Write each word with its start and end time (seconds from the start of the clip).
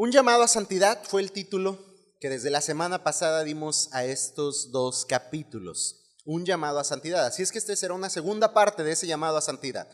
Un 0.00 0.12
llamado 0.12 0.44
a 0.44 0.48
santidad 0.48 1.02
fue 1.02 1.20
el 1.22 1.32
título 1.32 1.76
que 2.20 2.30
desde 2.30 2.50
la 2.50 2.60
semana 2.60 3.02
pasada 3.02 3.42
dimos 3.42 3.88
a 3.90 4.04
estos 4.04 4.70
dos 4.70 5.04
capítulos. 5.04 6.14
Un 6.24 6.46
llamado 6.46 6.78
a 6.78 6.84
santidad. 6.84 7.26
Así 7.26 7.42
es 7.42 7.50
que 7.50 7.58
este 7.58 7.74
será 7.74 7.94
una 7.94 8.08
segunda 8.08 8.54
parte 8.54 8.84
de 8.84 8.92
ese 8.92 9.08
llamado 9.08 9.36
a 9.36 9.42
santidad. 9.42 9.88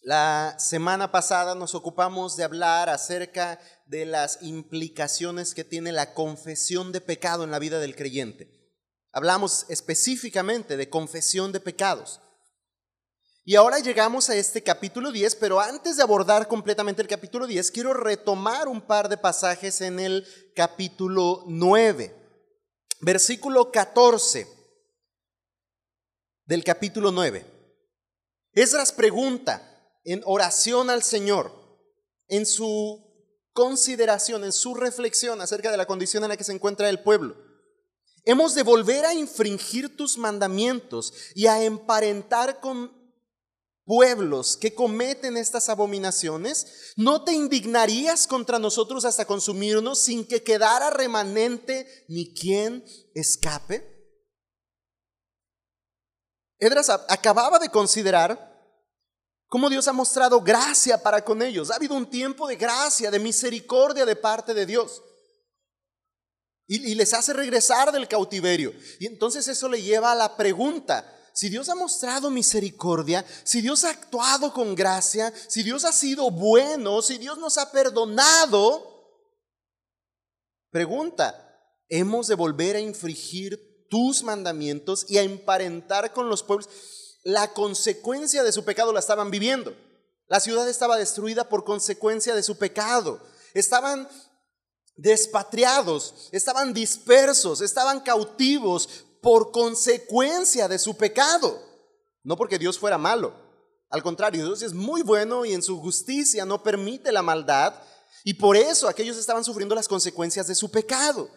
La 0.00 0.56
semana 0.58 1.12
pasada 1.12 1.54
nos 1.54 1.74
ocupamos 1.74 2.38
de 2.38 2.44
hablar 2.44 2.88
acerca 2.88 3.60
de 3.84 4.06
las 4.06 4.38
implicaciones 4.40 5.52
que 5.52 5.64
tiene 5.64 5.92
la 5.92 6.14
confesión 6.14 6.92
de 6.92 7.02
pecado 7.02 7.44
en 7.44 7.50
la 7.50 7.58
vida 7.58 7.80
del 7.80 7.96
creyente. 7.96 8.48
Hablamos 9.12 9.66
específicamente 9.68 10.78
de 10.78 10.88
confesión 10.88 11.52
de 11.52 11.60
pecados. 11.60 12.22
Y 13.48 13.54
ahora 13.54 13.78
llegamos 13.78 14.28
a 14.28 14.34
este 14.34 14.60
capítulo 14.60 15.12
10, 15.12 15.36
pero 15.36 15.60
antes 15.60 15.96
de 15.96 16.02
abordar 16.02 16.48
completamente 16.48 17.00
el 17.00 17.06
capítulo 17.06 17.46
10, 17.46 17.70
quiero 17.70 17.94
retomar 17.94 18.66
un 18.66 18.80
par 18.80 19.08
de 19.08 19.16
pasajes 19.16 19.80
en 19.82 20.00
el 20.00 20.26
capítulo 20.56 21.44
9. 21.46 22.12
Versículo 23.02 23.70
14 23.70 24.48
del 26.44 26.64
capítulo 26.64 27.12
9. 27.12 27.46
Esdras 28.52 28.90
pregunta, 28.90 29.62
en 30.02 30.22
oración 30.24 30.90
al 30.90 31.04
Señor, 31.04 31.52
en 32.26 32.46
su 32.46 33.00
consideración, 33.52 34.42
en 34.42 34.50
su 34.52 34.74
reflexión 34.74 35.40
acerca 35.40 35.70
de 35.70 35.76
la 35.76 35.86
condición 35.86 36.24
en 36.24 36.30
la 36.30 36.36
que 36.36 36.42
se 36.42 36.52
encuentra 36.52 36.88
el 36.88 36.98
pueblo. 36.98 37.36
Hemos 38.24 38.56
de 38.56 38.64
volver 38.64 39.06
a 39.06 39.14
infringir 39.14 39.96
tus 39.96 40.18
mandamientos 40.18 41.14
y 41.36 41.46
a 41.46 41.62
emparentar 41.62 42.58
con 42.58 42.95
pueblos 43.86 44.58
que 44.58 44.74
cometen 44.74 45.38
estas 45.38 45.70
abominaciones, 45.70 46.92
¿no 46.96 47.24
te 47.24 47.32
indignarías 47.32 48.26
contra 48.26 48.58
nosotros 48.58 49.06
hasta 49.06 49.24
consumirnos 49.24 50.00
sin 50.00 50.26
que 50.26 50.42
quedara 50.42 50.90
remanente 50.90 52.04
ni 52.08 52.34
quien 52.34 52.84
escape? 53.14 53.94
Edras 56.58 56.90
acababa 56.90 57.58
de 57.58 57.70
considerar 57.70 58.56
Cómo 59.48 59.70
Dios 59.70 59.86
ha 59.86 59.92
mostrado 59.92 60.40
gracia 60.40 61.02
para 61.02 61.24
con 61.24 61.40
ellos. 61.40 61.70
Ha 61.70 61.76
habido 61.76 61.94
un 61.94 62.10
tiempo 62.10 62.48
de 62.48 62.56
gracia, 62.56 63.10
de 63.10 63.20
misericordia 63.20 64.04
de 64.04 64.16
parte 64.16 64.54
de 64.54 64.66
Dios. 64.66 65.02
Y, 66.66 66.90
y, 66.90 66.94
les 66.96 67.14
hace 67.14 67.32
regresar 67.32 67.92
del 67.92 68.08
cautiverio. 68.08 68.74
Y 68.98 69.06
entonces 69.06 69.46
eso 69.46 69.68
le 69.68 69.80
lleva 69.80 70.10
a 70.10 70.16
la 70.16 70.36
pregunta. 70.36 71.15
Si 71.36 71.48
Dios 71.48 71.68
ha 71.68 71.74
mostrado 71.74 72.30
misericordia, 72.30 73.24
si 73.44 73.60
Dios 73.60 73.84
ha 73.84 73.90
actuado 73.90 74.52
con 74.52 74.74
gracia, 74.74 75.32
si 75.48 75.62
Dios 75.62 75.84
ha 75.84 75.92
sido 75.92 76.30
bueno, 76.30 77.02
si 77.02 77.18
Dios 77.18 77.38
nos 77.38 77.58
ha 77.58 77.70
perdonado, 77.70 79.22
pregunta, 80.70 81.60
¿hemos 81.88 82.26
de 82.26 82.34
volver 82.34 82.74
a 82.74 82.80
infringir 82.80 83.86
tus 83.88 84.24
mandamientos 84.24 85.04
y 85.08 85.18
a 85.18 85.22
emparentar 85.22 86.12
con 86.12 86.28
los 86.28 86.42
pueblos? 86.42 86.68
la 87.26 87.52
consecuencia 87.52 88.44
de 88.44 88.52
su 88.52 88.64
pecado 88.64 88.92
la 88.92 89.00
estaban 89.00 89.32
viviendo. 89.32 89.74
La 90.28 90.38
ciudad 90.38 90.68
estaba 90.68 90.96
destruida 90.96 91.48
por 91.48 91.64
consecuencia 91.64 92.36
de 92.36 92.42
su 92.44 92.56
pecado. 92.56 93.20
Estaban 93.52 94.08
despatriados, 94.94 96.28
estaban 96.30 96.72
dispersos, 96.72 97.62
estaban 97.62 97.98
cautivos 97.98 99.05
por 99.26 99.50
consecuencia 99.50 100.68
de 100.68 100.78
su 100.78 100.96
pecado. 100.96 101.60
No 102.22 102.36
porque 102.36 102.60
Dios 102.60 102.78
fuera 102.78 102.96
malo. 102.96 103.34
Al 103.90 104.00
contrario, 104.00 104.44
Dios 104.44 104.62
es 104.62 104.72
muy 104.72 105.02
bueno 105.02 105.44
y 105.44 105.52
en 105.52 105.64
su 105.64 105.80
justicia 105.80 106.44
no 106.44 106.62
permite 106.62 107.10
la 107.10 107.22
maldad. 107.22 107.74
Y 108.22 108.34
por 108.34 108.56
eso 108.56 108.86
aquellos 108.86 109.16
estaban 109.16 109.42
sufriendo 109.42 109.74
las 109.74 109.88
consecuencias 109.88 110.46
de 110.46 110.54
su 110.54 110.70
pecado. 110.70 111.28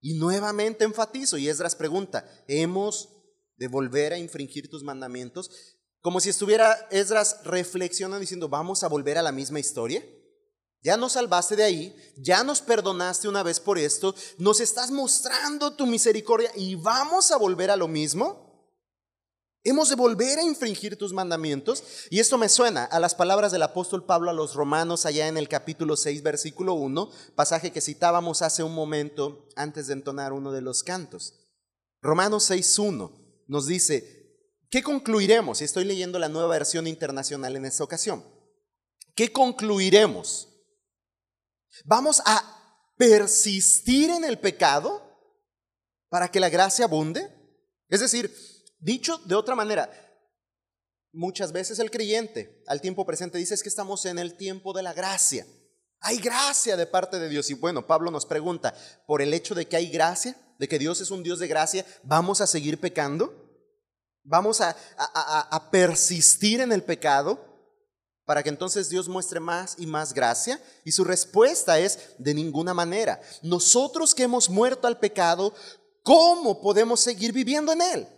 Y 0.00 0.14
nuevamente 0.14 0.82
enfatizo, 0.82 1.38
y 1.38 1.48
Esdras 1.48 1.76
pregunta, 1.76 2.28
¿hemos 2.48 3.10
de 3.58 3.68
volver 3.68 4.12
a 4.12 4.18
infringir 4.18 4.68
tus 4.68 4.82
mandamientos, 4.82 5.52
como 6.00 6.18
si 6.18 6.30
estuviera 6.30 6.72
Esdras 6.90 7.44
reflexionando 7.44 8.18
diciendo, 8.18 8.48
vamos 8.48 8.82
a 8.82 8.88
volver 8.88 9.18
a 9.18 9.22
la 9.22 9.30
misma 9.30 9.60
historia. 9.60 10.04
Ya 10.84 10.98
nos 10.98 11.12
salvaste 11.12 11.56
de 11.56 11.64
ahí, 11.64 11.96
ya 12.18 12.44
nos 12.44 12.60
perdonaste 12.60 13.26
una 13.26 13.42
vez 13.42 13.58
por 13.58 13.78
esto, 13.78 14.14
nos 14.36 14.60
estás 14.60 14.90
mostrando 14.90 15.72
tu 15.72 15.86
misericordia 15.86 16.50
y 16.54 16.74
vamos 16.74 17.30
a 17.30 17.38
volver 17.38 17.70
a 17.70 17.76
lo 17.76 17.88
mismo. 17.88 18.44
Hemos 19.66 19.88
de 19.88 19.94
volver 19.94 20.38
a 20.38 20.42
infringir 20.42 20.98
tus 20.98 21.14
mandamientos. 21.14 21.82
Y 22.10 22.20
esto 22.20 22.36
me 22.36 22.50
suena 22.50 22.84
a 22.84 23.00
las 23.00 23.14
palabras 23.14 23.50
del 23.50 23.62
apóstol 23.62 24.04
Pablo 24.04 24.28
a 24.28 24.34
los 24.34 24.54
romanos 24.54 25.06
allá 25.06 25.26
en 25.26 25.38
el 25.38 25.48
capítulo 25.48 25.96
6, 25.96 26.22
versículo 26.22 26.74
1, 26.74 27.10
pasaje 27.34 27.72
que 27.72 27.80
citábamos 27.80 28.42
hace 28.42 28.62
un 28.62 28.74
momento 28.74 29.48
antes 29.56 29.86
de 29.86 29.94
entonar 29.94 30.34
uno 30.34 30.52
de 30.52 30.60
los 30.60 30.82
cantos. 30.82 31.32
Romanos 32.02 32.44
6, 32.44 32.78
1 32.78 33.44
nos 33.48 33.66
dice, 33.66 34.52
¿qué 34.68 34.82
concluiremos? 34.82 35.62
Y 35.62 35.64
estoy 35.64 35.86
leyendo 35.86 36.18
la 36.18 36.28
nueva 36.28 36.48
versión 36.48 36.86
internacional 36.86 37.56
en 37.56 37.64
esta 37.64 37.84
ocasión. 37.84 38.22
¿Qué 39.14 39.32
concluiremos? 39.32 40.50
¿Vamos 41.84 42.22
a 42.24 42.92
persistir 42.96 44.10
en 44.10 44.24
el 44.24 44.38
pecado 44.38 45.02
para 46.08 46.28
que 46.28 46.40
la 46.40 46.48
gracia 46.48 46.84
abunde? 46.84 47.28
Es 47.88 48.00
decir, 48.00 48.34
dicho 48.78 49.18
de 49.18 49.34
otra 49.34 49.54
manera, 49.54 49.90
muchas 51.12 51.52
veces 51.52 51.78
el 51.78 51.90
creyente 51.90 52.62
al 52.66 52.80
tiempo 52.80 53.06
presente 53.06 53.38
dice 53.38 53.54
es 53.54 53.62
que 53.62 53.68
estamos 53.68 54.04
en 54.06 54.18
el 54.18 54.36
tiempo 54.36 54.72
de 54.72 54.82
la 54.82 54.92
gracia. 54.92 55.46
Hay 56.00 56.18
gracia 56.18 56.76
de 56.76 56.86
parte 56.86 57.18
de 57.18 57.28
Dios. 57.30 57.48
Y 57.50 57.54
bueno, 57.54 57.86
Pablo 57.86 58.10
nos 58.10 58.26
pregunta, 58.26 58.74
por 59.06 59.22
el 59.22 59.32
hecho 59.32 59.54
de 59.54 59.66
que 59.66 59.76
hay 59.76 59.88
gracia, 59.88 60.36
de 60.58 60.68
que 60.68 60.78
Dios 60.78 61.00
es 61.00 61.10
un 61.10 61.22
Dios 61.22 61.38
de 61.38 61.48
gracia, 61.48 61.86
¿vamos 62.02 62.40
a 62.42 62.46
seguir 62.46 62.78
pecando? 62.78 63.32
¿Vamos 64.22 64.60
a, 64.60 64.76
a, 64.96 65.70
persistir 65.70 66.60
en 66.60 66.72
el 66.72 66.82
pecado 66.82 67.53
para 68.24 68.42
que 68.42 68.48
entonces 68.48 68.88
Dios 68.88 69.08
muestre 69.08 69.40
más 69.40 69.76
y 69.78 69.86
más 69.86 70.12
gracia? 70.14 70.60
Y 70.84 70.92
su 70.92 71.04
respuesta 71.04 71.78
es, 71.78 71.98
de 72.18 72.34
ninguna 72.34 72.74
manera. 72.74 73.20
Nosotros 73.42 74.14
que 74.14 74.24
hemos 74.24 74.48
muerto 74.48 74.86
al 74.86 74.98
pecado, 74.98 75.54
¿cómo 76.02 76.60
podemos 76.60 77.00
seguir 77.00 77.32
viviendo 77.32 77.72
en 77.72 77.82
él? 77.82 78.08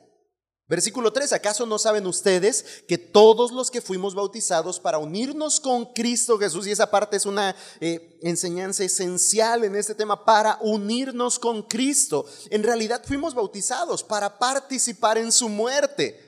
Versículo 0.69 1.13
3, 1.13 1.33
¿acaso 1.33 1.65
no 1.65 1.79
saben 1.79 2.09
ustedes 2.09 2.83
que 2.89 2.99
todos 2.99 3.53
los 3.53 3.71
que 3.71 3.81
fuimos 3.81 4.17
bautizados 4.17 4.81
para 4.81 4.99
unirnos 4.99 5.61
con 5.61 5.93
Cristo 5.93 6.39
Jesús, 6.39 6.67
y 6.67 6.73
esa 6.73 6.91
parte 6.91 7.17
es 7.17 7.25
una 7.25 7.55
eh, 7.79 8.19
enseñanza 8.23 8.83
esencial 8.83 9.63
en 9.63 9.77
este 9.77 9.95
tema, 9.95 10.25
para 10.25 10.59
unirnos 10.61 11.39
con 11.39 11.63
Cristo, 11.63 12.27
en 12.51 12.65
realidad 12.65 13.05
fuimos 13.05 13.33
bautizados 13.33 14.03
para 14.03 14.41
participar 14.41 15.19
en 15.19 15.31
su 15.31 15.49
muerte. 15.49 16.21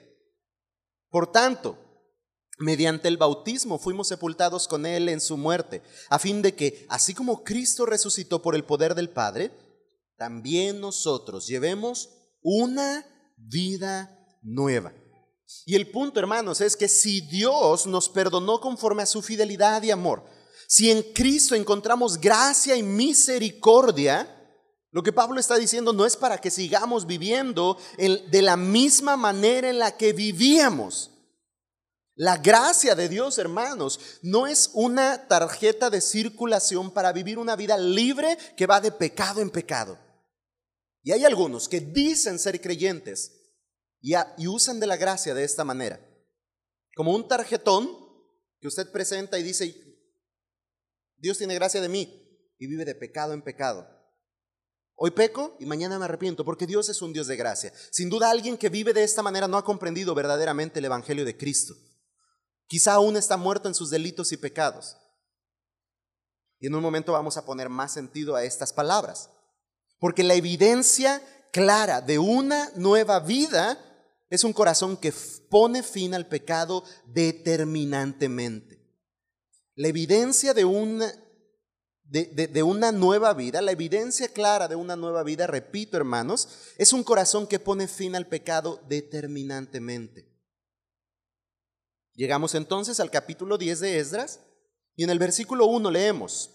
Por 1.11 1.33
tanto, 1.33 1.77
mediante 2.59 3.09
el 3.09 3.17
bautismo 3.17 3.79
fuimos 3.79 4.09
sepultados 4.09 4.69
con 4.69 4.87
Él 4.87 5.09
en 5.09 5.21
su 5.21 5.37
muerte, 5.37 5.83
a 6.09 6.19
fin 6.19 6.43
de 6.43 6.55
que, 6.55 6.87
así 6.89 7.15
como 7.15 7.45
Cristo 7.45 7.87
resucitó 7.87 8.43
por 8.43 8.55
el 8.55 8.65
poder 8.65 8.95
del 8.95 9.11
Padre, 9.11 9.53
también 10.17 10.81
nosotros 10.81 11.47
llevemos 11.47 12.11
una 12.43 13.07
vida 13.37 14.19
nueva. 14.43 14.93
Y 15.65 15.77
el 15.77 15.91
punto, 15.91 16.21
hermanos, 16.21 16.61
es 16.61 16.77
que 16.77 16.89
si 16.89 17.21
Dios 17.21 17.87
nos 17.87 18.09
perdonó 18.09 18.61
conforme 18.61 19.03
a 19.03 19.07
su 19.07 19.23
fidelidad 19.23 19.83
y 19.83 19.91
amor, 19.91 20.25
si 20.67 20.91
en 20.91 21.03
Cristo 21.15 21.55
encontramos 21.55 22.21
gracia 22.21 22.77
y 22.77 22.83
misericordia, 22.83 24.35
lo 24.91 25.03
que 25.03 25.13
Pablo 25.13 25.41
está 25.41 25.57
diciendo 25.57 25.93
no 25.93 26.05
es 26.05 26.17
para 26.17 26.39
que 26.39 26.51
sigamos 26.51 27.07
viviendo 27.07 27.79
de 27.97 28.43
la 28.43 28.57
misma 28.57 29.17
manera 29.17 29.71
en 29.71 29.79
la 29.79 29.97
que 29.97 30.13
vivíamos. 30.13 31.11
La 32.21 32.37
gracia 32.37 32.97
de 32.97 33.09
Dios, 33.09 33.39
hermanos, 33.39 34.19
no 34.23 34.49
es 34.49 34.71
una 34.75 35.29
tarjeta 35.29 35.89
de 35.89 36.01
circulación 36.01 36.91
para 36.91 37.13
vivir 37.13 37.39
una 37.39 37.55
vida 37.55 37.79
libre 37.79 38.37
que 38.57 38.67
va 38.67 38.81
de 38.81 38.91
pecado 38.91 39.41
en 39.41 39.51
pecado. 39.51 39.97
Y 41.05 41.13
hay 41.13 41.25
algunos 41.25 41.69
que 41.69 41.79
dicen 41.79 42.41
ser 42.41 42.61
creyentes, 42.61 43.39
y, 44.01 44.17
usan 44.49 44.81
de 44.81 44.89
la 44.89 44.97
gracia 44.97 45.33
de 45.33 45.45
esta 45.45 45.63
manera. 45.63 46.01
Como 46.97 47.15
un 47.15 47.29
tarjetón 47.29 47.89
que 48.61 48.67
usted 48.67 48.91
presenta 48.91 49.39
y 49.39 49.45
dice, 49.45 49.73
Dios 51.19 51.39
tiene 51.39 51.55
gracia 51.55 51.81
de 51.81 51.89
mí 51.89 52.53
y 52.59 52.67
vive 52.67 52.85
de 52.85 52.97
pecado 52.97 53.33
en 53.33 53.43
pecado. 53.43 53.89
Hoy 54.97 55.13
peco 55.13 55.57
y 55.61 55.67
mañana 55.67 56.01
me 56.01 56.07
arrepiento 56.07 56.45
porque 56.45 56.67
Dios 56.67 56.89
es 56.89 57.01
un 57.01 57.13
Dios 57.13 57.29
de 57.29 57.37
gracia. 57.37 57.73
Sin 57.93 58.11
duda 58.11 58.29
alguien 58.29 58.57
que 58.57 58.71
vive 58.71 58.93
de 58.93 59.05
esta 59.05 59.23
manera 59.23 59.47
no 59.47 59.57
ha 59.57 59.65
comprendido 59.65 60.17
verdaderamente 60.17 60.81
el 60.81 60.87
Evangelio 60.87 61.25
de 61.25 61.37
Cristo. 61.37 61.77
Quizá 62.69 62.93
aún 62.93 63.17
está 63.17 63.37
muerto 63.37 63.67
en 63.67 63.75
sus 63.75 63.91
delitos 63.91 64.31
y 64.31 64.37
pecados. 64.37 64.97
Y 66.61 66.67
en 66.69 66.75
un 66.75 66.83
momento 66.83 67.13
vamos 67.13 67.37
a 67.37 67.45
poner 67.45 67.69
más 67.69 67.93
sentido 67.93 68.37
a 68.37 68.45
estas 68.45 68.73
palabras. 68.73 69.31
Porque 69.99 70.23
la 70.23 70.35
evidencia 70.35 71.23
clara 71.53 72.01
de 72.01 72.19
una 72.19 72.71
nueva 72.77 73.21
vida 73.21 73.79
es 74.31 74.45
un 74.45 74.53
corazón 74.53 74.97
que 74.97 75.13
pone 75.51 75.83
fin 75.83 76.15
al 76.15 76.29
pecado 76.29 76.85
determinantemente. 77.07 78.79
La 79.75 79.89
evidencia 79.89 80.55
de 80.55 80.65
una 80.65 81.13
de, 82.09 82.63
una 82.63 82.91
nueva 82.91 83.35
vida, 83.35 83.61
la 83.61 83.73
evidencia 83.73 84.29
clara 84.29 84.67
de 84.67 84.75
una 84.75 84.97
nueva 84.97 85.23
vida, 85.23 85.47
repito 85.47 85.97
hermanos, 85.97 86.49
es 86.79 86.95
un 86.95 87.05
corazón 87.05 87.47
que 87.47 87.59
pone 87.59 87.87
fin 87.87 88.17
al 88.17 88.27
pecado 88.27 88.81
determinantemente. 88.89 90.38
Llegamos 92.19 92.57
entonces 92.57 92.99
al 92.99 93.13
capítulo 93.13 93.57
10 93.57 93.79
de 93.79 94.01
Esdras 94.01 94.41
y 94.97 95.05
en 95.05 95.11
el 95.11 95.21
versículo 95.21 95.67
1 95.67 95.89
leemos, 95.89 96.51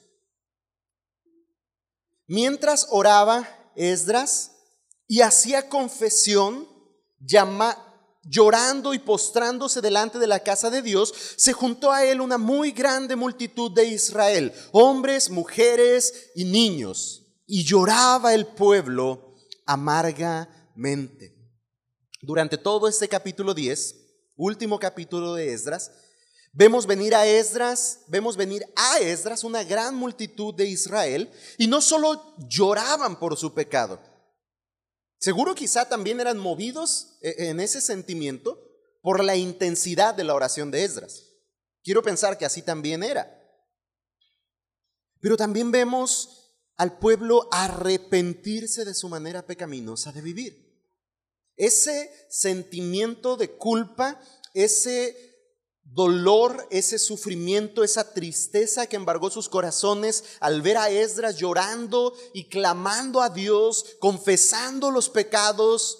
mientras 2.27 2.87
oraba 2.89 3.47
Esdras 3.73 4.57
y 5.07 5.21
hacía 5.21 5.69
confesión, 5.69 6.67
llama, 7.17 7.77
llorando 8.23 8.93
y 8.93 8.99
postrándose 8.99 9.79
delante 9.79 10.19
de 10.19 10.27
la 10.27 10.41
casa 10.41 10.69
de 10.69 10.81
Dios, 10.81 11.13
se 11.37 11.53
juntó 11.53 11.93
a 11.93 12.03
él 12.03 12.19
una 12.19 12.37
muy 12.37 12.73
grande 12.73 13.15
multitud 13.15 13.71
de 13.71 13.85
Israel, 13.85 14.51
hombres, 14.73 15.29
mujeres 15.29 16.31
y 16.35 16.43
niños, 16.43 17.25
y 17.45 17.63
lloraba 17.63 18.33
el 18.33 18.47
pueblo 18.47 19.37
amargamente. 19.65 21.37
Durante 22.21 22.57
todo 22.57 22.89
este 22.89 23.07
capítulo 23.07 23.53
10, 23.53 24.02
último 24.35 24.79
capítulo 24.79 25.33
de 25.35 25.53
Esdras, 25.53 25.91
vemos 26.51 26.85
venir 26.85 27.15
a 27.15 27.25
Esdras, 27.25 28.01
vemos 28.07 28.37
venir 28.37 28.65
a 28.75 28.99
Esdras 28.99 29.43
una 29.43 29.63
gran 29.63 29.95
multitud 29.95 30.53
de 30.53 30.65
Israel, 30.65 31.31
y 31.57 31.67
no 31.67 31.81
solo 31.81 32.35
lloraban 32.47 33.19
por 33.19 33.37
su 33.37 33.53
pecado, 33.53 33.99
Seguro 35.23 35.55
quizá 35.55 35.87
también 35.87 36.19
eran 36.19 36.37
movidos 36.37 37.17
eh, 37.21 37.47
en 37.47 37.61
ese 37.61 37.79
sentimiento 37.79 38.61
por 39.01 39.23
la 39.23 39.37
intensidad 39.37 40.13
de 40.13 40.25
la 40.25 40.35
oración 40.35 40.69
de 40.69 40.83
Esdras. 40.83 41.23
Quiero 41.81 42.03
pensar 42.03 42.37
que 42.37 42.43
así 42.43 42.61
también 42.61 43.03
era. 43.03 43.33
Pero 45.21 45.37
también 45.37 45.71
vemos 45.71 46.57
al 46.75 46.99
pueblo 46.99 47.47
arrepentirse 47.53 48.83
de 48.83 48.93
su 48.93 49.07
manera 49.07 49.47
pecaminosa 49.47 50.11
de 50.11 50.21
vivir. 50.21 50.62
Ese 51.55 52.11
sentimiento 52.29 53.37
de 53.37 53.51
culpa, 53.57 54.19
ese 54.53 55.15
dolor, 55.83 56.67
ese 56.71 56.97
sufrimiento, 56.97 57.83
esa 57.83 58.13
tristeza 58.13 58.87
que 58.87 58.95
embargó 58.95 59.29
sus 59.29 59.49
corazones 59.49 60.23
al 60.39 60.61
ver 60.61 60.77
a 60.77 60.89
Esdras 60.89 61.37
llorando 61.37 62.13
y 62.33 62.49
clamando 62.49 63.21
a 63.21 63.29
Dios, 63.29 63.97
confesando 63.99 64.89
los 64.89 65.09
pecados, 65.09 65.99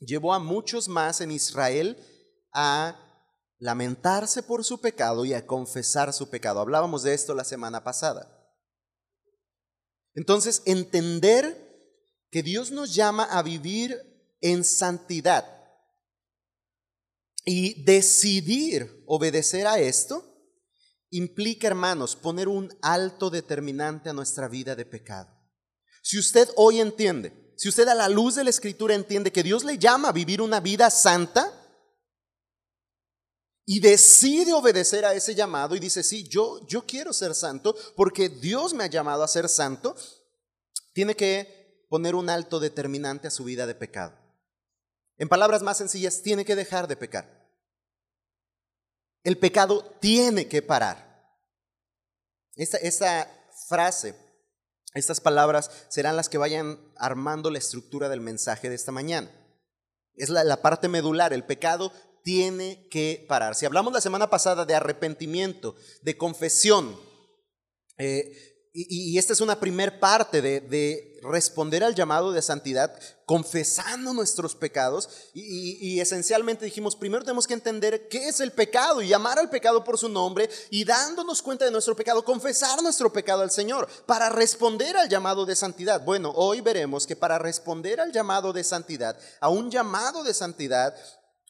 llevó 0.00 0.32
a 0.32 0.38
muchos 0.38 0.88
más 0.88 1.20
en 1.20 1.30
Israel 1.30 1.98
a 2.52 3.00
lamentarse 3.58 4.42
por 4.42 4.64
su 4.64 4.80
pecado 4.80 5.24
y 5.24 5.34
a 5.34 5.46
confesar 5.46 6.12
su 6.12 6.30
pecado. 6.30 6.60
Hablábamos 6.60 7.02
de 7.02 7.14
esto 7.14 7.34
la 7.34 7.44
semana 7.44 7.84
pasada. 7.84 8.30
Entonces, 10.14 10.62
entender 10.64 11.60
que 12.30 12.42
Dios 12.42 12.70
nos 12.70 12.94
llama 12.94 13.24
a 13.24 13.42
vivir 13.42 14.13
en 14.44 14.62
santidad 14.62 15.46
y 17.46 17.82
decidir 17.84 19.02
obedecer 19.06 19.66
a 19.66 19.78
esto 19.78 20.22
implica, 21.08 21.66
hermanos, 21.66 22.14
poner 22.14 22.48
un 22.48 22.70
alto 22.82 23.30
determinante 23.30 24.10
a 24.10 24.12
nuestra 24.12 24.46
vida 24.46 24.76
de 24.76 24.84
pecado. 24.84 25.30
Si 26.02 26.18
usted 26.18 26.50
hoy 26.56 26.80
entiende, 26.80 27.54
si 27.56 27.70
usted 27.70 27.88
a 27.88 27.94
la 27.94 28.10
luz 28.10 28.34
de 28.34 28.44
la 28.44 28.50
escritura 28.50 28.94
entiende 28.94 29.32
que 29.32 29.42
Dios 29.42 29.64
le 29.64 29.78
llama 29.78 30.10
a 30.10 30.12
vivir 30.12 30.42
una 30.42 30.60
vida 30.60 30.90
santa 30.90 31.50
y 33.64 33.80
decide 33.80 34.52
obedecer 34.52 35.06
a 35.06 35.14
ese 35.14 35.34
llamado 35.34 35.74
y 35.74 35.80
dice, 35.80 36.02
sí, 36.02 36.28
yo, 36.28 36.66
yo 36.66 36.84
quiero 36.84 37.14
ser 37.14 37.34
santo 37.34 37.74
porque 37.96 38.28
Dios 38.28 38.74
me 38.74 38.84
ha 38.84 38.88
llamado 38.88 39.22
a 39.22 39.28
ser 39.28 39.48
santo, 39.48 39.96
tiene 40.92 41.16
que 41.16 41.86
poner 41.88 42.14
un 42.14 42.28
alto 42.28 42.60
determinante 42.60 43.28
a 43.28 43.30
su 43.30 43.44
vida 43.44 43.66
de 43.66 43.74
pecado. 43.74 44.23
En 45.18 45.28
palabras 45.28 45.62
más 45.62 45.78
sencillas, 45.78 46.22
tiene 46.22 46.44
que 46.44 46.56
dejar 46.56 46.88
de 46.88 46.96
pecar. 46.96 47.44
El 49.22 49.38
pecado 49.38 49.84
tiene 50.00 50.48
que 50.48 50.60
parar. 50.62 51.14
Esta, 52.56 53.30
frase, 53.68 54.14
estas 54.92 55.20
palabras 55.20 55.70
serán 55.88 56.16
las 56.16 56.28
que 56.28 56.38
vayan 56.38 56.78
armando 56.96 57.50
la 57.50 57.58
estructura 57.58 58.08
del 58.08 58.20
mensaje 58.20 58.68
de 58.68 58.74
esta 58.74 58.92
mañana. 58.92 59.30
Es 60.14 60.28
la, 60.28 60.62
parte 60.62 60.88
medular, 60.88 61.32
el 61.32 61.44
pecado 61.44 61.92
tiene 62.22 62.88
que 62.90 63.24
parar. 63.28 63.54
Si 63.54 63.66
hablamos 63.66 63.92
la 63.92 64.00
semana 64.00 64.30
pasada 64.30 64.64
de 64.64 64.74
arrepentimiento, 64.74 65.74
de 66.02 66.16
confesión, 66.16 66.98
eh, 67.98 68.53
y, 68.76 69.16
esta 69.18 69.32
es 69.32 69.40
una 69.40 69.60
primer 69.60 70.00
parte 70.00 70.42
de, 70.42 71.12
responder 71.22 71.82
al 71.84 71.94
llamado 71.94 72.32
de 72.32 72.42
santidad, 72.42 72.92
confesando 73.24 74.12
nuestros 74.12 74.56
pecados. 74.56 75.08
Y, 75.32 76.00
esencialmente 76.00 76.64
dijimos, 76.64 76.96
primero 76.96 77.22
tenemos 77.22 77.46
que 77.46 77.54
entender 77.54 78.08
qué 78.08 78.26
es 78.26 78.40
el 78.40 78.50
pecado 78.50 79.00
y 79.00 79.06
llamar 79.06 79.38
al 79.38 79.48
pecado 79.48 79.84
por 79.84 79.96
su 79.96 80.08
nombre 80.08 80.50
y 80.70 80.84
dándonos 80.84 81.40
cuenta 81.40 81.64
de 81.64 81.70
nuestro 81.70 81.94
pecado, 81.94 82.24
confesar 82.24 82.82
nuestro 82.82 83.12
pecado 83.12 83.42
al 83.42 83.52
Señor 83.52 83.88
para 84.06 84.28
responder 84.28 84.96
al 84.96 85.08
llamado 85.08 85.46
de 85.46 85.54
santidad. 85.54 86.04
Bueno, 86.04 86.32
hoy 86.34 86.60
veremos 86.60 87.06
que 87.06 87.14
para 87.14 87.38
responder 87.38 88.00
al 88.00 88.10
llamado 88.10 88.52
de 88.52 88.64
santidad, 88.64 89.16
a 89.40 89.50
un 89.50 89.70
llamado 89.70 90.24
de 90.24 90.34
santidad, 90.34 90.96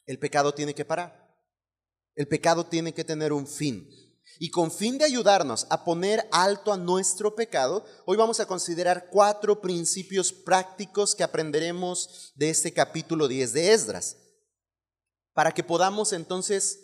el 0.05 0.19
pecado 0.19 0.53
tiene 0.53 0.75
que 0.75 0.85
parar. 0.85 1.25
El 2.13 2.27
pecado 2.27 2.67
tiene 2.67 2.93
que 2.93 3.03
tener 3.03 3.33
un 3.33 3.47
fin. 3.47 3.89
Y 4.39 4.49
con 4.49 4.71
fin 4.71 4.97
de 4.97 5.05
ayudarnos 5.05 5.65
a 5.69 5.85
poner 5.85 6.27
alto 6.31 6.73
a 6.73 6.77
nuestro 6.77 7.35
pecado, 7.35 7.85
hoy 8.05 8.17
vamos 8.17 8.39
a 8.39 8.45
considerar 8.45 9.07
cuatro 9.09 9.61
principios 9.61 10.33
prácticos 10.33 11.15
que 11.15 11.23
aprenderemos 11.23 12.33
de 12.35 12.49
este 12.49 12.73
capítulo 12.73 13.27
10 13.27 13.53
de 13.53 13.71
Esdras, 13.73 14.17
para 15.33 15.53
que 15.53 15.63
podamos 15.63 16.11
entonces 16.13 16.79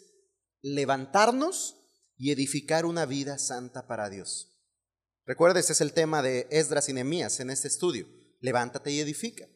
levantarnos 0.62 1.78
y 2.18 2.32
edificar 2.32 2.86
una 2.86 3.06
vida 3.06 3.38
santa 3.38 3.88
para 3.88 4.10
Dios. 4.10 4.52
Recuerda, 5.26 5.60
ese 5.60 5.74
es 5.74 5.82
el 5.82 5.94
tema 5.94 6.22
de 6.22 6.48
Esdras 6.52 6.88
y 6.90 6.94
Nehemías 6.94 7.40
en 7.40 7.50
este 7.50 7.68
estudio. 7.68 8.08
Levántate 8.40 8.92
y 8.92 9.00
edifica. 9.00 9.48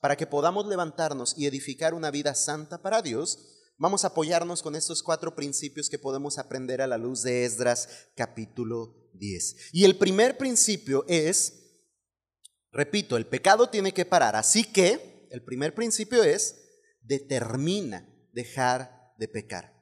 Para 0.00 0.16
que 0.16 0.26
podamos 0.26 0.66
levantarnos 0.66 1.36
y 1.36 1.46
edificar 1.46 1.94
una 1.94 2.10
vida 2.10 2.34
santa 2.34 2.82
para 2.82 3.02
Dios, 3.02 3.38
Vamos 3.82 4.04
a 4.04 4.08
apoyarnos 4.08 4.62
con 4.62 4.76
estos 4.76 5.02
cuatro 5.02 5.34
principios 5.34 5.90
que 5.90 5.98
podemos 5.98 6.38
aprender 6.38 6.80
a 6.80 6.86
la 6.86 6.98
luz 6.98 7.24
de 7.24 7.44
Esdras 7.44 7.88
capítulo 8.14 9.10
10. 9.14 9.70
Y 9.72 9.84
el 9.84 9.98
primer 9.98 10.38
principio 10.38 11.04
es, 11.08 11.80
repito, 12.70 13.16
el 13.16 13.26
pecado 13.26 13.68
tiene 13.70 13.92
que 13.92 14.04
parar. 14.04 14.36
Así 14.36 14.62
que 14.62 15.26
el 15.32 15.42
primer 15.42 15.74
principio 15.74 16.22
es, 16.22 16.54
determina 17.00 18.08
dejar 18.32 19.14
de 19.18 19.26
pecar. 19.26 19.74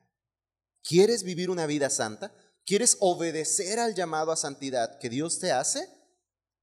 ¿Quieres 0.82 1.22
vivir 1.22 1.50
una 1.50 1.66
vida 1.66 1.90
santa? 1.90 2.34
¿Quieres 2.64 2.96
obedecer 3.00 3.78
al 3.78 3.94
llamado 3.94 4.32
a 4.32 4.36
santidad 4.36 4.98
que 4.98 5.10
Dios 5.10 5.40
te 5.40 5.52
hace? 5.52 5.86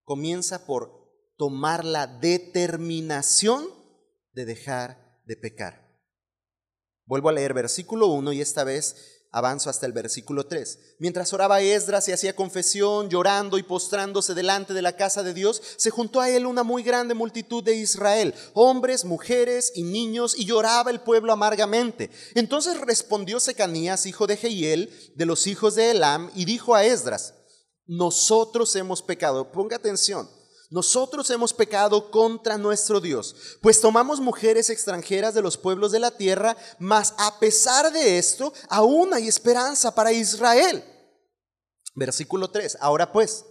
Comienza 0.03 0.65
por 0.65 1.13
tomar 1.38 1.86
la 1.86 2.08
determinación 2.08 3.67
de 4.34 4.46
dejar 4.46 5.22
de 5.27 5.38
pecar. 5.38 5.87
Vuelvo 7.07 7.29
a 7.29 7.33
leer 7.33 7.53
versículo 7.53 8.07
1 8.07 8.33
y 8.33 8.41
esta 8.41 8.65
vez 8.65 9.17
avanzo 9.31 9.69
hasta 9.69 9.85
el 9.85 9.93
versículo 9.93 10.45
3. 10.45 10.95
Mientras 10.99 11.31
oraba 11.31 11.61
Esdras 11.61 12.07
y 12.07 12.11
hacía 12.11 12.35
confesión, 12.35 13.09
llorando 13.09 13.57
y 13.57 13.63
postrándose 13.63 14.33
delante 14.33 14.73
de 14.73 14.81
la 14.81 14.95
casa 14.95 15.23
de 15.23 15.33
Dios, 15.33 15.61
se 15.77 15.89
juntó 15.89 16.19
a 16.19 16.29
él 16.29 16.45
una 16.45 16.63
muy 16.63 16.83
grande 16.83 17.13
multitud 17.13 17.63
de 17.63 17.75
Israel, 17.75 18.33
hombres, 18.53 19.05
mujeres 19.05 19.71
y 19.73 19.83
niños, 19.83 20.37
y 20.37 20.45
lloraba 20.45 20.91
el 20.91 20.99
pueblo 20.99 21.31
amargamente. 21.31 22.09
Entonces 22.35 22.79
respondió 22.79 23.39
Secanías, 23.39 24.05
hijo 24.05 24.27
de 24.27 24.37
Jehiel, 24.37 24.91
de 25.15 25.25
los 25.25 25.47
hijos 25.47 25.75
de 25.75 25.91
Elam, 25.91 26.29
y 26.35 26.45
dijo 26.45 26.75
a 26.75 26.83
Esdras, 26.83 27.33
nosotros 27.85 28.75
hemos 28.75 29.01
pecado. 29.01 29.51
Ponga 29.51 29.77
atención. 29.77 30.29
Nosotros 30.69 31.29
hemos 31.29 31.53
pecado 31.53 32.12
contra 32.12 32.57
nuestro 32.57 33.00
Dios, 33.00 33.36
pues 33.62 33.79
tomamos 33.79 34.19
mujeres 34.19 34.69
extranjeras 34.69 35.33
de 35.33 35.41
los 35.41 35.57
pueblos 35.57 35.93
de 35.93 36.00
la 36.00 36.12
tierra, 36.12 36.57
mas 36.77 37.13
a 37.17 37.39
pesar 37.39 37.91
de 37.93 38.17
esto, 38.17 38.53
aún 38.67 39.13
hay 39.13 39.29
esperanza 39.29 39.95
para 39.95 40.12
Israel. 40.12 40.83
Versículo 41.95 42.50
3. 42.50 42.79
Ahora 42.81 43.13
pues, 43.13 43.45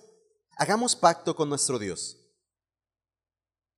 hagamos 0.59 0.95
pacto 0.95 1.35
con 1.35 1.49
nuestro 1.49 1.79
Dios, 1.79 2.19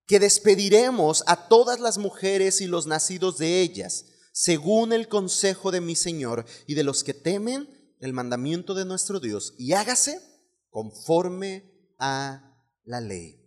que 0.07 0.19
despediremos 0.19 1.23
a 1.27 1.49
todas 1.49 1.79
las 1.79 1.97
mujeres 1.97 2.61
y 2.61 2.67
los 2.67 2.89
nacidos 2.89 3.39
de 3.39 3.61
ellas, 3.61 4.07
según 4.33 4.93
el 4.93 5.07
consejo 5.07 5.71
de 5.71 5.81
mi 5.81 5.95
Señor 5.95 6.45
y 6.67 6.75
de 6.75 6.83
los 6.83 7.05
que 7.05 7.15
temen 7.15 7.97
el 8.01 8.13
mandamiento 8.13 8.75
de 8.75 8.85
nuestro 8.85 9.21
Dios, 9.21 9.55
y 9.59 9.75
hágase 9.75 10.21
conforme 10.71 11.95
a 11.99 12.48
la 12.89 13.03
ley. 13.03 13.39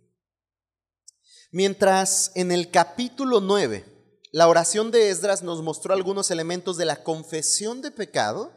Mientras 1.50 2.30
en 2.36 2.52
el 2.52 2.70
capítulo 2.70 3.40
9 3.40 3.84
la 4.30 4.48
oración 4.48 4.90
de 4.90 5.10
Esdras 5.10 5.42
nos 5.42 5.62
mostró 5.62 5.92
algunos 5.92 6.30
elementos 6.30 6.76
de 6.76 6.86
la 6.86 7.02
confesión 7.02 7.82
de 7.82 7.90
pecado, 7.90 8.52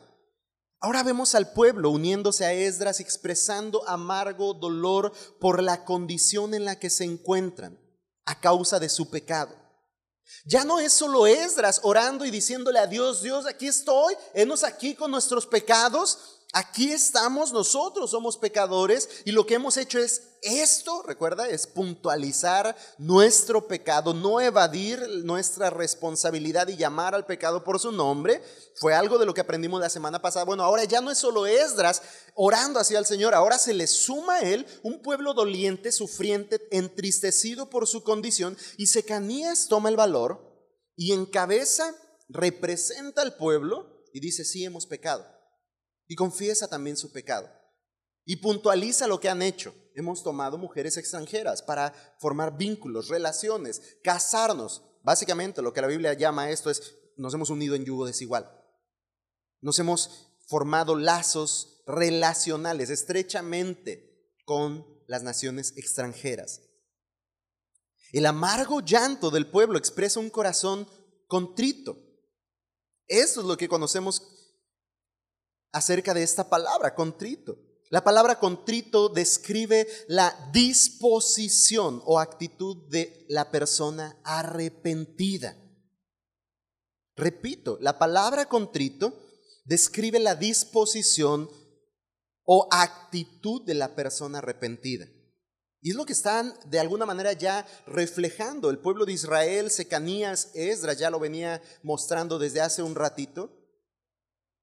Ahora 0.82 1.02
vemos 1.02 1.34
al 1.34 1.52
pueblo 1.52 1.90
uniéndose 1.90 2.46
a 2.46 2.54
Esdras, 2.54 3.00
expresando 3.00 3.88
amargo 3.90 4.54
dolor 4.54 5.12
por 5.40 5.64
la 5.64 5.84
condición 5.84 6.54
en 6.54 6.64
la 6.64 6.78
que 6.78 6.92
se 6.92 7.06
encuentran 7.06 7.80
a 8.26 8.40
causa 8.40 8.78
de 8.78 8.90
su 8.90 9.10
pecado. 9.10 9.56
Ya 10.46 10.64
no 10.64 10.80
es 10.80 10.94
solo 10.94 11.26
Esdras 11.26 11.80
orando 11.82 12.24
y 12.24 12.30
diciéndole 12.30 12.78
a 12.78 12.86
Dios, 12.86 13.24
Dios, 13.24 13.48
aquí 13.48 13.66
estoy, 13.66 14.16
enos 14.36 14.64
aquí 14.64 14.94
con 14.94 15.10
nuestros 15.10 15.48
pecados, 15.48 16.35
Aquí 16.58 16.94
estamos 16.94 17.52
nosotros, 17.52 18.12
somos 18.12 18.38
pecadores 18.38 19.10
y 19.26 19.34
lo 19.34 19.46
que 19.46 19.56
hemos 19.56 19.76
hecho 19.76 20.00
es 20.00 20.38
esto, 20.42 21.02
recuerda, 21.02 21.50
es 21.50 21.68
puntualizar 21.68 22.78
nuestro 22.98 23.68
pecado, 23.68 24.14
no 24.14 24.40
evadir 24.40 25.06
nuestra 25.26 25.70
responsabilidad 25.70 26.70
y 26.70 26.78
llamar 26.78 27.14
al 27.14 27.26
pecado 27.26 27.66
por 27.66 27.78
su 27.78 27.92
nombre. 27.92 28.42
Fue 28.76 28.94
algo 28.94 29.18
de 29.18 29.26
lo 29.26 29.34
que 29.34 29.42
aprendimos 29.42 29.82
la 29.82 29.90
semana 29.90 30.22
pasada. 30.22 30.46
Bueno, 30.46 30.64
ahora 30.64 30.86
ya 30.86 31.02
no 31.02 31.12
es 31.12 31.18
solo 31.18 31.46
Esdras 31.46 32.02
orando 32.36 32.80
hacia 32.80 33.00
el 33.00 33.06
Señor, 33.06 33.36
ahora 33.36 33.58
se 33.58 33.74
le 33.74 33.86
suma 33.86 34.36
a 34.36 34.42
él 34.44 34.66
un 34.82 35.02
pueblo 35.02 35.34
doliente, 35.34 35.92
sufriente, 35.92 36.66
entristecido 36.72 37.70
por 37.70 37.86
su 37.86 38.02
condición 38.02 38.58
y 38.78 38.88
Secanías 38.88 39.68
toma 39.68 39.90
el 39.90 39.98
valor 39.98 40.40
y 40.96 41.12
encabeza, 41.12 41.94
representa 42.30 43.24
al 43.24 43.36
pueblo 43.36 44.06
y 44.14 44.22
dice, 44.22 44.46
sí 44.46 44.64
hemos 44.64 44.86
pecado 44.86 45.35
y 46.08 46.16
confiesa 46.16 46.68
también 46.68 46.98
su 46.98 47.12
pecado. 47.12 47.50
Y 48.26 48.38
puntualiza 48.38 49.08
lo 49.08 49.20
que 49.20 49.30
han 49.30 49.42
hecho. 49.42 49.74
Hemos 49.94 50.24
tomado 50.24 50.58
mujeres 50.58 50.98
extranjeras 50.98 51.62
para 51.62 51.94
formar 52.20 52.58
vínculos, 52.58 53.08
relaciones, 53.08 53.98
casarnos. 54.04 54.84
Básicamente 55.04 55.62
lo 55.62 55.74
que 55.74 55.82
la 55.82 55.88
Biblia 55.88 56.14
llama 56.14 56.50
esto 56.50 56.70
es, 56.70 56.96
nos 57.18 57.34
hemos 57.34 57.50
unido 57.50 57.76
en 57.76 57.86
yugo 57.86 58.06
desigual. 58.06 58.52
Nos 59.62 59.80
hemos 59.80 60.28
formado 60.48 60.96
lazos 60.96 61.84
relacionales 61.86 62.90
estrechamente 62.90 64.34
con 64.44 64.86
las 65.08 65.24
naciones 65.24 65.74
extranjeras. 65.78 66.62
El 68.12 68.26
amargo 68.26 68.82
llanto 68.82 69.30
del 69.30 69.50
pueblo 69.50 69.78
expresa 69.78 70.20
un 70.20 70.30
corazón 70.30 70.88
contrito. 71.28 71.98
Eso 73.08 73.42
es 73.42 73.46
lo 73.46 73.58
que 73.58 73.68
conocemos 73.68 74.35
acerca 75.76 76.14
de 76.14 76.24
esta 76.24 76.50
palabra, 76.50 76.96
contrito. 76.96 77.58
La 77.90 78.02
palabra 78.02 78.40
contrito 78.40 79.10
describe 79.10 79.86
la 80.08 80.34
disposición 80.54 82.02
o 82.06 82.18
actitud 82.18 82.88
de 82.90 83.26
la 83.28 83.52
persona 83.52 84.18
arrepentida. 84.24 85.58
Repito, 87.18 87.78
la 87.82 88.00
palabra 88.00 88.46
contrito 88.48 89.22
describe 89.66 90.20
la 90.20 90.36
disposición 90.36 91.50
o 92.46 92.70
actitud 92.72 93.62
de 93.66 93.74
la 93.74 93.96
persona 93.96 94.38
arrepentida. 94.38 95.10
Y 95.82 95.90
es 95.90 95.98
lo 95.98 96.06
que 96.06 96.14
están 96.14 96.54
de 96.68 96.80
alguna 96.80 97.06
manera 97.06 97.34
ya 97.34 97.68
reflejando. 97.86 98.70
El 98.70 98.80
pueblo 98.80 99.06
de 99.06 99.12
Israel, 99.12 99.70
Secanías, 99.70 100.52
Esdras 100.54 100.98
ya 100.98 101.10
lo 101.10 101.20
venía 101.20 101.62
mostrando 101.84 102.40
desde 102.40 102.62
hace 102.62 102.82
un 102.82 102.96
ratito. 102.96 103.65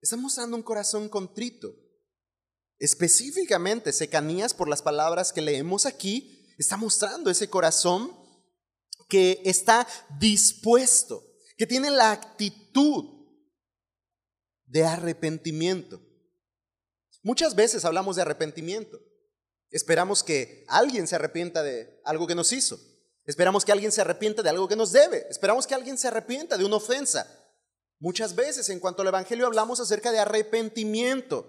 Está 0.03 0.17
mostrando 0.17 0.57
un 0.57 0.63
corazón 0.63 1.07
contrito. 1.07 1.73
Específicamente, 2.77 3.93
Secanías, 3.93 4.53
por 4.53 4.67
las 4.67 4.81
palabras 4.81 5.31
que 5.31 5.39
leemos 5.41 5.85
aquí, 5.85 6.45
está 6.57 6.75
mostrando 6.75 7.29
ese 7.29 7.49
corazón 7.49 8.13
que 9.07 9.41
está 9.45 9.87
dispuesto, 10.19 11.23
que 11.57 11.65
tiene 11.65 11.89
la 11.89 12.11
actitud 12.11 13.25
de 14.65 14.83
arrepentimiento. 14.83 16.01
Muchas 17.21 17.55
veces 17.55 17.85
hablamos 17.85 18.17
de 18.17 18.23
arrepentimiento. 18.23 18.99
Esperamos 19.69 20.21
que 20.21 20.65
alguien 20.67 21.07
se 21.07 21.15
arrepienta 21.15 21.63
de 21.63 22.01
algo 22.03 22.27
que 22.27 22.35
nos 22.35 22.51
hizo. 22.51 22.77
Esperamos 23.23 23.63
que 23.63 23.71
alguien 23.71 23.93
se 23.93 24.01
arrepienta 24.01 24.43
de 24.43 24.49
algo 24.49 24.67
que 24.67 24.75
nos 24.75 24.91
debe. 24.91 25.25
Esperamos 25.29 25.65
que 25.65 25.75
alguien 25.75 25.97
se 25.97 26.09
arrepienta 26.09 26.57
de 26.57 26.65
una 26.65 26.75
ofensa. 26.75 27.42
Muchas 28.03 28.35
veces 28.35 28.67
en 28.67 28.81
cuanto 28.81 29.01
al 29.01 29.07
Evangelio 29.07 29.47
hablamos 29.47 29.79
acerca 29.79 30.11
de 30.11 30.19
arrepentimiento 30.19 31.47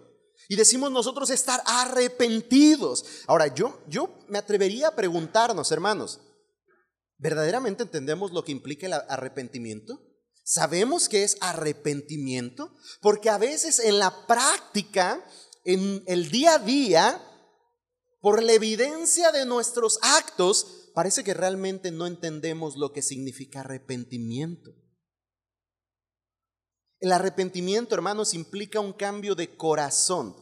y 0.49 0.55
decimos 0.55 0.93
nosotros 0.93 1.31
estar 1.31 1.61
arrepentidos. 1.67 3.05
Ahora, 3.27 3.53
yo, 3.53 3.83
yo 3.89 4.21
me 4.29 4.39
atrevería 4.39 4.87
a 4.87 4.95
preguntarnos, 4.95 5.73
hermanos, 5.73 6.21
¿verdaderamente 7.19 7.83
entendemos 7.83 8.31
lo 8.31 8.45
que 8.45 8.53
implica 8.53 8.87
el 8.87 8.93
arrepentimiento? 8.93 10.01
¿Sabemos 10.45 11.09
qué 11.09 11.25
es 11.25 11.37
arrepentimiento? 11.41 12.73
Porque 13.01 13.31
a 13.31 13.39
veces 13.39 13.81
en 13.81 13.99
la 13.99 14.25
práctica, 14.29 15.27
en 15.65 16.05
el 16.07 16.31
día 16.31 16.55
a 16.55 16.59
día, 16.61 17.21
por 18.21 18.41
la 18.41 18.53
evidencia 18.53 19.33
de 19.33 19.45
nuestros 19.45 19.99
actos, 20.03 20.93
parece 20.95 21.25
que 21.25 21.35
realmente 21.35 21.91
no 21.91 22.07
entendemos 22.07 22.77
lo 22.77 22.93
que 22.93 23.03
significa 23.03 23.63
arrepentimiento. 23.63 24.84
El 27.05 27.13
arrepentimiento, 27.13 27.95
hermanos, 27.95 28.33
implica 28.33 28.81
un 28.81 28.95
cambio 28.95 29.35
de 29.35 29.59
corazón 29.59 30.35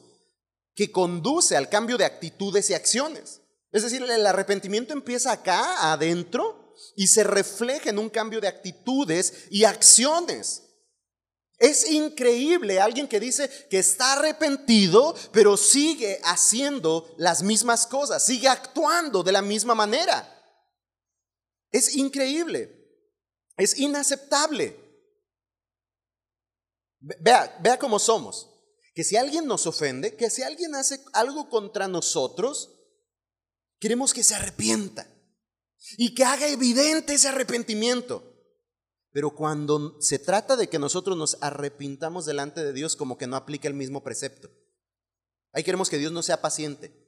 que 0.76 0.92
conduce 0.92 1.56
al 1.56 1.68
cambio 1.68 1.98
de 1.98 2.04
actitudes 2.04 2.70
y 2.70 2.74
acciones. 2.74 3.40
Es 3.72 3.82
decir, 3.82 4.00
el 4.00 4.24
arrepentimiento 4.24 4.92
empieza 4.92 5.32
acá, 5.32 5.90
adentro, 5.92 6.72
y 6.94 7.08
se 7.08 7.24
refleja 7.24 7.90
en 7.90 7.98
un 7.98 8.08
cambio 8.08 8.40
de 8.40 8.46
actitudes 8.46 9.48
y 9.50 9.64
acciones. 9.64 10.62
Es 11.58 11.90
increíble 11.90 12.80
alguien 12.80 13.08
que 13.08 13.18
dice 13.18 13.50
que 13.68 13.80
está 13.80 14.12
arrepentido, 14.12 15.16
pero 15.32 15.56
sigue 15.56 16.20
haciendo 16.22 17.12
las 17.18 17.42
mismas 17.42 17.88
cosas, 17.88 18.24
sigue 18.24 18.46
actuando 18.46 19.24
de 19.24 19.32
la 19.32 19.42
misma 19.42 19.74
manera. 19.74 20.32
Es 21.72 21.96
increíble, 21.96 22.72
es 23.56 23.76
inaceptable. 23.80 24.81
Vea, 27.02 27.58
vea 27.60 27.78
cómo 27.78 27.98
somos. 27.98 28.48
Que 28.94 29.04
si 29.04 29.16
alguien 29.16 29.46
nos 29.46 29.66
ofende, 29.66 30.16
que 30.16 30.30
si 30.30 30.42
alguien 30.42 30.74
hace 30.74 31.02
algo 31.12 31.48
contra 31.48 31.88
nosotros, 31.88 32.78
queremos 33.78 34.14
que 34.14 34.22
se 34.22 34.34
arrepienta 34.34 35.08
y 35.96 36.14
que 36.14 36.24
haga 36.24 36.46
evidente 36.48 37.14
ese 37.14 37.28
arrepentimiento. 37.28 38.32
Pero 39.10 39.34
cuando 39.34 40.00
se 40.00 40.18
trata 40.18 40.56
de 40.56 40.68
que 40.68 40.78
nosotros 40.78 41.16
nos 41.16 41.36
arrepintamos 41.42 42.24
delante 42.24 42.64
de 42.64 42.72
Dios, 42.72 42.96
como 42.96 43.18
que 43.18 43.26
no 43.26 43.36
aplica 43.36 43.68
el 43.68 43.74
mismo 43.74 44.02
precepto. 44.02 44.50
Ahí 45.52 45.64
queremos 45.64 45.90
que 45.90 45.98
Dios 45.98 46.12
no 46.12 46.22
sea 46.22 46.40
paciente. 46.40 47.01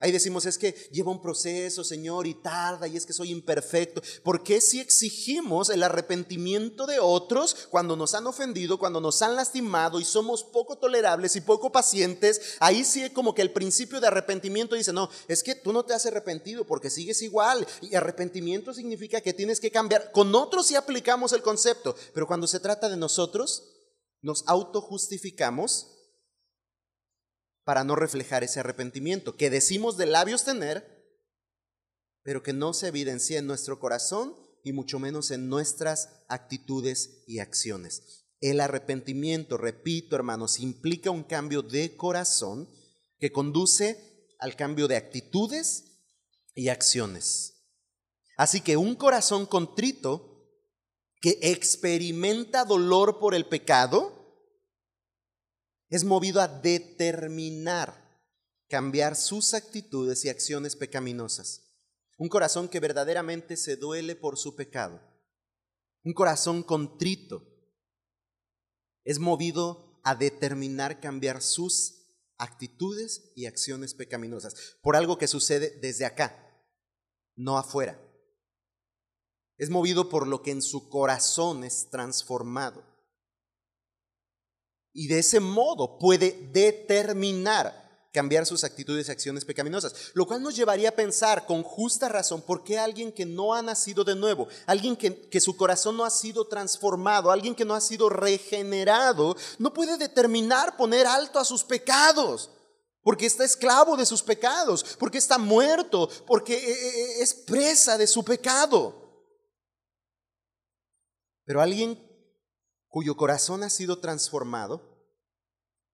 Ahí 0.00 0.12
decimos, 0.12 0.44
es 0.44 0.58
que 0.58 0.72
lleva 0.92 1.12
un 1.12 1.22
proceso, 1.22 1.82
Señor, 1.82 2.26
y 2.26 2.34
tarda, 2.34 2.86
y 2.86 2.96
es 2.96 3.06
que 3.06 3.12
soy 3.12 3.30
imperfecto. 3.30 4.02
¿Por 4.22 4.42
qué 4.42 4.60
si 4.60 4.80
exigimos 4.80 5.70
el 5.70 5.82
arrepentimiento 5.82 6.84
de 6.84 6.98
otros 6.98 7.68
cuando 7.70 7.96
nos 7.96 8.12
han 8.14 8.26
ofendido, 8.26 8.78
cuando 8.78 9.00
nos 9.00 9.22
han 9.22 9.36
lastimado 9.36 10.00
y 10.00 10.04
somos 10.04 10.44
poco 10.44 10.76
tolerables 10.76 11.36
y 11.36 11.40
poco 11.40 11.72
pacientes? 11.72 12.56
Ahí 12.60 12.84
sí 12.84 13.08
como 13.10 13.34
que 13.34 13.42
el 13.42 13.52
principio 13.52 14.00
de 14.00 14.08
arrepentimiento 14.08 14.74
dice, 14.74 14.92
no, 14.92 15.08
es 15.28 15.42
que 15.42 15.54
tú 15.54 15.72
no 15.72 15.84
te 15.84 15.94
has 15.94 16.04
arrepentido 16.06 16.66
porque 16.66 16.90
sigues 16.90 17.22
igual. 17.22 17.66
Y 17.80 17.94
arrepentimiento 17.94 18.74
significa 18.74 19.20
que 19.20 19.32
tienes 19.32 19.58
que 19.58 19.70
cambiar. 19.70 20.12
Con 20.12 20.34
otros 20.34 20.66
sí 20.66 20.74
aplicamos 20.74 21.32
el 21.32 21.42
concepto, 21.42 21.96
pero 22.12 22.26
cuando 22.26 22.46
se 22.46 22.60
trata 22.60 22.88
de 22.88 22.96
nosotros, 22.96 23.70
nos 24.20 24.44
autojustificamos 24.48 25.94
para 27.64 27.84
no 27.84 27.96
reflejar 27.96 28.44
ese 28.44 28.60
arrepentimiento 28.60 29.36
que 29.36 29.50
decimos 29.50 29.96
de 29.96 30.06
labios 30.06 30.44
tener, 30.44 30.94
pero 32.22 32.42
que 32.42 32.52
no 32.52 32.72
se 32.72 32.88
evidencia 32.88 33.38
en 33.38 33.46
nuestro 33.46 33.78
corazón 33.80 34.36
y 34.62 34.72
mucho 34.72 34.98
menos 34.98 35.30
en 35.30 35.48
nuestras 35.48 36.24
actitudes 36.28 37.24
y 37.26 37.38
acciones. 37.38 38.24
El 38.40 38.60
arrepentimiento, 38.60 39.56
repito 39.56 40.16
hermanos, 40.16 40.60
implica 40.60 41.10
un 41.10 41.24
cambio 41.24 41.62
de 41.62 41.96
corazón 41.96 42.68
que 43.18 43.32
conduce 43.32 44.26
al 44.38 44.56
cambio 44.56 44.88
de 44.88 44.96
actitudes 44.96 46.02
y 46.54 46.68
acciones. 46.68 47.54
Así 48.36 48.60
que 48.60 48.76
un 48.76 48.96
corazón 48.96 49.46
contrito 49.46 50.34
que 51.20 51.38
experimenta 51.40 52.64
dolor 52.64 53.18
por 53.18 53.34
el 53.34 53.46
pecado, 53.46 54.13
es 55.88 56.04
movido 56.04 56.40
a 56.40 56.48
determinar 56.48 58.04
cambiar 58.68 59.16
sus 59.16 59.54
actitudes 59.54 60.24
y 60.24 60.28
acciones 60.28 60.76
pecaminosas. 60.76 61.62
Un 62.18 62.28
corazón 62.28 62.68
que 62.68 62.80
verdaderamente 62.80 63.56
se 63.56 63.76
duele 63.76 64.16
por 64.16 64.38
su 64.38 64.56
pecado. 64.56 65.00
Un 66.02 66.12
corazón 66.12 66.62
contrito 66.62 67.42
es 69.04 69.18
movido 69.18 70.00
a 70.04 70.14
determinar 70.14 71.00
cambiar 71.00 71.42
sus 71.42 72.04
actitudes 72.38 73.32
y 73.34 73.46
acciones 73.46 73.94
pecaminosas 73.94 74.76
por 74.82 74.96
algo 74.96 75.18
que 75.18 75.28
sucede 75.28 75.78
desde 75.80 76.04
acá, 76.04 76.62
no 77.36 77.58
afuera. 77.58 78.00
Es 79.56 79.70
movido 79.70 80.08
por 80.08 80.26
lo 80.26 80.42
que 80.42 80.50
en 80.50 80.62
su 80.62 80.88
corazón 80.88 81.64
es 81.64 81.90
transformado. 81.90 82.84
Y 84.94 85.08
de 85.08 85.18
ese 85.18 85.40
modo 85.40 85.98
puede 85.98 86.48
determinar 86.52 87.84
cambiar 88.12 88.46
sus 88.46 88.62
actitudes 88.62 89.08
y 89.08 89.10
acciones 89.10 89.44
pecaminosas. 89.44 90.12
Lo 90.14 90.24
cual 90.24 90.40
nos 90.40 90.54
llevaría 90.54 90.90
a 90.90 90.92
pensar 90.92 91.46
con 91.46 91.64
justa 91.64 92.08
razón 92.08 92.42
por 92.42 92.62
qué 92.62 92.78
alguien 92.78 93.12
que 93.12 93.26
no 93.26 93.54
ha 93.54 93.60
nacido 93.60 94.04
de 94.04 94.14
nuevo, 94.14 94.46
alguien 94.66 94.96
que, 94.96 95.28
que, 95.28 95.40
su 95.40 95.56
corazón 95.56 95.96
no 95.96 96.04
ha 96.04 96.10
sido 96.10 96.46
transformado, 96.46 97.32
alguien 97.32 97.56
que 97.56 97.64
no 97.64 97.74
ha 97.74 97.80
sido 97.80 98.08
regenerado, 98.08 99.36
no 99.58 99.74
puede 99.74 99.98
determinar 99.98 100.76
poner 100.76 101.08
alto 101.08 101.40
a 101.40 101.44
sus 101.44 101.64
pecados. 101.64 102.50
Porque 103.02 103.26
está 103.26 103.44
esclavo 103.44 103.96
de 103.98 104.06
sus 104.06 104.22
pecados, 104.22 104.96
porque 104.98 105.18
está 105.18 105.36
muerto, 105.36 106.08
porque 106.26 106.54
eh, 106.54 106.72
eh, 106.72 107.22
es 107.22 107.34
presa 107.34 107.98
de 107.98 108.06
su 108.06 108.24
pecado. 108.24 108.94
Pero 111.44 111.60
alguien 111.60 111.98
cuyo 112.94 113.16
corazón 113.16 113.64
ha 113.64 113.70
sido 113.70 113.98
transformado, 113.98 114.80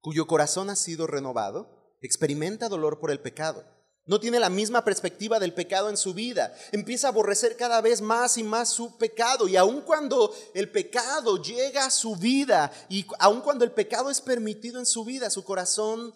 cuyo 0.02 0.26
corazón 0.26 0.68
ha 0.68 0.76
sido 0.76 1.06
renovado, 1.06 1.96
experimenta 2.02 2.68
dolor 2.68 3.00
por 3.00 3.10
el 3.10 3.20
pecado. 3.20 3.64
No 4.04 4.20
tiene 4.20 4.38
la 4.38 4.50
misma 4.50 4.84
perspectiva 4.84 5.40
del 5.40 5.54
pecado 5.54 5.88
en 5.88 5.96
su 5.96 6.12
vida. 6.12 6.54
Empieza 6.72 7.06
a 7.06 7.10
aborrecer 7.10 7.56
cada 7.56 7.80
vez 7.80 8.02
más 8.02 8.36
y 8.36 8.42
más 8.42 8.68
su 8.68 8.98
pecado. 8.98 9.48
Y 9.48 9.56
aun 9.56 9.80
cuando 9.80 10.34
el 10.52 10.70
pecado 10.70 11.42
llega 11.42 11.86
a 11.86 11.90
su 11.90 12.16
vida 12.16 12.70
y 12.90 13.06
aun 13.18 13.40
cuando 13.40 13.64
el 13.64 13.72
pecado 13.72 14.10
es 14.10 14.20
permitido 14.20 14.78
en 14.78 14.84
su 14.84 15.02
vida, 15.02 15.30
su 15.30 15.42
corazón 15.42 16.12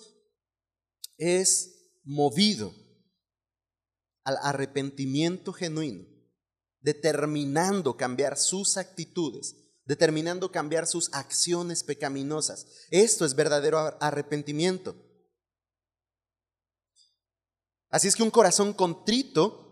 es 1.17 2.03
movido 2.05 2.75
al 4.23 4.37
arrepentimiento 4.43 5.55
genuino, 5.55 6.05
determinando 6.83 7.97
cambiar 7.97 8.37
sus 8.37 8.76
actitudes 8.76 9.63
determinando 9.85 10.50
cambiar 10.50 10.87
sus 10.87 11.12
acciones 11.12 11.83
pecaminosas. 11.83 12.67
Esto 12.91 13.25
es 13.25 13.35
verdadero 13.35 13.79
arrepentimiento. 14.00 14.97
Así 17.91 18.09
es 18.09 18.17
que 18.17 18.23
un 18.23 18.31
corazón 18.31 18.73
contrito 18.73 19.64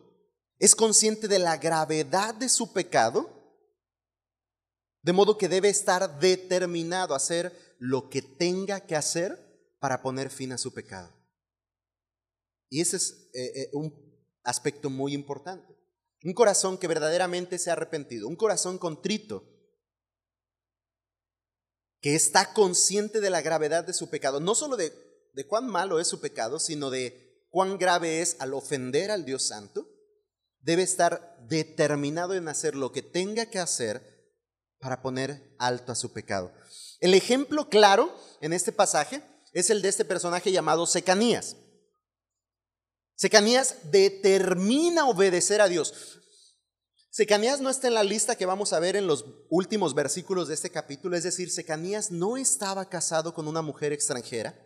es 0.59 0.76
consciente 0.76 1.26
de 1.26 1.40
la 1.40 1.57
gravedad 1.57 2.35
de 2.35 2.49
su 2.49 2.73
pecado, 2.73 3.28
de 5.02 5.12
modo 5.12 5.37
que 5.37 5.49
debe 5.49 5.69
estar 5.69 6.21
determinado 6.21 7.14
a 7.14 7.16
hacer 7.16 7.75
lo 7.81 8.09
que 8.09 8.23
tenga 8.23 8.81
que 8.87 8.95
hacer 8.95 9.75
para 9.81 10.02
poner 10.02 10.31
fin 10.31 10.52
a 10.52 10.59
su 10.59 10.73
pecado. 10.73 11.12
Y 12.69 12.81
ese 12.81 12.97
es 12.97 13.28
eh, 13.35 13.52
eh, 13.57 13.71
un 13.73 13.92
aspecto 14.45 14.88
muy 14.88 15.14
importante. 15.14 15.76
Un 16.23 16.33
corazón 16.33 16.78
que 16.78 16.87
verdaderamente 16.87 17.59
se 17.59 17.71
ha 17.71 17.73
arrepentido, 17.73 18.28
un 18.28 18.37
corazón 18.37 18.78
contrito, 18.78 19.51
que 22.02 22.16
está 22.16 22.52
consciente 22.52 23.21
de 23.21 23.30
la 23.30 23.40
gravedad 23.40 23.85
de 23.85 23.94
su 23.94 24.11
pecado, 24.11 24.40
no 24.40 24.54
solo 24.54 24.76
de, 24.76 24.92
de 25.32 25.47
cuán 25.47 25.68
malo 25.68 26.00
es 26.00 26.09
su 26.09 26.21
pecado, 26.21 26.59
sino 26.59 26.90
de 26.90 27.47
cuán 27.49 27.78
grave 27.78 28.21
es 28.21 28.37
al 28.40 28.52
ofender 28.54 29.11
al 29.11 29.25
Dios 29.25 29.44
Santo, 29.44 29.88
debe 30.61 30.82
estar 30.82 31.38
determinado 31.49 32.35
en 32.35 32.49
hacer 32.49 32.75
lo 32.75 32.92
que 32.92 33.02
tenga 33.02 33.47
que 33.47 33.61
hacer 33.61 34.12
para 34.80 35.00
poner 35.00 35.54
alto 35.59 35.92
a 35.92 35.94
su 35.94 36.12
pecado. 36.12 36.52
El 36.99 37.14
ejemplo 37.14 37.68
claro 37.68 38.12
en 38.40 38.52
este 38.52 38.73
pasaje 38.73 39.23
es 39.52 39.71
el 39.71 39.80
de 39.80 39.88
este 39.88 40.04
personaje 40.04 40.50
llamado 40.50 40.87
Secanías. 40.87 41.56
Secanías 43.14 43.76
determina 43.92 45.06
obedecer 45.06 45.61
a 45.61 45.68
Dios. 45.68 46.18
Secanías 47.12 47.60
no 47.60 47.69
está 47.69 47.89
en 47.89 47.95
la 47.95 48.04
lista 48.04 48.36
que 48.36 48.47
vamos 48.47 48.73
a 48.73 48.80
ver 48.80 48.97
en 48.97 49.06
los 49.06 49.26
últimos 49.50 49.95
versículos 49.95 50.49
de 50.49 50.54
este 50.54 50.71
capítulo, 50.71 51.15
es 51.15 51.25
decir, 51.25 51.50
Secanías 51.50 52.10
no 52.10 52.39
estaba 52.39 52.89
casado 52.89 53.34
con 53.34 53.47
una 53.47 53.60
mujer 53.60 53.93
extranjera, 53.93 54.58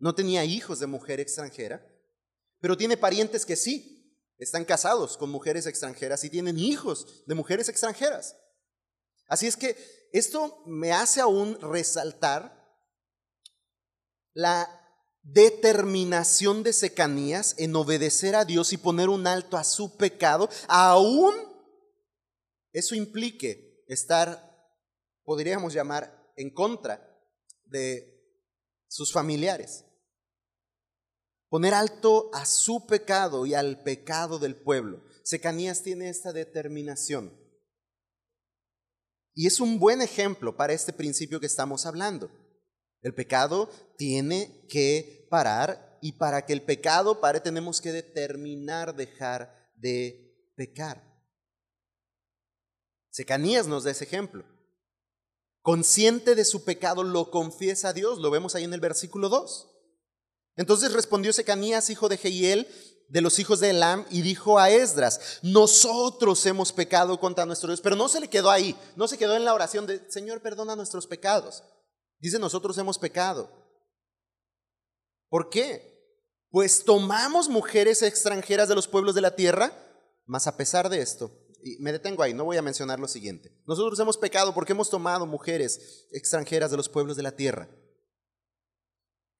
no 0.00 0.12
tenía 0.12 0.44
hijos 0.44 0.80
de 0.80 0.88
mujer 0.88 1.20
extranjera, 1.20 1.80
pero 2.58 2.76
tiene 2.76 2.96
parientes 2.96 3.46
que 3.46 3.54
sí, 3.54 4.18
están 4.36 4.64
casados 4.64 5.16
con 5.16 5.30
mujeres 5.30 5.64
extranjeras 5.66 6.24
y 6.24 6.30
tienen 6.30 6.58
hijos 6.58 7.22
de 7.24 7.36
mujeres 7.36 7.68
extranjeras. 7.68 8.34
Así 9.28 9.46
es 9.46 9.56
que 9.56 9.76
esto 10.12 10.64
me 10.66 10.90
hace 10.90 11.20
aún 11.20 11.56
resaltar 11.60 12.68
la 14.32 14.68
determinación 15.22 16.64
de 16.64 16.72
Secanías 16.72 17.54
en 17.58 17.76
obedecer 17.76 18.34
a 18.34 18.44
Dios 18.44 18.72
y 18.72 18.76
poner 18.76 19.08
un 19.08 19.28
alto 19.28 19.56
a 19.56 19.62
su 19.62 19.96
pecado, 19.96 20.48
aún 20.66 21.49
eso 22.72 22.94
implique 22.94 23.84
estar, 23.88 24.56
podríamos 25.24 25.72
llamar, 25.72 26.32
en 26.36 26.50
contra 26.50 27.06
de 27.64 28.20
sus 28.88 29.12
familiares. 29.12 29.84
Poner 31.48 31.74
alto 31.74 32.30
a 32.32 32.46
su 32.46 32.86
pecado 32.86 33.44
y 33.44 33.54
al 33.54 33.82
pecado 33.82 34.38
del 34.38 34.56
pueblo. 34.56 35.04
Secanías 35.24 35.82
tiene 35.82 36.08
esta 36.08 36.32
determinación. 36.32 37.36
Y 39.34 39.46
es 39.46 39.60
un 39.60 39.78
buen 39.78 40.00
ejemplo 40.00 40.56
para 40.56 40.72
este 40.72 40.92
principio 40.92 41.40
que 41.40 41.46
estamos 41.46 41.86
hablando. 41.86 42.30
El 43.02 43.14
pecado 43.14 43.70
tiene 43.96 44.66
que 44.68 45.26
parar 45.30 45.98
y 46.02 46.12
para 46.12 46.46
que 46.46 46.52
el 46.52 46.62
pecado 46.62 47.20
pare 47.20 47.40
tenemos 47.40 47.80
que 47.80 47.92
determinar 47.92 48.94
dejar 48.94 49.72
de 49.76 50.52
pecar. 50.56 51.09
Secanías 53.10 53.66
nos 53.66 53.84
da 53.84 53.90
ese 53.90 54.04
ejemplo. 54.04 54.44
Consciente 55.62 56.34
de 56.34 56.44
su 56.44 56.64
pecado, 56.64 57.02
lo 57.02 57.30
confiesa 57.30 57.88
a 57.88 57.92
Dios. 57.92 58.18
Lo 58.18 58.30
vemos 58.30 58.54
ahí 58.54 58.64
en 58.64 58.72
el 58.72 58.80
versículo 58.80 59.28
2. 59.28 59.68
Entonces 60.56 60.92
respondió 60.92 61.32
Secanías, 61.32 61.90
hijo 61.90 62.08
de 62.08 62.16
Jehiel, 62.16 62.68
de 63.08 63.20
los 63.20 63.38
hijos 63.38 63.60
de 63.60 63.70
Elam, 63.70 64.06
y 64.10 64.22
dijo 64.22 64.58
a 64.58 64.70
Esdras, 64.70 65.40
nosotros 65.42 66.44
hemos 66.46 66.72
pecado 66.72 67.18
contra 67.18 67.44
nuestro 67.44 67.68
Dios. 67.68 67.80
Pero 67.80 67.96
no 67.96 68.08
se 68.08 68.20
le 68.20 68.28
quedó 68.28 68.50
ahí, 68.50 68.76
no 68.96 69.08
se 69.08 69.18
quedó 69.18 69.36
en 69.36 69.44
la 69.44 69.54
oración 69.54 69.86
de, 69.86 70.10
Señor, 70.10 70.40
perdona 70.40 70.76
nuestros 70.76 71.06
pecados. 71.06 71.64
Dice, 72.20 72.38
nosotros 72.38 72.78
hemos 72.78 72.98
pecado. 72.98 73.50
¿Por 75.28 75.48
qué? 75.48 75.90
Pues 76.50 76.84
tomamos 76.84 77.48
mujeres 77.48 78.02
extranjeras 78.02 78.68
de 78.68 78.74
los 78.74 78.88
pueblos 78.88 79.14
de 79.14 79.20
la 79.20 79.34
tierra, 79.34 79.72
mas 80.26 80.46
a 80.46 80.56
pesar 80.56 80.88
de 80.88 81.00
esto, 81.00 81.30
y 81.62 81.76
me 81.78 81.92
detengo 81.92 82.22
ahí, 82.22 82.34
no 82.34 82.44
voy 82.44 82.56
a 82.56 82.62
mencionar 82.62 82.98
lo 82.98 83.08
siguiente. 83.08 83.52
Nosotros 83.66 83.98
hemos 83.98 84.16
pecado 84.16 84.54
porque 84.54 84.72
hemos 84.72 84.90
tomado 84.90 85.26
mujeres 85.26 86.06
extranjeras 86.10 86.70
de 86.70 86.76
los 86.76 86.88
pueblos 86.88 87.16
de 87.16 87.22
la 87.22 87.32
tierra. 87.32 87.68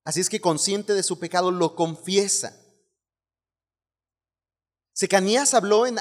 Así 0.04 0.20
es 0.20 0.28
que 0.28 0.40
consciente 0.40 0.94
de 0.94 1.02
su 1.02 1.18
pecado 1.18 1.50
lo 1.50 1.74
confiesa. 1.74 2.56
Secanías 4.92 5.54
habló 5.54 5.86
en 5.86 5.98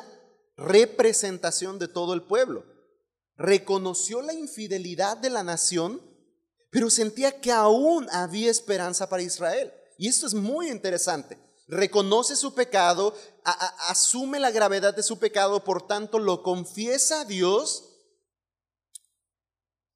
representación 0.56 1.80
de 1.80 1.88
todo 1.88 2.14
el 2.14 2.24
pueblo. 2.24 2.66
Reconoció 3.36 4.22
la 4.22 4.34
infidelidad 4.34 5.18
de 5.18 5.30
la 5.30 5.44
nación, 5.44 6.02
pero 6.70 6.90
sentía 6.90 7.40
que 7.40 7.52
aún 7.52 8.08
había 8.12 8.52
esperanza 8.52 9.10
para 9.10 9.24
Israel. 9.24 9.74
Y 9.98 10.08
esto 10.08 10.28
es 10.28 10.34
muy 10.34 10.70
interesante 10.70 11.49
reconoce 11.70 12.36
su 12.36 12.54
pecado, 12.54 13.16
asume 13.88 14.40
la 14.40 14.52
gravedad 14.52 14.96
de 14.96 15.04
su 15.04 15.20
pecado, 15.20 15.64
por 15.64 15.88
tanto 15.88 16.20
lo 16.20 16.44
confiesa 16.44 17.22
a 17.22 17.26
Dios, 17.26 17.86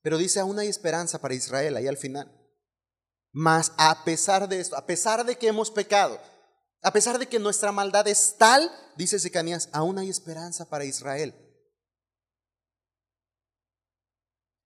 pero 0.01 0.17
dice, 0.17 0.39
aún 0.39 0.59
hay 0.59 0.67
esperanza 0.67 1.19
para 1.19 1.33
Israel 1.33 1.75
ahí 1.75 1.87
al 1.87 1.97
final. 1.97 2.31
Mas 3.31 3.71
a 3.77 4.03
pesar 4.03 4.47
de 4.47 4.59
esto, 4.59 4.75
a 4.75 4.85
pesar 4.85 5.25
de 5.25 5.37
que 5.37 5.47
hemos 5.47 5.71
pecado, 5.71 6.21
a 6.83 6.91
pesar 6.91 7.17
de 7.17 7.27
que 7.27 7.39
nuestra 7.39 7.71
maldad 7.71 8.07
es 8.07 8.35
tal, 8.37 8.69
dice 8.95 9.17
Secanías, 9.17 9.69
aún 9.71 9.97
hay 9.97 10.09
esperanza 10.09 10.69
para 10.69 10.85
Israel. 10.85 11.33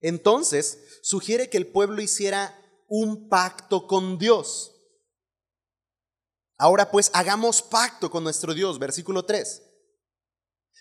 Entonces, 0.01 0.99
sugiere 1.03 1.49
que 1.49 1.57
el 1.57 1.67
pueblo 1.67 2.01
hiciera 2.01 2.59
un 2.87 3.29
pacto 3.29 3.87
con 3.87 4.17
Dios. 4.17 4.76
Ahora 6.57 6.89
pues 6.89 7.11
hagamos 7.13 7.61
pacto 7.61 8.09
con 8.09 8.23
nuestro 8.23 8.53
Dios, 8.53 8.79
versículo 8.79 9.23
3. 9.23 9.61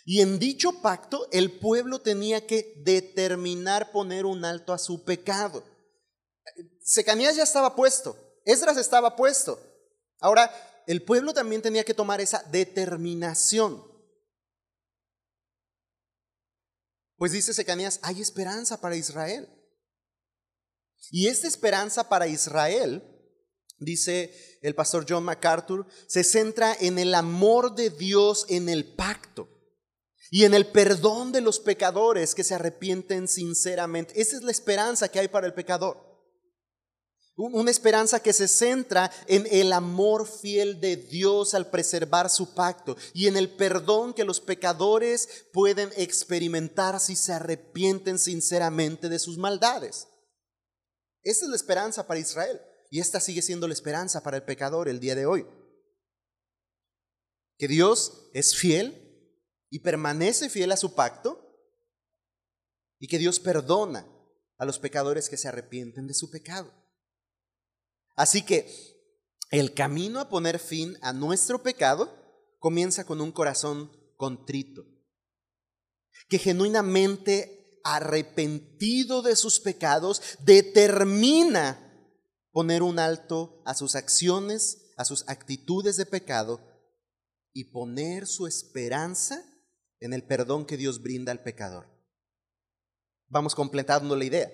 Y 0.05 0.21
en 0.21 0.39
dicho 0.39 0.81
pacto 0.81 1.29
el 1.33 1.59
pueblo 1.59 2.01
tenía 2.01 2.47
que 2.47 2.75
determinar 2.85 3.93
poner 3.93 4.25
un 4.25 4.45
alto 4.45 4.73
a 4.73 4.79
su 4.79 5.05
pecado. 5.05 5.65
Secanías 6.81 7.37
ya 7.37 7.43
estaba 7.43 7.75
puesto, 7.75 8.17
Esdras 8.45 8.77
estaba 8.77 9.17
puesto. 9.17 9.61
Ahora 10.21 10.51
el 10.87 11.03
pueblo 11.03 11.35
también 11.35 11.61
tenía 11.61 11.85
que 11.85 11.95
tomar 11.95 12.21
esa 12.21 12.43
determinación. 12.45 13.85
Pues 17.17 17.33
dice 17.33 17.53
Secanías, 17.53 17.99
hay 18.03 18.21
esperanza 18.21 18.81
para 18.81 18.97
Israel. 18.97 19.49
Y 21.11 21.29
esta 21.29 21.49
esperanza 21.49 22.09
para 22.09 22.29
Israel 22.29 23.16
dice 23.79 24.59
el 24.63 24.75
pastor 24.75 25.07
John 25.09 25.25
MacArthur, 25.25 25.87
se 26.07 26.25
centra 26.25 26.77
en 26.81 26.99
el 26.99 27.15
amor 27.15 27.75
de 27.75 27.91
Dios 27.91 28.47
en 28.49 28.69
el 28.69 28.95
pacto 28.95 29.49
y 30.31 30.45
en 30.45 30.55
el 30.55 30.67
perdón 30.67 31.33
de 31.33 31.41
los 31.41 31.61
pecadores 31.61 32.35
que 32.35 32.45
se 32.45 32.55
arrepienten 32.55 33.29
sinceramente. 33.29 34.21
Esa 34.21 34.37
es 34.37 34.43
la 34.43 34.51
esperanza 34.51 35.09
que 35.09 35.21
hay 35.21 35.29
para 35.29 35.47
el 35.47 35.55
pecador. 35.55 36.05
Una 37.39 37.71
esperanza 37.71 38.21
que 38.21 38.33
se 38.33 38.49
centra 38.49 39.11
en 39.27 39.47
el 39.51 39.71
amor 39.75 40.27
fiel 40.27 40.81
de 40.81 40.97
Dios 40.97 41.53
al 41.53 41.69
preservar 41.69 42.31
su 42.31 42.55
pacto 42.55 42.97
y 43.13 43.27
en 43.27 43.37
el 43.37 43.55
perdón 43.55 44.15
que 44.15 44.25
los 44.25 44.41
pecadores 44.41 45.29
pueden 45.53 45.91
experimentar 45.99 46.99
si 46.99 47.15
se 47.15 47.35
arrepienten 47.35 48.19
sinceramente 48.19 49.11
de 49.11 49.19
sus 49.19 49.37
maldades. 49.37 50.09
Esta 51.23 51.45
es 51.45 51.51
la 51.51 51.57
esperanza 51.57 52.07
para 52.07 52.21
Israel 52.21 52.59
y 52.91 53.01
esta 53.01 53.21
sigue 53.21 53.43
siendo 53.43 53.67
la 53.67 53.75
esperanza 53.75 54.23
para 54.23 54.37
el 54.37 54.45
pecador 54.45 54.89
el 54.89 55.01
día 55.01 55.15
de 55.15 55.27
hoy. 55.27 55.47
Que 57.59 57.69
Dios 57.69 58.31
es 58.33 58.57
fiel 58.57 59.03
y 59.71 59.81
permanece 59.81 60.49
fiel 60.49 60.73
a 60.73 60.77
su 60.77 60.95
pacto 60.95 61.43
y 62.99 63.09
que 63.09 63.19
Dios 63.19 63.41
perdona 63.41 64.07
a 64.59 64.65
los 64.65 64.79
pecadores 64.79 65.29
que 65.29 65.37
se 65.37 65.49
arrepienten 65.49 66.07
de 66.07 66.15
su 66.15 66.31
pecado. 66.31 66.73
Así 68.15 68.43
que 68.43 68.71
el 69.51 69.75
camino 69.75 70.21
a 70.21 70.29
poner 70.29 70.59
fin 70.59 70.97
a 71.03 71.13
nuestro 71.13 71.63
pecado 71.63 72.11
comienza 72.59 73.05
con 73.05 73.21
un 73.21 73.33
corazón 73.33 73.93
contrito, 74.17 74.85
que 76.29 76.39
genuinamente 76.39 77.81
arrepentido 77.85 79.23
de 79.23 79.37
sus 79.37 79.61
pecados 79.61 80.21
determina 80.41 81.86
poner 82.57 82.83
un 82.83 82.99
alto 82.99 83.61
a 83.67 83.75
sus 83.75 83.97
acciones, 83.97 84.95
a 84.97 85.05
sus 85.05 85.29
actitudes 85.29 85.99
de 85.99 86.07
pecado 86.07 86.59
y 87.53 87.65
poner 87.65 88.27
su 88.27 88.47
esperanza 88.47 89.45
en 90.01 90.15
el 90.15 90.23
perdón 90.27 90.65
que 90.65 90.79
Dios 90.79 91.03
brinda 91.03 91.33
al 91.33 91.43
pecador. 91.43 91.87
Vamos 93.29 93.55
completando 93.55 94.17
la 94.17 94.25
idea. 94.25 94.51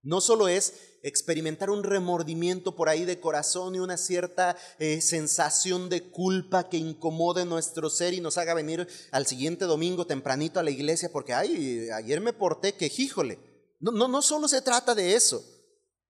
No 0.00 0.22
solo 0.22 0.48
es 0.48 0.96
experimentar 1.02 1.68
un 1.68 1.82
remordimiento 1.82 2.74
por 2.74 2.88
ahí 2.88 3.04
de 3.04 3.20
corazón 3.20 3.74
y 3.74 3.80
una 3.80 3.98
cierta 3.98 4.56
eh, 4.78 5.02
sensación 5.02 5.90
de 5.90 6.04
culpa 6.04 6.70
que 6.70 6.78
incomode 6.78 7.44
nuestro 7.44 7.90
ser 7.90 8.14
y 8.14 8.22
nos 8.22 8.38
haga 8.38 8.54
venir 8.54 8.88
al 9.10 9.26
siguiente 9.26 9.66
domingo 9.66 10.06
tempranito 10.06 10.58
a 10.58 10.62
la 10.62 10.70
iglesia 10.70 11.12
porque, 11.12 11.34
ay, 11.34 11.90
ayer 11.90 12.22
me 12.22 12.32
porté 12.32 12.72
que, 12.76 12.90
híjole. 12.96 13.38
No, 13.78 13.92
no, 13.92 14.08
no 14.08 14.22
solo 14.22 14.48
se 14.48 14.62
trata 14.62 14.94
de 14.94 15.14
eso. 15.14 15.44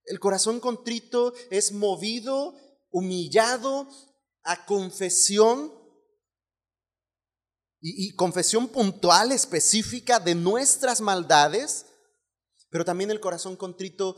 El 0.06 0.18
corazón 0.20 0.60
contrito 0.60 1.34
es 1.50 1.72
movido, 1.72 2.54
humillado 2.90 3.88
a 4.42 4.64
confesión 4.64 5.72
y, 7.80 8.14
confesión 8.16 8.68
puntual, 8.68 9.32
específica 9.32 10.18
de 10.18 10.34
nuestras 10.34 11.00
maldades 11.00 11.86
pero 12.70 12.84
también 12.84 13.10
el 13.10 13.20
corazón 13.20 13.56
contrito 13.56 14.16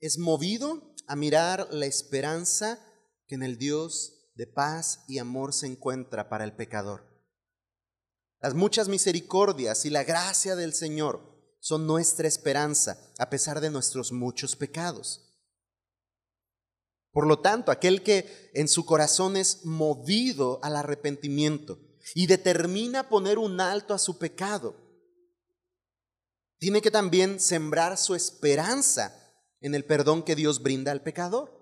es 0.00 0.18
movido 0.18 0.94
a 1.06 1.16
mirar 1.16 1.68
la 1.70 1.86
esperanza 1.86 2.78
que 3.26 3.34
en 3.34 3.42
el 3.42 3.58
Dios 3.58 4.32
de 4.34 4.46
paz 4.46 5.04
y 5.06 5.18
amor 5.18 5.52
se 5.52 5.66
encuentra 5.66 6.28
para 6.28 6.44
el 6.44 6.54
pecador. 6.54 7.06
Las 8.40 8.54
muchas 8.54 8.88
misericordias 8.88 9.84
y 9.84 9.90
la 9.90 10.04
gracia 10.04 10.56
del 10.56 10.72
Señor 10.72 11.39
son 11.60 11.86
nuestra 11.86 12.26
esperanza 12.26 12.98
a 13.18 13.30
pesar 13.30 13.60
de 13.60 13.70
nuestros 13.70 14.10
muchos 14.10 14.56
pecados. 14.56 15.26
Por 17.12 17.26
lo 17.26 17.40
tanto, 17.40 17.70
aquel 17.70 18.02
que 18.02 18.50
en 18.54 18.68
su 18.68 18.84
corazón 18.84 19.36
es 19.36 19.64
movido 19.64 20.58
al 20.62 20.76
arrepentimiento 20.76 21.78
y 22.14 22.26
determina 22.26 23.08
poner 23.08 23.38
un 23.38 23.60
alto 23.60 23.94
a 23.94 23.98
su 23.98 24.18
pecado, 24.18 24.74
tiene 26.58 26.82
que 26.82 26.90
también 26.90 27.40
sembrar 27.40 27.96
su 27.96 28.14
esperanza 28.14 29.16
en 29.60 29.74
el 29.74 29.84
perdón 29.84 30.22
que 30.22 30.36
Dios 30.36 30.62
brinda 30.62 30.92
al 30.92 31.02
pecador. 31.02 31.58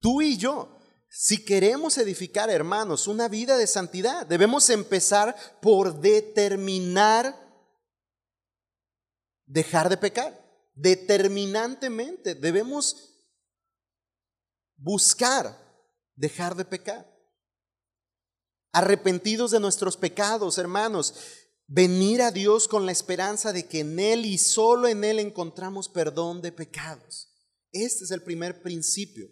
Tú 0.00 0.22
y 0.22 0.36
yo, 0.36 0.78
si 1.08 1.44
queremos 1.44 1.98
edificar, 1.98 2.50
hermanos, 2.50 3.06
una 3.08 3.28
vida 3.28 3.56
de 3.56 3.66
santidad, 3.66 4.26
debemos 4.26 4.68
empezar 4.70 5.34
por 5.60 6.00
determinar 6.00 7.45
dejar 9.46 9.88
de 9.88 9.96
pecar. 9.96 10.46
Determinantemente 10.74 12.34
debemos 12.34 13.16
buscar 14.76 15.58
dejar 16.14 16.54
de 16.54 16.64
pecar. 16.64 17.10
Arrepentidos 18.72 19.52
de 19.52 19.60
nuestros 19.60 19.96
pecados, 19.96 20.58
hermanos, 20.58 21.14
venir 21.66 22.20
a 22.22 22.30
Dios 22.30 22.68
con 22.68 22.84
la 22.84 22.92
esperanza 22.92 23.52
de 23.52 23.66
que 23.66 23.80
en 23.80 23.98
Él 23.98 24.26
y 24.26 24.38
solo 24.38 24.88
en 24.88 25.02
Él 25.04 25.18
encontramos 25.18 25.88
perdón 25.88 26.42
de 26.42 26.52
pecados. 26.52 27.32
Este 27.72 28.04
es 28.04 28.10
el 28.10 28.22
primer 28.22 28.62
principio. 28.62 29.28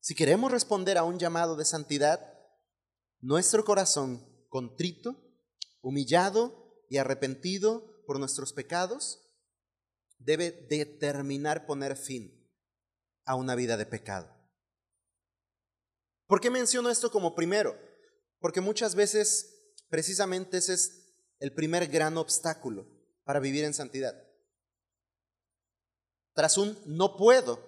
Si 0.00 0.14
queremos 0.14 0.50
responder 0.50 0.98
a 0.98 1.04
un 1.04 1.18
llamado 1.18 1.56
de 1.56 1.64
santidad, 1.64 2.32
nuestro 3.20 3.64
corazón 3.64 4.26
contrito, 4.48 5.16
humillado 5.82 6.84
y 6.88 6.96
arrepentido 6.96 8.02
por 8.06 8.18
nuestros 8.18 8.52
pecados, 8.52 9.29
debe 10.20 10.52
determinar 10.52 11.66
poner 11.66 11.96
fin 11.96 12.48
a 13.24 13.34
una 13.34 13.54
vida 13.54 13.76
de 13.76 13.86
pecado. 13.86 14.32
¿Por 16.26 16.40
qué 16.40 16.50
menciono 16.50 16.90
esto 16.90 17.10
como 17.10 17.34
primero? 17.34 17.76
Porque 18.38 18.60
muchas 18.60 18.94
veces 18.94 19.74
precisamente 19.88 20.58
ese 20.58 20.74
es 20.74 21.24
el 21.40 21.52
primer 21.52 21.88
gran 21.88 22.16
obstáculo 22.16 22.86
para 23.24 23.40
vivir 23.40 23.64
en 23.64 23.74
santidad. 23.74 24.14
Tras 26.34 26.56
un 26.56 26.78
no 26.86 27.16
puedo, 27.16 27.58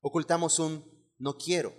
ocultamos 0.00 0.58
un 0.58 0.82
no 1.18 1.36
quiero. 1.36 1.74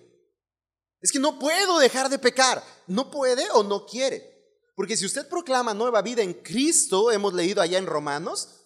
Es 1.02 1.12
que 1.12 1.20
no 1.20 1.40
puedo 1.40 1.80
dejar 1.80 2.10
de 2.10 2.20
pecar. 2.20 2.62
No 2.88 3.10
puede 3.10 3.50
o 3.52 3.64
no 3.64 3.86
quiere. 3.86 4.38
Porque 4.76 4.98
si 4.98 5.06
usted 5.06 5.28
proclama 5.28 5.74
nueva 5.74 6.02
vida 6.02 6.22
en 6.22 6.34
Cristo, 6.34 7.12
hemos 7.12 7.34
leído 7.34 7.62
allá 7.62 7.78
en 7.78 7.86
Romanos, 7.86 8.59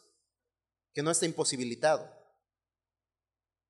que 0.93 1.03
no 1.03 1.11
está 1.11 1.25
imposibilitado. 1.25 2.09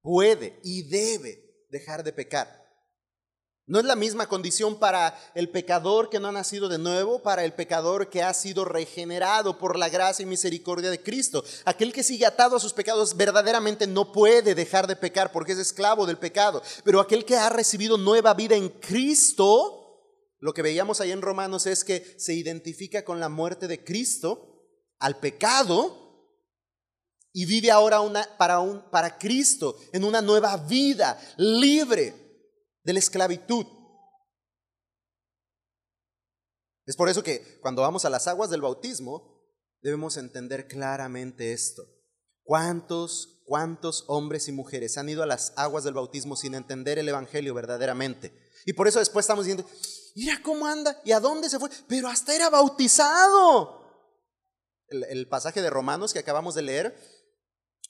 Puede 0.01 0.59
y 0.63 0.83
debe 0.83 1.65
dejar 1.69 2.03
de 2.03 2.13
pecar. 2.13 2.63
No 3.65 3.79
es 3.79 3.85
la 3.85 3.95
misma 3.95 4.27
condición 4.27 4.77
para 4.77 5.17
el 5.35 5.47
pecador 5.47 6.09
que 6.09 6.19
no 6.19 6.27
ha 6.27 6.33
nacido 6.33 6.67
de 6.67 6.77
nuevo, 6.77 7.23
para 7.23 7.45
el 7.45 7.53
pecador 7.53 8.09
que 8.09 8.21
ha 8.21 8.33
sido 8.33 8.65
regenerado 8.65 9.57
por 9.57 9.79
la 9.79 9.87
gracia 9.87 10.23
y 10.23 10.25
misericordia 10.25 10.89
de 10.89 11.01
Cristo. 11.01 11.45
Aquel 11.63 11.93
que 11.93 12.03
sigue 12.03 12.25
atado 12.25 12.57
a 12.57 12.59
sus 12.59 12.73
pecados 12.73 13.15
verdaderamente 13.15 13.87
no 13.87 14.11
puede 14.11 14.53
dejar 14.53 14.85
de 14.85 14.97
pecar 14.97 15.31
porque 15.31 15.53
es 15.53 15.59
esclavo 15.59 16.05
del 16.05 16.17
pecado. 16.17 16.61
Pero 16.83 16.99
aquel 16.99 17.23
que 17.23 17.37
ha 17.37 17.47
recibido 17.47 17.97
nueva 17.97 18.33
vida 18.33 18.57
en 18.57 18.67
Cristo, 18.67 19.79
lo 20.39 20.53
que 20.53 20.61
veíamos 20.61 20.99
ahí 20.99 21.13
en 21.13 21.21
Romanos 21.21 21.65
es 21.65 21.85
que 21.85 22.15
se 22.19 22.33
identifica 22.33 23.05
con 23.05 23.21
la 23.21 23.29
muerte 23.29 23.69
de 23.69 23.81
Cristo 23.81 24.67
al 24.99 25.21
pecado 25.21 26.02
y 27.33 27.45
vive 27.45 27.71
ahora 27.71 27.99
una, 27.99 28.25
para, 28.37 28.59
un, 28.59 28.89
para 28.91 29.17
Cristo 29.17 29.75
en 29.91 30.03
una 30.03 30.21
nueva 30.21 30.55
vida 30.55 31.19
libre 31.37 32.13
de 32.83 32.93
la 32.93 32.99
esclavitud. 32.99 33.65
Es 36.85 36.95
por 36.95 37.09
eso 37.09 37.23
que 37.23 37.59
cuando 37.61 37.81
vamos 37.81 38.05
a 38.05 38.09
las 38.09 38.27
aguas 38.27 38.51
del 38.51 38.61
bautismo, 38.61 39.41
debemos 39.81 40.17
entender 40.17 40.67
claramente 40.67 41.53
esto. 41.53 41.83
¿Cuántos, 42.43 43.41
cuántos 43.45 44.03
hombres 44.07 44.47
y 44.47 44.51
mujeres 44.51 44.97
han 44.97 45.09
ido 45.09 45.23
a 45.23 45.27
las 45.27 45.53
aguas 45.55 45.85
del 45.85 45.93
bautismo 45.93 46.35
sin 46.35 46.53
entender 46.53 46.99
el 46.99 47.09
Evangelio 47.09 47.53
verdaderamente? 47.53 48.37
Y 48.65 48.73
por 48.73 48.87
eso 48.87 48.99
después 48.99 49.23
estamos 49.23 49.45
diciendo, 49.45 49.67
mira 50.15 50.39
cómo 50.43 50.67
anda 50.67 51.01
y 51.03 51.13
a 51.13 51.19
dónde 51.19 51.49
se 51.49 51.57
fue, 51.57 51.69
pero 51.87 52.09
hasta 52.09 52.35
era 52.35 52.49
bautizado. 52.49 53.81
El, 54.87 55.05
el 55.05 55.27
pasaje 55.27 55.61
de 55.61 55.69
Romanos 55.69 56.13
que 56.13 56.19
acabamos 56.19 56.53
de 56.53 56.61
leer 56.61 57.22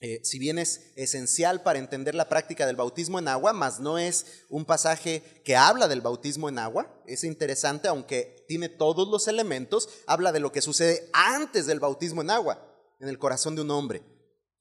eh, 0.06 0.20
si 0.22 0.38
bien 0.38 0.60
es 0.60 0.92
esencial 0.98 1.64
para 1.64 1.80
entender 1.80 2.14
la 2.14 2.28
práctica 2.28 2.66
del 2.66 2.76
bautismo 2.76 3.20
en 3.20 3.30
agua, 3.30 3.54
mas 3.54 3.80
no 3.80 3.98
es 3.98 4.44
un 4.50 4.66
pasaje 4.66 5.24
que 5.46 5.56
habla 5.56 5.88
del 5.88 6.02
bautismo 6.02 6.50
en 6.50 6.60
agua. 6.60 6.94
Es 7.06 7.24
interesante, 7.24 7.88
aunque 7.88 8.44
tiene 8.46 8.68
todos 8.68 9.08
los 9.08 9.30
elementos, 9.30 9.88
habla 10.06 10.34
de 10.34 10.42
lo 10.42 10.52
que 10.52 10.62
sucede 10.62 11.10
antes 11.14 11.68
del 11.68 11.80
bautismo 11.80 12.22
en 12.22 12.32
agua, 12.32 12.68
en 13.00 13.08
el 13.08 13.18
corazón 13.18 13.56
de 13.56 13.62
un 13.62 13.72
hombre 13.72 14.04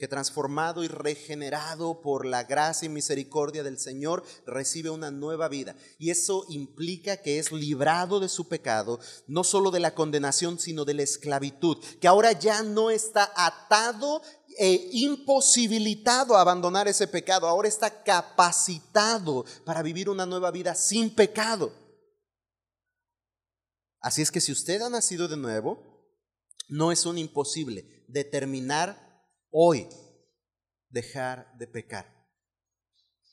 que 0.02 0.08
transformado 0.08 0.82
y 0.82 0.88
regenerado 0.88 2.00
por 2.00 2.26
la 2.26 2.42
gracia 2.42 2.86
y 2.86 2.88
misericordia 2.88 3.62
del 3.62 3.78
Señor, 3.78 4.24
recibe 4.44 4.90
una 4.90 5.12
nueva 5.12 5.46
vida. 5.46 5.76
Y 5.96 6.10
eso 6.10 6.44
implica 6.48 7.18
que 7.18 7.38
es 7.38 7.52
librado 7.52 8.18
de 8.18 8.28
su 8.28 8.48
pecado, 8.48 8.98
no 9.28 9.44
solo 9.44 9.70
de 9.70 9.78
la 9.78 9.94
condenación, 9.94 10.58
sino 10.58 10.84
de 10.84 10.94
la 10.94 11.04
esclavitud, 11.04 11.78
que 12.00 12.08
ahora 12.08 12.32
ya 12.32 12.64
no 12.64 12.90
está 12.90 13.32
atado 13.36 14.22
e 14.58 14.88
imposibilitado 14.90 16.36
a 16.36 16.40
abandonar 16.40 16.88
ese 16.88 17.06
pecado, 17.06 17.46
ahora 17.46 17.68
está 17.68 18.02
capacitado 18.02 19.44
para 19.64 19.84
vivir 19.84 20.08
una 20.08 20.26
nueva 20.26 20.50
vida 20.50 20.74
sin 20.74 21.14
pecado. 21.14 21.72
Así 24.00 24.20
es 24.20 24.32
que 24.32 24.40
si 24.40 24.50
usted 24.50 24.82
ha 24.82 24.90
nacido 24.90 25.28
de 25.28 25.36
nuevo, 25.36 25.80
no 26.68 26.90
es 26.90 27.06
un 27.06 27.18
imposible 27.18 28.04
determinar 28.08 29.12
hoy 29.52 29.88
dejar 30.88 31.56
de 31.58 31.66
pecar. 31.68 32.12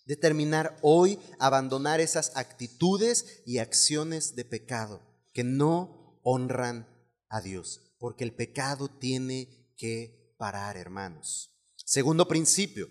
Determinar 0.06 0.78
hoy 0.82 1.20
abandonar 1.40 2.00
esas 2.00 2.36
actitudes 2.36 3.42
y 3.46 3.60
acciones 3.60 4.36
de 4.36 4.46
pecado 4.46 5.02
que 5.34 5.44
no 5.44 6.20
honran 6.24 6.88
a 7.30 7.42
Dios, 7.42 7.96
porque 8.00 8.24
el 8.24 8.34
pecado 8.34 8.88
tiene 8.88 9.74
que 9.78 10.36
parar, 10.38 10.78
hermanos. 10.78 11.56
Segundo 11.76 12.28
principio, 12.28 12.88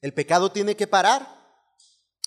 el 0.00 0.14
pecado 0.14 0.50
tiene 0.50 0.76
que 0.76 0.86
parar, 0.86 1.26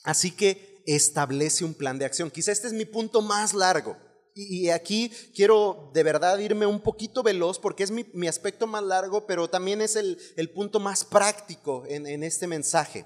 así 0.03 0.31
que 0.31 0.83
establece 0.85 1.65
un 1.65 1.73
plan 1.73 1.97
de 1.97 2.05
acción. 2.05 2.29
Quizá 2.29 2.51
este 2.51 2.67
es 2.67 2.73
mi 2.73 2.85
punto 2.85 3.21
más 3.21 3.53
largo. 3.53 3.97
Y 4.37 4.69
aquí 4.69 5.09
quiero 5.33 5.91
de 5.93 6.03
verdad 6.03 6.37
irme 6.39 6.65
un 6.65 6.81
poquito 6.81 7.23
veloz 7.23 7.57
porque 7.57 7.83
es 7.83 7.91
mi, 7.91 8.27
aspecto 8.27 8.67
más 8.67 8.83
largo, 8.83 9.25
pero 9.25 9.49
también 9.49 9.81
es 9.81 9.95
el, 9.95 10.51
punto 10.53 10.81
más 10.81 11.05
práctico 11.05 11.85
en, 11.87 12.05
en 12.05 12.21
este 12.21 12.45
mensaje. 12.45 13.05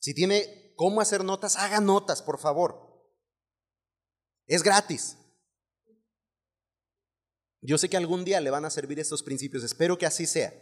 Si 0.00 0.12
tiene 0.12 0.74
cómo 0.74 1.00
hacer 1.00 1.22
notas, 1.22 1.54
haga 1.54 1.80
notas, 1.80 2.22
por 2.22 2.40
favor. 2.40 3.06
Es 4.46 4.64
gratis. 4.64 5.16
Yo 7.60 7.78
sé 7.78 7.88
que 7.88 7.96
algún 7.96 8.24
día 8.24 8.40
le 8.40 8.50
van 8.50 8.64
a 8.64 8.70
servir 8.70 8.98
estos 8.98 9.22
principios, 9.22 9.62
espero 9.62 9.96
que 9.96 10.06
así 10.06 10.26
sea. 10.26 10.52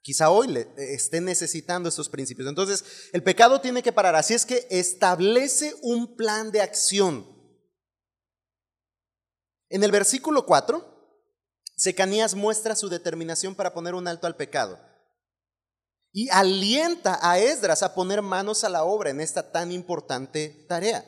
Quizá 0.00 0.30
hoy 0.30 0.46
le 0.46 0.68
esté 0.76 1.20
necesitando 1.20 1.88
estos 1.88 2.08
principios. 2.08 2.48
Entonces, 2.48 2.84
el 3.12 3.24
pecado 3.24 3.60
tiene 3.60 3.82
que 3.82 3.90
parar. 3.90 4.14
Así 4.14 4.32
es 4.34 4.46
que 4.46 4.64
establece 4.70 5.74
un 5.82 6.14
plan 6.14 6.52
de 6.52 6.60
acción. 6.60 7.35
En 9.68 9.82
el 9.82 9.90
versículo 9.90 10.46
4, 10.46 10.96
Secanías 11.76 12.34
muestra 12.34 12.74
su 12.74 12.88
determinación 12.88 13.54
para 13.54 13.74
poner 13.74 13.94
un 13.94 14.08
alto 14.08 14.26
al 14.26 14.36
pecado 14.36 14.78
y 16.16 16.30
alienta 16.30 17.18
a 17.20 17.38
Esdras 17.38 17.82
a 17.82 17.94
poner 17.94 18.22
manos 18.22 18.64
a 18.64 18.70
la 18.70 18.84
obra 18.84 19.10
en 19.10 19.20
esta 19.20 19.52
tan 19.52 19.70
importante 19.70 20.64
tarea. 20.66 21.04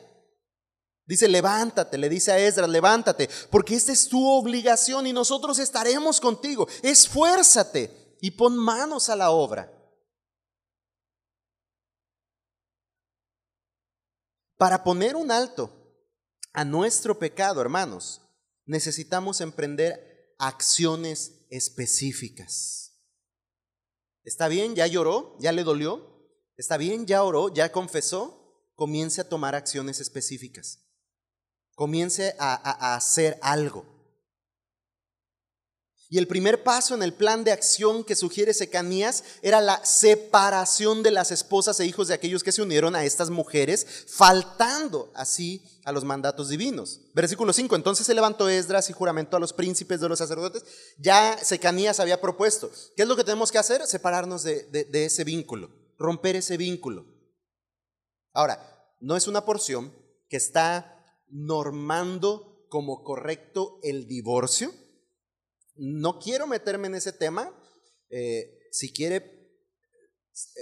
Dice, 1.07 1.27
levántate, 1.27 1.97
le 1.97 2.07
dice 2.07 2.31
a 2.31 2.37
Esdras, 2.37 2.69
levántate, 2.69 3.27
porque 3.49 3.73
esta 3.73 3.91
es 3.91 4.07
tu 4.07 4.23
obligación 4.29 5.07
y 5.07 5.13
nosotros 5.13 5.57
estaremos 5.57 6.21
contigo. 6.21 6.67
Esfuérzate 6.83 8.17
y 8.21 8.29
pon 8.29 8.55
manos 8.55 9.09
a 9.09 9.15
la 9.15 9.31
obra. 9.31 9.73
Para 14.55 14.83
poner 14.83 15.15
un 15.15 15.31
alto 15.31 15.71
a 16.53 16.63
nuestro 16.63 17.17
pecado, 17.17 17.61
hermanos, 17.61 18.21
necesitamos 18.69 19.41
emprender 19.41 20.35
acciones 20.37 21.45
específicas. 21.49 23.01
¿Está 24.23 24.47
bien? 24.47 24.75
¿Ya 24.75 24.85
lloró? 24.85 25.35
¿Ya 25.39 25.51
le 25.51 25.63
dolió? 25.63 26.29
¿Está 26.55 26.77
bien? 26.77 27.07
¿Ya 27.07 27.23
oró? 27.23 27.51
¿Ya 27.51 27.71
confesó? 27.71 28.69
Comience 28.75 29.21
a 29.21 29.27
tomar 29.27 29.55
acciones 29.55 29.99
específicas. 29.99 30.85
Comience 31.73 32.35
a, 32.37 32.95
hacer 32.95 33.39
algo. 33.41 33.85
Y 36.11 36.17
el 36.17 36.27
primer 36.27 36.63
paso 36.63 36.95
en 36.95 37.03
el 37.03 37.13
plan 37.13 37.43
de 37.43 37.51
acción 37.51 38.03
que 38.03 38.15
sugiere 38.15 38.55
Secanías 38.55 39.23
era 39.43 39.61
la 39.61 39.85
separación 39.85 41.03
de 41.03 41.11
las 41.11 41.29
esposas 41.29 41.79
e 41.79 41.85
hijos 41.85 42.07
de 42.07 42.15
aquellos 42.15 42.43
que 42.43 42.51
se 42.51 42.63
unieron 42.63 42.95
a 42.95 43.05
estas 43.05 43.29
mujeres, 43.29 43.85
faltando 44.07 45.11
así 45.13 45.61
a 45.85 45.91
los 45.91 46.03
mandatos 46.03 46.49
divinos. 46.49 47.01
Versículo 47.13 47.53
5, 47.53 47.75
entonces 47.75 48.07
se 48.07 48.15
levantó 48.15 48.49
Esdras 48.49 48.89
y 48.89 48.93
juramentó 48.93 49.37
a 49.37 49.39
los 49.39 49.53
príncipes 49.53 50.01
de 50.01 50.09
los 50.09 50.17
sacerdotes. 50.17 50.63
Ya 50.97 51.37
Secanías 51.37 51.99
había 51.99 52.19
propuesto, 52.19 52.71
¿qué 52.95 53.03
es 53.03 53.07
lo 53.07 53.15
que 53.15 53.23
tenemos 53.23 53.51
que 53.51 53.59
hacer? 53.59 53.85
Separarnos 53.85 54.41
de, 54.41 54.63
de 54.63 55.05
ese 55.05 55.23
vínculo, 55.23 55.69
romper 55.99 56.35
ese 56.37 56.57
vínculo. 56.57 57.05
Ahora, 58.33 58.59
no 58.99 59.15
es 59.15 59.27
una 59.27 59.45
porción 59.45 59.93
que 60.27 60.37
está 60.37 61.05
normando 61.27 62.65
como 62.67 63.03
correcto 63.03 63.79
el 63.83 64.07
divorcio 64.07 64.73
no 65.79 66.19
quiero 66.19 66.47
meterme 66.47 66.87
en 66.87 66.95
ese 66.95 67.13
tema. 67.13 67.51
Eh, 68.09 68.59
si 68.71 68.91
quiere, 68.91 69.17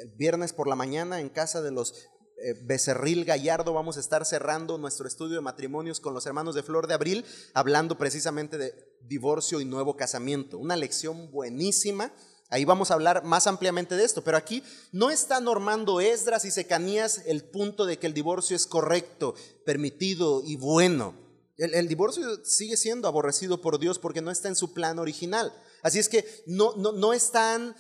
el 0.04 0.16
viernes 0.16 0.54
por 0.54 0.68
la 0.68 0.76
mañana 0.76 1.20
en 1.20 1.30
casa 1.30 1.62
de 1.62 1.72
los 1.72 1.94
eh, 2.40 2.54
Becerril 2.66 3.26
Gallardo 3.26 3.74
vamos 3.74 3.98
a 3.98 4.00
estar 4.00 4.24
cerrando 4.24 4.78
nuestro 4.78 5.08
estudio 5.08 5.36
de 5.36 5.42
matrimonios 5.42 6.00
con 6.00 6.14
los 6.14 6.28
hermanos 6.28 6.54
de 6.54 6.62
Flor 6.62 6.86
de 6.86 6.94
Abril, 6.94 7.26
hablando 7.56 7.98
precisamente 7.98 8.60
de 8.60 8.76
divorcio 9.02 9.60
y 9.60 9.66
nuevo 9.66 9.98
casamiento. 9.98 10.60
Una 10.60 10.76
lección 10.76 11.32
buenísima. 11.32 12.14
Ahí 12.50 12.64
vamos 12.64 12.92
a 12.92 12.94
hablar 12.94 13.24
más 13.24 13.48
ampliamente 13.48 13.96
de 13.96 14.06
esto, 14.06 14.24
pero 14.24 14.38
aquí 14.38 14.64
no 14.92 15.10
está 15.10 15.40
normando 15.40 16.00
Esdras 16.00 16.46
y 16.46 16.52
Secanías 16.52 17.24
el 17.26 17.44
punto 17.44 17.86
de 17.86 17.98
que 17.98 18.08
el 18.08 18.14
divorcio 18.14 18.56
es 18.56 18.68
correcto, 18.68 19.34
permitido 19.66 20.42
y 20.46 20.56
bueno. 20.58 21.27
El, 21.58 21.88
divorcio 21.88 22.46
sigue 22.46 22.78
siendo 22.78 23.08
aborrecido 23.08 23.62
por 23.62 23.80
Dios 23.80 23.98
porque 23.98 24.22
no 24.22 24.30
está 24.30 24.48
en 24.48 24.56
su 24.56 24.74
plan 24.74 25.00
original. 25.00 25.52
Así 25.82 25.98
es 25.98 26.08
que 26.08 26.26
no, 26.46 26.76
no, 26.76 27.14
están 27.14 27.76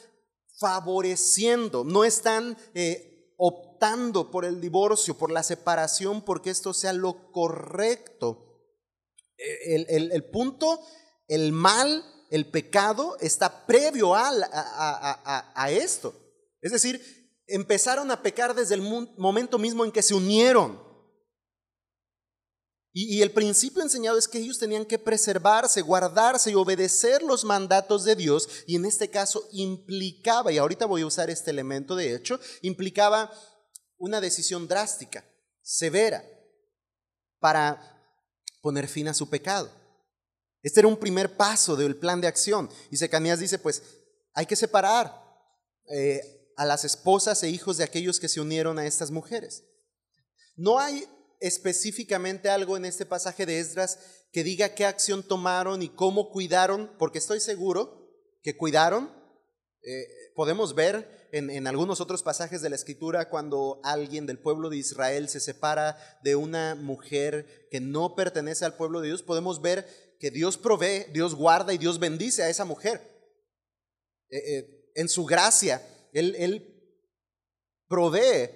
favoreciendo, 0.60 1.84
no 1.84 2.04
están 2.04 2.58
eh, 2.74 3.34
optando 3.38 4.32
por 4.32 4.46
el 4.46 4.60
divorcio, 4.60 5.16
por 5.16 5.32
la 5.32 5.44
separación, 5.44 6.24
porque 6.26 6.50
esto 6.50 6.74
sea 6.74 6.92
lo 6.94 7.32
correcto. 7.32 8.44
El, 9.38 10.12
el 10.12 10.30
punto, 10.32 10.82
el 11.28 11.52
mal, 11.52 12.04
el 12.32 12.50
pecado 12.50 13.16
está 13.20 13.68
previo 13.68 14.16
a, 14.16 14.32
a, 14.52 15.52
a 15.54 15.72
esto. 15.72 16.16
Es 16.62 16.72
decir, 16.72 17.00
empezaron 17.46 18.10
a 18.10 18.24
pecar 18.24 18.56
desde 18.56 18.74
el 18.74 18.82
momento 18.82 19.60
mismo 19.60 19.86
en 19.86 19.92
que 19.92 20.02
se 20.02 20.16
unieron. 20.16 20.87
Y, 23.00 23.22
el 23.22 23.30
principio 23.30 23.84
enseñado 23.84 24.18
es 24.18 24.28
que 24.28 24.40
ellos 24.40 24.58
tenían 24.58 24.84
que 24.84 24.98
preservarse, 24.98 25.84
guardarse 25.84 26.50
y 26.50 26.56
obedecer 26.56 27.22
los 27.22 27.44
mandatos 27.44 28.04
de 28.04 28.16
Dios. 28.16 28.50
Y 28.66 28.76
en 28.76 28.86
este 28.86 29.08
caso 29.12 29.48
implicaba, 29.52 30.52
y 30.52 30.58
ahorita 30.58 30.88
voy 30.88 31.04
a 31.04 31.06
usar 31.06 31.30
este 31.30 31.52
elemento 31.52 31.96
de 31.96 32.16
hecho, 32.16 32.40
implicaba 32.64 33.32
una 34.00 34.20
decisión 34.20 34.68
drástica, 34.68 35.24
severa, 35.62 36.24
para 37.38 38.02
poner 38.64 38.88
fin 38.88 39.08
a 39.10 39.14
su 39.14 39.30
pecado. 39.30 39.70
Este 40.64 40.80
era 40.80 40.88
un 40.88 40.98
primer 40.98 41.38
paso 41.38 41.76
del 41.76 41.98
plan 41.98 42.20
de 42.20 42.26
acción. 42.26 42.68
Y 42.90 42.98
Secanías 42.98 43.38
dice, 43.38 43.60
pues 43.60 43.84
hay 44.34 44.48
que 44.48 44.56
separar 44.56 45.24
eh, 45.92 46.52
a 46.58 46.66
las 46.66 46.84
esposas 46.84 47.44
e 47.44 47.50
hijos 47.52 47.78
de 47.78 47.84
aquellos 47.84 48.20
que 48.20 48.28
se 48.28 48.42
unieron 48.42 48.80
a 48.80 48.88
estas 48.88 49.12
mujeres. 49.12 49.66
No 50.56 50.80
hay 50.80 51.08
específicamente 51.40 52.50
algo 52.50 52.78
en 52.78 52.86
este 52.86 53.06
pasaje 53.06 53.46
de 53.46 53.60
Esdras 53.60 54.00
que 54.32 54.44
diga 54.44 54.76
qué 54.76 54.86
acción 54.86 55.24
tomaron 55.24 55.82
y 55.82 55.90
cómo 55.90 56.30
cuidaron, 56.30 56.92
porque 56.98 57.20
estoy 57.20 57.40
seguro 57.40 58.12
que 58.44 58.58
cuidaron. 58.58 59.12
Eh, 59.84 60.06
podemos 60.36 60.76
ver 60.76 61.30
en, 61.32 61.50
en, 61.50 61.68
algunos 61.68 62.02
otros 62.02 62.24
pasajes 62.24 62.62
de 62.62 62.70
la 62.70 62.76
escritura 62.76 63.30
cuando 63.30 63.80
alguien 63.84 64.26
del 64.26 64.40
pueblo 64.40 64.70
de 64.70 64.78
Israel 64.78 65.30
se 65.30 65.40
separa 65.40 65.98
de 66.24 66.36
una 66.36 66.76
mujer 66.76 67.68
que 67.72 67.80
no 67.80 68.16
pertenece 68.16 68.66
al 68.66 68.76
pueblo 68.76 69.02
de 69.02 69.08
Dios, 69.08 69.24
podemos 69.24 69.62
ver 69.62 69.88
que 70.20 70.32
Dios 70.32 70.58
provee, 70.58 71.06
Dios 71.14 71.36
guarda 71.36 71.74
y 71.74 71.78
Dios 71.78 72.00
bendice 72.00 72.44
a 72.44 72.50
esa 72.50 72.66
mujer. 72.66 73.02
Eh, 74.30 74.38
eh, 74.38 74.92
en 74.96 75.10
su 75.10 75.26
gracia, 75.26 75.82
Él, 76.12 76.36
él 76.38 76.74
provee 77.88 78.50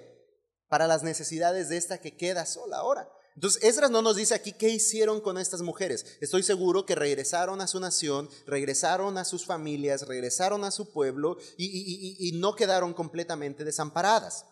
para 0.72 0.86
las 0.86 1.02
necesidades 1.02 1.68
de 1.68 1.76
esta 1.76 1.98
que 1.98 2.16
queda 2.16 2.46
sola 2.46 2.78
ahora. 2.78 3.06
Entonces, 3.34 3.62
Esdras 3.62 3.90
no 3.90 4.00
nos 4.00 4.16
dice 4.16 4.32
aquí 4.32 4.54
qué 4.54 4.70
hicieron 4.70 5.20
con 5.20 5.36
estas 5.36 5.60
mujeres. 5.60 6.16
Estoy 6.22 6.42
seguro 6.42 6.86
que 6.86 6.94
regresaron 6.94 7.60
a 7.60 7.66
su 7.66 7.78
nación, 7.78 8.26
regresaron 8.46 9.18
a 9.18 9.26
sus 9.26 9.44
familias, 9.44 10.06
regresaron 10.06 10.64
a 10.64 10.70
su 10.70 10.90
pueblo 10.90 11.36
y, 11.58 12.32
no 12.36 12.56
quedaron 12.56 12.94
completamente 12.94 13.64
desamparadas. 13.64 14.46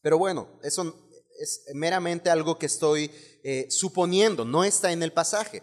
Pero 0.00 0.18
bueno, 0.18 0.48
eso 0.64 1.08
es 1.38 1.66
meramente 1.72 2.28
algo 2.28 2.58
que 2.58 2.66
estoy 2.66 3.12
eh, 3.44 3.68
suponiendo, 3.70 4.44
no 4.44 4.64
está 4.64 4.90
en 4.90 5.04
el 5.04 5.12
pasaje. 5.12 5.62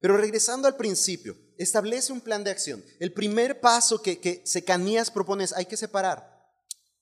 Pero 0.00 0.16
regresando 0.16 0.66
al 0.66 0.76
principio, 0.76 1.36
establece 1.56 2.12
un 2.12 2.20
plan 2.20 2.42
de 2.42 2.50
acción. 2.50 2.84
El 2.98 3.12
primer 3.12 3.60
paso 3.60 4.02
que, 4.02 4.18
que 4.18 4.42
Secanías 4.44 5.08
propone 5.08 5.44
es 5.44 5.52
hay 5.52 5.66
que 5.66 5.76
separar 5.76 6.33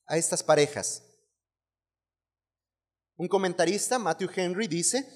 a 0.07 0.17
estas 0.17 0.43
parejas. 0.43 1.03
Un 3.15 3.27
comentarista, 3.27 3.99
Matthew 3.99 4.29
Henry, 4.35 4.67
dice 4.67 5.07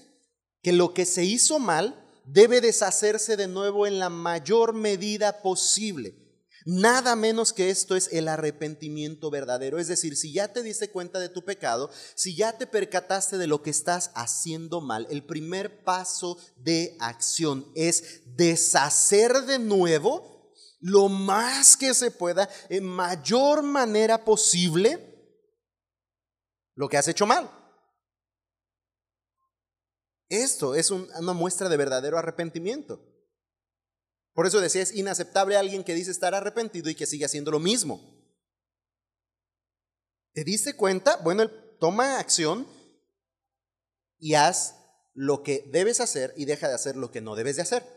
que 0.61 0.71
lo 0.71 0.93
que 0.93 1.05
se 1.05 1.23
hizo 1.23 1.59
mal 1.59 2.03
debe 2.25 2.61
deshacerse 2.61 3.37
de 3.37 3.47
nuevo 3.47 3.87
en 3.87 3.99
la 3.99 4.09
mayor 4.09 4.73
medida 4.73 5.41
posible. 5.41 6.27
Nada 6.65 7.15
menos 7.15 7.53
que 7.53 7.69
esto 7.69 7.95
es 7.95 8.09
el 8.11 8.27
arrepentimiento 8.27 9.31
verdadero. 9.31 9.79
Es 9.79 9.87
decir, 9.87 10.17
si 10.17 10.33
ya 10.33 10.51
te 10.51 10.63
diste 10.63 10.89
cuenta 10.91 11.17
de 11.17 11.29
tu 11.29 11.45
pecado, 11.45 11.89
si 12.13 12.35
ya 12.35 12.57
te 12.57 12.67
percataste 12.67 13.37
de 13.37 13.47
lo 13.47 13.61
que 13.61 13.69
estás 13.69 14.11
haciendo 14.15 14.81
mal, 14.81 15.07
el 15.09 15.23
primer 15.23 15.85
paso 15.85 16.37
de 16.57 16.97
acción 16.99 17.71
es 17.73 18.21
deshacer 18.35 19.45
de 19.45 19.59
nuevo 19.59 20.36
lo 20.79 21.09
más 21.09 21.75
que 21.75 21.93
se 21.93 22.11
pueda, 22.11 22.49
en 22.69 22.85
mayor 22.85 23.63
manera 23.63 24.23
posible, 24.23 24.99
lo 26.75 26.87
que 26.87 26.97
has 26.97 27.07
hecho 27.07 27.25
mal. 27.25 27.51
Esto 30.29 30.75
es 30.75 30.91
una 30.91 31.33
muestra 31.33 31.69
de 31.69 31.77
verdadero 31.77 32.17
arrepentimiento. 32.17 33.01
Por 34.33 34.45
eso 34.45 34.61
decía, 34.61 34.83
es 34.83 34.93
inaceptable 34.93 35.57
alguien 35.57 35.83
que 35.83 35.95
dice 35.95 36.11
estar 36.11 36.35
arrepentido 36.35 36.89
y 36.89 36.95
que 36.95 37.07
sigue 37.07 37.25
haciendo 37.25 37.49
lo 37.49 37.59
mismo. 37.59 38.17
¿Te 40.33 40.43
diste 40.43 40.75
cuenta? 40.75 41.17
Bueno, 41.17 41.41
él 41.41 41.77
toma 41.79 42.19
acción 42.19 42.67
y 44.19 44.35
haz 44.35 44.75
lo 45.15 45.41
que 45.41 45.67
debes 45.71 45.99
hacer 45.99 46.33
y 46.37 46.45
deja 46.45 46.67
de 46.67 46.75
hacer 46.75 46.95
lo 46.95 47.09
que 47.09 47.21
no 47.21 47.35
debes 47.35 47.55
de 47.55 47.63
hacer. 47.63 47.96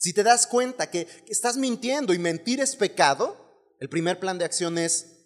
Si 0.00 0.14
te 0.14 0.22
das 0.22 0.46
cuenta 0.46 0.90
que, 0.90 1.06
estás 1.28 1.58
mintiendo 1.58 2.14
y 2.14 2.18
mentir 2.18 2.58
es 2.60 2.74
pecado, 2.74 3.36
el 3.80 3.90
primer 3.90 4.18
plan 4.18 4.38
de 4.38 4.46
acción 4.46 4.78
es 4.78 5.18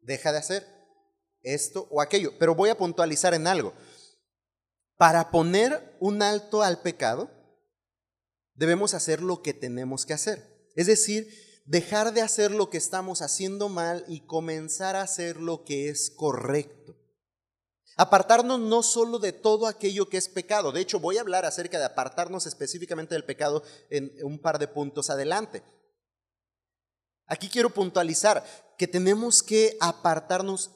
deja 0.00 0.32
de 0.32 0.38
hacer 0.38 0.66
esto 1.42 1.88
o 1.90 2.00
aquello. 2.00 2.32
Pero 2.38 2.54
voy 2.54 2.70
a 2.70 2.78
puntualizar 2.78 3.34
en 3.34 3.46
algo. 3.46 3.74
Para 4.96 5.30
poner 5.30 5.94
un 6.00 6.22
alto 6.22 6.62
al 6.62 6.80
pecado, 6.80 7.30
debemos 8.54 8.94
hacer 8.94 9.20
lo 9.20 9.42
que 9.42 9.52
tenemos 9.52 10.06
que 10.06 10.14
hacer. 10.14 10.70
Es 10.74 10.86
decir, 10.86 11.28
dejar 11.66 12.14
de 12.14 12.22
hacer 12.22 12.50
lo 12.50 12.70
que 12.70 12.78
estamos 12.78 13.20
haciendo 13.20 13.68
mal 13.68 14.06
y 14.08 14.20
comenzar 14.20 14.96
a 14.96 15.02
hacer 15.02 15.36
lo 15.36 15.64
que 15.64 15.90
es 15.90 16.10
correcto. 16.10 16.96
Apartarnos 18.00 18.58
no 18.58 18.82
solo 18.82 19.18
de 19.18 19.34
todo 19.34 19.66
aquello 19.66 20.08
que 20.08 20.16
es 20.16 20.26
pecado, 20.26 20.72
de 20.72 20.80
hecho 20.80 21.00
voy 21.00 21.18
a 21.18 21.20
hablar 21.20 21.44
acerca 21.44 21.78
de 21.78 21.84
apartarnos 21.84 22.46
específicamente 22.46 23.14
del 23.14 23.26
pecado 23.26 23.62
en 23.90 24.10
un 24.24 24.38
par 24.38 24.58
de 24.58 24.68
puntos 24.68 25.10
adelante. 25.10 25.62
Aquí 27.26 27.50
quiero 27.50 27.68
puntualizar 27.68 28.42
que 28.78 28.88
tenemos 28.88 29.42
que 29.42 29.76
apartarnos 29.80 30.70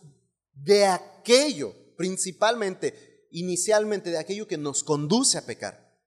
de 0.53 0.85
aquello, 0.85 1.73
principalmente, 1.97 3.27
inicialmente, 3.31 4.11
de 4.11 4.19
aquello 4.19 4.47
que 4.47 4.59
nos 4.59 4.85
conduce 4.85 5.39
a 5.39 5.47
pecar. 5.47 5.99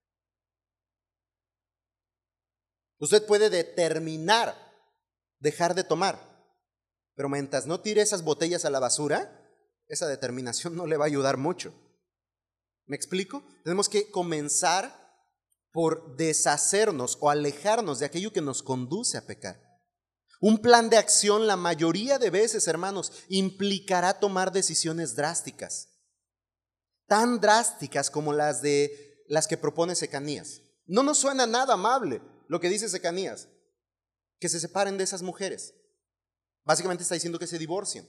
Usted 2.99 3.25
puede 3.25 3.49
determinar 3.49 4.55
dejar 5.39 5.73
de 5.73 5.83
tomar. 5.83 6.19
Pero 7.15 7.27
mientras 7.27 7.65
no 7.65 7.79
tire 7.81 8.03
esas 8.03 8.23
botellas 8.23 8.65
a 8.65 8.69
la 8.69 8.79
basura, 8.79 9.36
esa 9.87 10.07
determinación 10.07 10.75
no 10.75 10.85
le 10.85 10.97
va 10.97 11.05
a 11.05 11.07
ayudar 11.07 11.37
mucho. 11.37 11.73
¿Me 12.85 12.95
explico? 12.95 13.43
Tenemos 13.63 13.89
que 13.89 14.09
comenzar 14.09 15.07
por 15.71 16.15
deshacernos 16.15 17.17
o 17.21 17.29
alejarnos 17.29 17.99
de 17.99 18.05
aquello 18.05 18.33
que 18.33 18.41
nos 18.41 18.63
conduce 18.63 19.17
a 19.17 19.25
pecar. 19.25 19.61
Un 20.39 20.59
plan 20.59 20.89
de 20.89 20.97
acción 20.97 21.47
la 21.47 21.57
mayoría 21.57 22.19
de 22.19 22.29
veces, 22.29 22.67
hermanos, 22.67 23.11
implicará 23.27 24.19
tomar 24.19 24.51
decisiones 24.51 25.15
drásticas. 25.15 25.89
Tan 27.07 27.39
drásticas 27.39 28.09
como 28.09 28.33
las 28.33 28.61
de 28.61 29.23
las 29.27 29.47
que 29.47 29.57
propone 29.57 29.95
Secanías. 29.95 30.61
No 30.85 31.03
nos 31.03 31.17
suena 31.17 31.47
nada 31.47 31.73
amable 31.73 32.21
lo 32.47 32.59
que 32.59 32.69
dice 32.69 32.89
Secanías 32.89 33.49
que 34.39 34.49
se 34.49 34.59
separen 34.59 34.97
de 34.97 35.03
esas 35.03 35.21
mujeres. 35.21 35.73
Básicamente 36.63 37.03
está 37.03 37.15
diciendo 37.15 37.39
que 37.39 37.47
se 37.47 37.57
divorcien, 37.57 38.07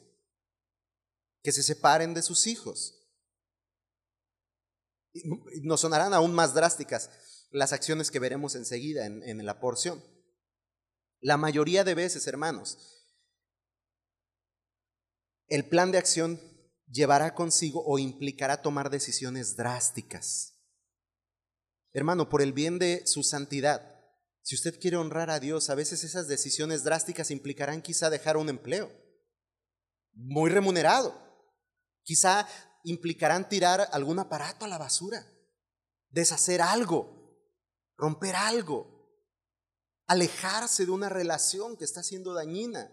que 1.42 1.52
se 1.52 1.62
separen 1.62 2.14
de 2.14 2.22
sus 2.22 2.46
hijos. 2.46 2.94
Nos 5.62 5.80
sonarán 5.80 6.14
aún 6.14 6.32
más 6.32 6.54
drásticas 6.54 7.10
las 7.50 7.72
acciones 7.72 8.10
que 8.10 8.18
veremos 8.18 8.54
enseguida 8.54 9.06
en, 9.06 9.22
en 9.22 9.44
la 9.44 9.60
porción. 9.60 10.02
La 11.20 11.36
mayoría 11.36 11.84
de 11.84 11.94
veces, 11.94 12.26
hermanos, 12.26 12.78
el 15.48 15.68
plan 15.68 15.90
de 15.90 15.98
acción 15.98 16.40
llevará 16.90 17.34
consigo 17.34 17.82
o 17.84 17.98
implicará 17.98 18.62
tomar 18.62 18.90
decisiones 18.90 19.56
drásticas. 19.56 20.54
Hermano, 21.92 22.28
por 22.28 22.42
el 22.42 22.52
bien 22.52 22.78
de 22.78 23.06
su 23.06 23.22
santidad, 23.22 23.98
si 24.42 24.54
usted 24.54 24.78
quiere 24.80 24.96
honrar 24.96 25.30
a 25.30 25.40
Dios, 25.40 25.68
a 25.68 25.74
veces 25.74 26.04
esas 26.04 26.28
decisiones 26.28 26.84
drásticas 26.84 27.30
implicarán 27.30 27.82
quizá 27.82 28.08
dejar 28.08 28.36
un 28.36 28.48
empleo 28.48 28.90
muy 30.14 30.50
remunerado. 30.50 31.27
Quizá 32.02 32.46
implicarán 32.84 33.48
tirar 33.48 33.88
algún 33.92 34.18
aparato 34.18 34.64
a 34.64 34.68
la 34.68 34.78
basura, 34.78 35.26
deshacer 36.10 36.62
algo, 36.62 37.18
romper 37.96 38.36
algo, 38.36 38.98
alejarse 40.06 40.86
de 40.86 40.90
una 40.90 41.08
relación 41.08 41.76
que 41.76 41.84
está 41.84 42.02
siendo 42.02 42.32
dañina, 42.32 42.90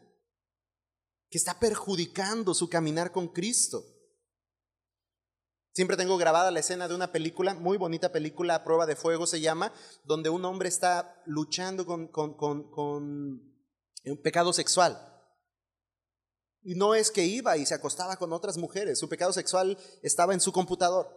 que 1.30 1.38
está 1.38 1.60
perjudicando 1.60 2.54
su 2.54 2.70
caminar 2.70 3.12
con 3.12 3.30
Cristo. 3.30 3.84
Siempre 5.74 5.98
tengo 5.98 6.18
grabada 6.18 6.52
la 6.52 6.62
escena 6.62 6.88
de 6.88 6.96
una 6.96 7.12
película, 7.12 7.54
muy 7.54 7.78
bonita 7.78 8.12
película, 8.12 8.56
a 8.56 8.64
prueba 8.64 8.86
de 8.86 8.96
fuego 8.96 9.28
se 9.28 9.42
llama, 9.42 9.74
donde 10.06 10.30
un 10.30 10.46
hombre 10.46 10.70
está 10.70 11.22
luchando 11.26 11.86
con, 11.86 12.10
un 12.78 14.22
pecado 14.24 14.54
sexual. 14.54 15.15
Y 16.66 16.76
no 16.76 16.96
es 16.96 17.12
que 17.12 17.24
iba 17.24 17.56
y 17.56 17.66
se 17.66 17.74
acostaba 17.74 18.18
con 18.18 18.34
otras 18.34 18.58
mujeres, 18.58 19.00
su 19.00 19.08
pecado 19.08 19.32
sexual 19.32 19.78
estaba 20.02 20.34
en 20.34 20.42
su 20.42 20.52
computador. 20.52 21.08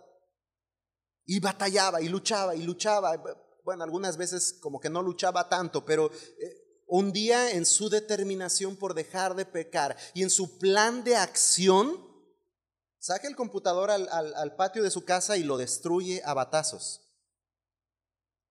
Y 1.24 1.40
batallaba 1.40 2.00
y 2.00 2.08
luchaba 2.08 2.54
y 2.54 2.62
luchaba. 2.62 3.20
Bueno, 3.64 3.82
algunas 3.82 4.16
veces 4.16 4.58
como 4.60 4.78
que 4.78 4.88
no 4.88 5.02
luchaba 5.02 5.48
tanto, 5.48 5.84
pero 5.84 6.12
eh, 6.12 6.84
un 6.86 7.12
día 7.12 7.50
en 7.50 7.66
su 7.66 7.88
determinación 7.88 8.76
por 8.76 8.94
dejar 8.94 9.34
de 9.34 9.44
pecar 9.44 9.96
y 10.14 10.22
en 10.22 10.30
su 10.30 10.58
plan 10.58 11.02
de 11.02 11.16
acción, 11.16 12.06
Saca 13.00 13.28
el 13.28 13.36
computador 13.36 13.90
al, 13.90 14.56
patio 14.56 14.82
de 14.82 14.90
su 14.90 15.04
casa 15.04 15.36
y 15.36 15.44
lo 15.44 15.56
destruye 15.56 16.20
a 16.24 16.34
batazos. 16.34 17.08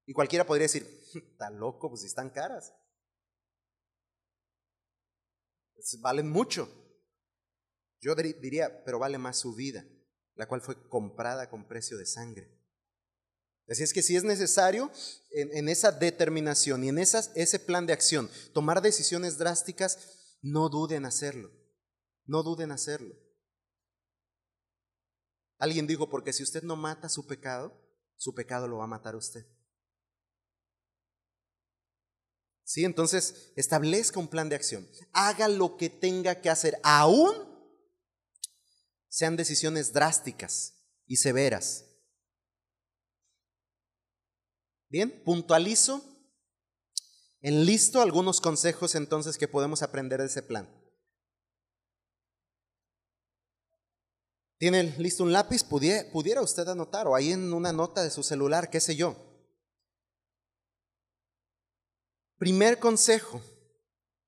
Y 0.05 0.13
cualquiera 0.13 0.45
podría 0.45 0.63
decir, 0.63 0.83
está 1.13 1.49
loco, 1.49 1.89
pues 1.89 2.03
están 2.03 2.29
caras. 2.29 2.73
Valen 5.99 6.29
mucho. 6.29 6.86
Yo 7.99 8.15
diría, 8.15 8.83
pero 8.85 8.99
vale 8.99 9.17
más 9.17 9.37
su 9.37 9.55
vida, 9.55 9.85
la 10.35 10.47
cual 10.47 10.61
fue 10.61 10.87
comprada 10.89 11.49
con 11.49 11.67
precio 11.67 11.97
de 11.97 12.05
sangre. 12.05 12.57
Así 13.69 13.83
es 13.83 13.91
que 13.91 14.01
si 14.01 14.15
es 14.15 14.23
necesario 14.23 14.89
en, 15.31 15.67
esa 15.67 15.91
determinación 15.91 16.83
y 16.83 16.89
en 16.89 16.99
ese 16.99 17.59
plan 17.59 17.85
de 17.85 17.93
acción 17.93 18.29
tomar 18.53 18.81
decisiones 18.81 19.37
drásticas, 19.37 20.37
no 20.41 20.69
duden 20.69 20.99
en 20.99 21.05
hacerlo. 21.05 21.51
No 22.25 22.43
duden 22.43 22.65
en 22.65 22.71
hacerlo. 22.73 23.15
Alguien 25.57 25.87
dijo, 25.87 26.09
porque 26.09 26.33
si 26.33 26.43
usted 26.43 26.63
no 26.63 26.75
mata 26.75 27.09
su 27.09 27.25
pecado, 27.25 27.73
su 28.15 28.33
pecado 28.33 28.67
lo 28.67 28.77
va 28.77 28.85
a 28.85 28.87
matar 28.87 29.15
a 29.15 29.17
usted. 29.17 29.45
Sí, 32.63 32.85
entonces 32.85 33.53
establezca 33.55 34.19
un 34.19 34.27
plan 34.27 34.49
de 34.49 34.55
acción. 34.55 34.87
Haga 35.13 35.47
lo 35.47 35.77
que 35.77 35.89
tenga 35.89 36.41
que 36.41 36.49
hacer, 36.49 36.79
aún 36.83 37.46
sean 39.09 39.35
decisiones 39.35 39.93
drásticas 39.93 40.73
y 41.05 41.17
severas. 41.17 41.85
Bien, 44.89 45.23
puntualizo, 45.23 46.01
enlisto 47.41 48.01
algunos 48.01 48.39
consejos 48.39 48.95
entonces 48.95 49.37
que 49.37 49.47
podemos 49.47 49.83
aprender 49.83 50.19
de 50.21 50.27
ese 50.27 50.43
plan. 50.43 50.69
¿Tiene 54.57 54.95
listo 54.97 55.23
un 55.23 55.33
lápiz? 55.33 55.63
Pudiera, 55.63 56.41
usted 56.41 56.67
anotar 56.67 57.07
o 57.07 57.15
ahí 57.15 57.31
en 57.31 57.53
una 57.53 57.71
nota 57.71 58.01
de 58.01 58.09
su 58.09 58.23
celular, 58.23 58.69
qué 58.69 58.81
sé 58.81 58.95
yo. 58.95 59.15
Primer 62.37 62.79
consejo 62.79 63.41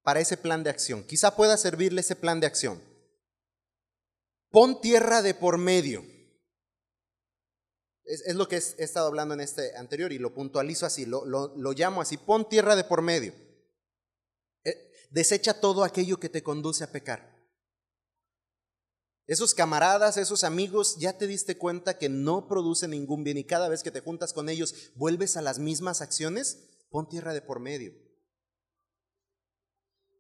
para 0.04 0.20
ese 0.20 0.38
plan 0.38 0.64
de 0.64 0.70
acción. 0.70 1.04
Quizá 1.04 1.36
pueda 1.36 1.58
servirle 1.58 2.02
ese 2.02 2.16
plan 2.16 2.40
de 2.40 2.48
acción. 2.48 2.89
Pon 4.52 4.82
tierra 4.82 5.22
de 5.22 5.34
por 5.34 5.58
medio. 5.58 6.04
Es, 8.04 8.34
lo 8.34 8.48
que 8.48 8.56
he 8.56 8.84
estado 8.84 9.08
hablando 9.08 9.36
en 9.36 9.42
este 9.42 9.76
anterior 9.78 10.12
y 10.12 10.18
lo 10.18 10.34
puntualizo 10.34 10.86
así, 10.86 11.06
lo, 11.06 11.26
lo 11.26 11.72
llamo 11.74 12.02
así. 12.02 12.18
Pon 12.18 12.50
tierra 12.50 12.76
de 12.76 12.84
por 12.84 13.04
medio. 13.04 13.34
Eh, 14.64 14.92
desecha 15.12 15.60
todo 15.60 15.84
aquello 15.84 16.20
que 16.20 16.30
te 16.30 16.42
conduce 16.42 16.84
a 16.84 16.92
pecar. 16.92 17.38
Esos 19.28 19.54
camaradas, 19.54 20.18
esos 20.18 20.44
amigos, 20.44 20.98
ya 20.98 21.20
te 21.20 21.28
diste 21.28 21.56
cuenta 21.56 22.00
que 22.00 22.10
no 22.10 22.48
producen 22.48 22.90
ningún 22.90 23.24
bien 23.24 23.38
y 23.38 23.44
cada 23.44 23.70
vez 23.70 23.84
que 23.84 23.92
te 23.92 24.00
juntas 24.00 24.34
con 24.34 24.50
ellos 24.50 24.74
vuelves 24.96 25.38
a 25.38 25.44
las 25.44 25.60
mismas 25.60 26.02
acciones, 26.02 26.58
pon 26.90 27.08
tierra 27.08 27.36
de 27.36 27.44
por 27.44 27.60
medio. 27.60 27.94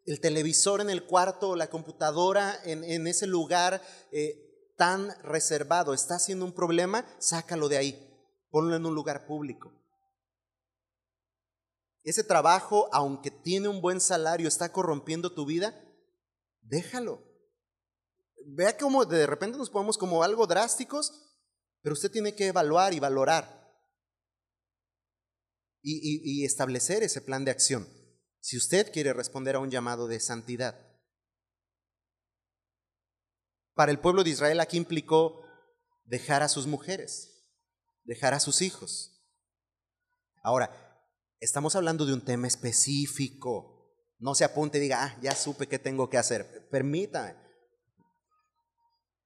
El 0.10 0.22
televisor 0.22 0.82
en 0.82 0.90
el 0.90 1.06
cuarto 1.06 1.56
la 1.56 1.70
computadora 1.70 2.60
en, 2.64 3.06
ese 3.06 3.28
lugar 3.28 3.80
eh, 4.12 4.74
tan 4.76 5.12
reservado 5.22 5.94
está 5.94 6.16
haciendo 6.16 6.46
un 6.46 6.52
problema, 6.52 7.06
sácalo 7.20 7.70
de 7.70 7.78
ahí, 7.78 8.28
ponlo 8.50 8.76
en 8.76 8.88
un 8.88 8.96
lugar 8.96 9.28
público. 9.28 9.72
ese 12.04 12.24
trabajo, 12.24 12.90
aunque 12.92 13.30
tiene 13.30 13.68
un 13.68 13.82
buen 13.82 14.02
salario, 14.02 14.48
está 14.48 14.72
corrompiendo 14.72 15.36
tu 15.36 15.46
vida, 15.46 15.80
déjalo. 16.64 17.24
Vea 18.48 18.80
cómo 18.80 19.06
de 19.06 19.28
repente 19.28 19.60
nos 19.60 19.70
ponemos 19.70 20.00
como 20.00 20.24
algo 20.24 20.48
drásticos, 20.48 21.38
pero 21.84 21.94
usted 21.94 22.10
tiene 22.10 22.34
que 22.34 22.48
evaluar 22.48 22.96
y 22.96 23.00
valorar 23.00 23.78
y 25.84 26.44
establecer 26.46 27.04
ese 27.04 27.22
plan 27.22 27.46
de 27.46 27.52
acción 27.52 27.99
si 28.40 28.58
usted 28.58 28.92
quiere 28.92 29.14
responder 29.14 29.56
a 29.56 29.60
un 29.60 29.70
llamado 29.70 30.08
de 30.08 30.20
santidad. 30.20 30.88
Para 33.74 33.92
el 33.92 34.00
pueblo 34.00 34.24
de 34.24 34.32
Israel 34.32 34.60
aquí 34.60 34.78
implicó 34.78 35.42
dejar 36.06 36.44
a 36.44 36.50
sus 36.50 36.68
mujeres, 36.68 37.48
dejar 38.04 38.34
a 38.34 38.40
sus 38.40 38.62
hijos. 38.62 39.24
Ahora, 40.44 41.06
estamos 41.40 41.76
hablando 41.76 42.06
de 42.06 42.14
un 42.14 42.24
tema 42.24 42.48
específico. 42.48 43.96
No 44.18 44.36
se 44.36 44.44
apunte 44.44 44.78
y 44.78 44.82
diga, 44.82 45.04
ah, 45.04 45.20
ya 45.22 45.36
supe 45.36 45.68
qué 45.68 45.80
tengo 45.80 46.10
que 46.10 46.18
hacer. 46.18 46.68
Permítame. 46.70 47.49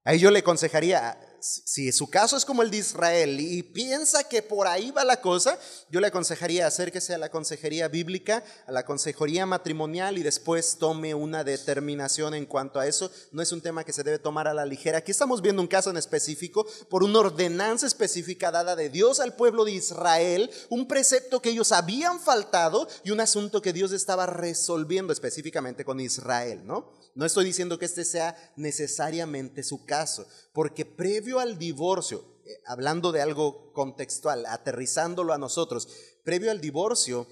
Ahí 0.05 0.19
yo 0.19 0.31
le 0.31 0.39
aconsejaría, 0.39 1.17
si 1.39 1.91
su 1.93 2.09
caso 2.09 2.35
es 2.35 2.43
como 2.43 2.61
el 2.61 2.69
de 2.69 2.77
Israel 2.77 3.39
y 3.39 3.63
piensa 3.63 4.27
que 4.27 4.41
por 4.41 4.67
ahí 4.67 4.91
va 4.91 5.05
la 5.05 5.21
cosa, 5.21 5.57
yo 5.89 6.01
le 6.01 6.07
aconsejaría 6.07 6.67
acérquese 6.67 7.13
a 7.13 7.17
la 7.17 7.29
consejería 7.29 7.87
bíblica, 7.87 8.43
a 8.67 8.71
la 8.73 8.85
consejería 8.85 9.45
matrimonial 9.45 10.17
y 10.17 10.23
después 10.23 10.77
tome 10.77 11.13
una 11.13 11.45
determinación 11.45 12.33
en 12.33 12.45
cuanto 12.45 12.81
a 12.81 12.87
eso. 12.87 13.11
No 13.31 13.41
es 13.41 13.53
un 13.53 13.61
tema 13.61 13.85
que 13.85 13.93
se 13.93 14.03
debe 14.03 14.19
tomar 14.19 14.45
a 14.47 14.53
la 14.53 14.65
ligera. 14.65 14.97
Aquí 14.97 15.11
estamos 15.11 15.41
viendo 15.41 15.61
un 15.61 15.69
caso 15.69 15.89
en 15.89 15.95
específico 15.95 16.65
por 16.89 17.03
una 17.03 17.19
ordenanza 17.19 17.87
específica 17.87 18.51
dada 18.51 18.75
de 18.75 18.89
Dios 18.89 19.21
al 19.21 19.35
pueblo 19.35 19.63
de 19.63 19.71
Israel, 19.71 20.51
un 20.69 20.85
precepto 20.85 21.41
que 21.41 21.51
ellos 21.51 21.71
habían 21.71 22.19
faltado 22.19 22.89
y 23.05 23.11
un 23.11 23.21
asunto 23.21 23.61
que 23.61 23.71
Dios 23.71 23.93
estaba 23.93 24.25
resolviendo 24.25 25.13
específicamente 25.13 25.85
con 25.85 26.01
Israel, 26.01 26.65
¿no? 26.65 27.02
No 27.15 27.25
estoy 27.25 27.45
diciendo 27.45 27.77
que 27.77 27.85
este 27.85 28.05
sea 28.05 28.35
necesariamente 28.55 29.63
su 29.63 29.85
caso, 29.85 30.27
porque 30.53 30.85
previo 30.85 31.39
al 31.39 31.57
divorcio, 31.59 32.41
eh, 32.45 32.61
hablando 32.65 33.11
de 33.11 33.21
algo 33.21 33.71
contextual, 33.73 34.45
aterrizándolo 34.47 35.33
a 35.33 35.37
nosotros, 35.37 35.87
previo 36.23 36.49
al 36.49 36.59
divorcio, 36.59 37.27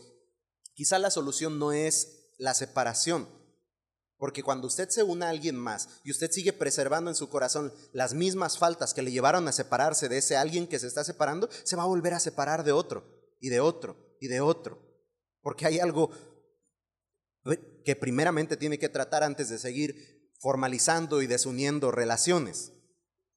quizá 0.73 0.99
la 0.99 1.11
solución 1.11 1.57
no 1.57 1.71
es 1.71 2.33
la 2.37 2.53
separación, 2.53 3.27
porque 4.21 4.43
cuando 4.43 4.67
usted 4.67 4.89
se 4.89 5.01
une 5.01 5.25
a 5.25 5.29
alguien 5.29 5.55
más 5.55 5.89
y 6.03 6.11
usted 6.11 6.29
sigue 6.29 6.53
preservando 6.53 7.09
en 7.09 7.15
su 7.15 7.27
corazón 7.27 7.73
las 7.91 8.13
mismas 8.13 8.59
faltas 8.59 8.93
que 8.93 9.01
le 9.01 9.11
llevaron 9.11 9.47
a 9.47 9.51
separarse 9.51 10.09
de 10.09 10.19
ese 10.19 10.37
alguien 10.37 10.67
que 10.67 10.77
se 10.77 10.85
está 10.85 11.03
separando, 11.03 11.49
se 11.63 11.75
va 11.75 11.83
a 11.83 11.87
volver 11.87 12.13
a 12.13 12.19
separar 12.19 12.63
de 12.63 12.71
otro 12.71 13.03
y 13.39 13.49
de 13.49 13.61
otro 13.61 13.97
y 14.19 14.27
de 14.27 14.39
otro. 14.39 14.79
Porque 15.41 15.65
hay 15.65 15.79
algo 15.79 16.11
que 17.83 17.95
primeramente 17.95 18.57
tiene 18.57 18.77
que 18.77 18.89
tratar 18.89 19.23
antes 19.23 19.49
de 19.49 19.57
seguir 19.57 20.31
formalizando 20.39 21.21
y 21.21 21.27
desuniendo 21.27 21.91
relaciones. 21.91 22.73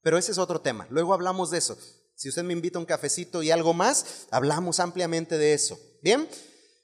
Pero 0.03 0.19
ese 0.19 0.33
es 0.33 0.39
otro 0.39 0.61
tema. 0.61 0.87
Luego 0.91 1.15
hablamos 1.15 1.51
de 1.51 1.59
eso. 1.59 1.79
Si 2.15 2.29
usted 2.29 2.45
me 2.45 2.53
invita 2.53 2.79
a 2.79 2.81
un 2.81 2.87
cafecito 2.87 3.43
y 3.43 3.51
algo 3.51 3.75
más, 3.75 4.27
hablamos 4.31 4.81
ampliamente 4.81 5.39
de 5.39 5.55
eso. 5.55 5.79
Bien, 6.03 6.29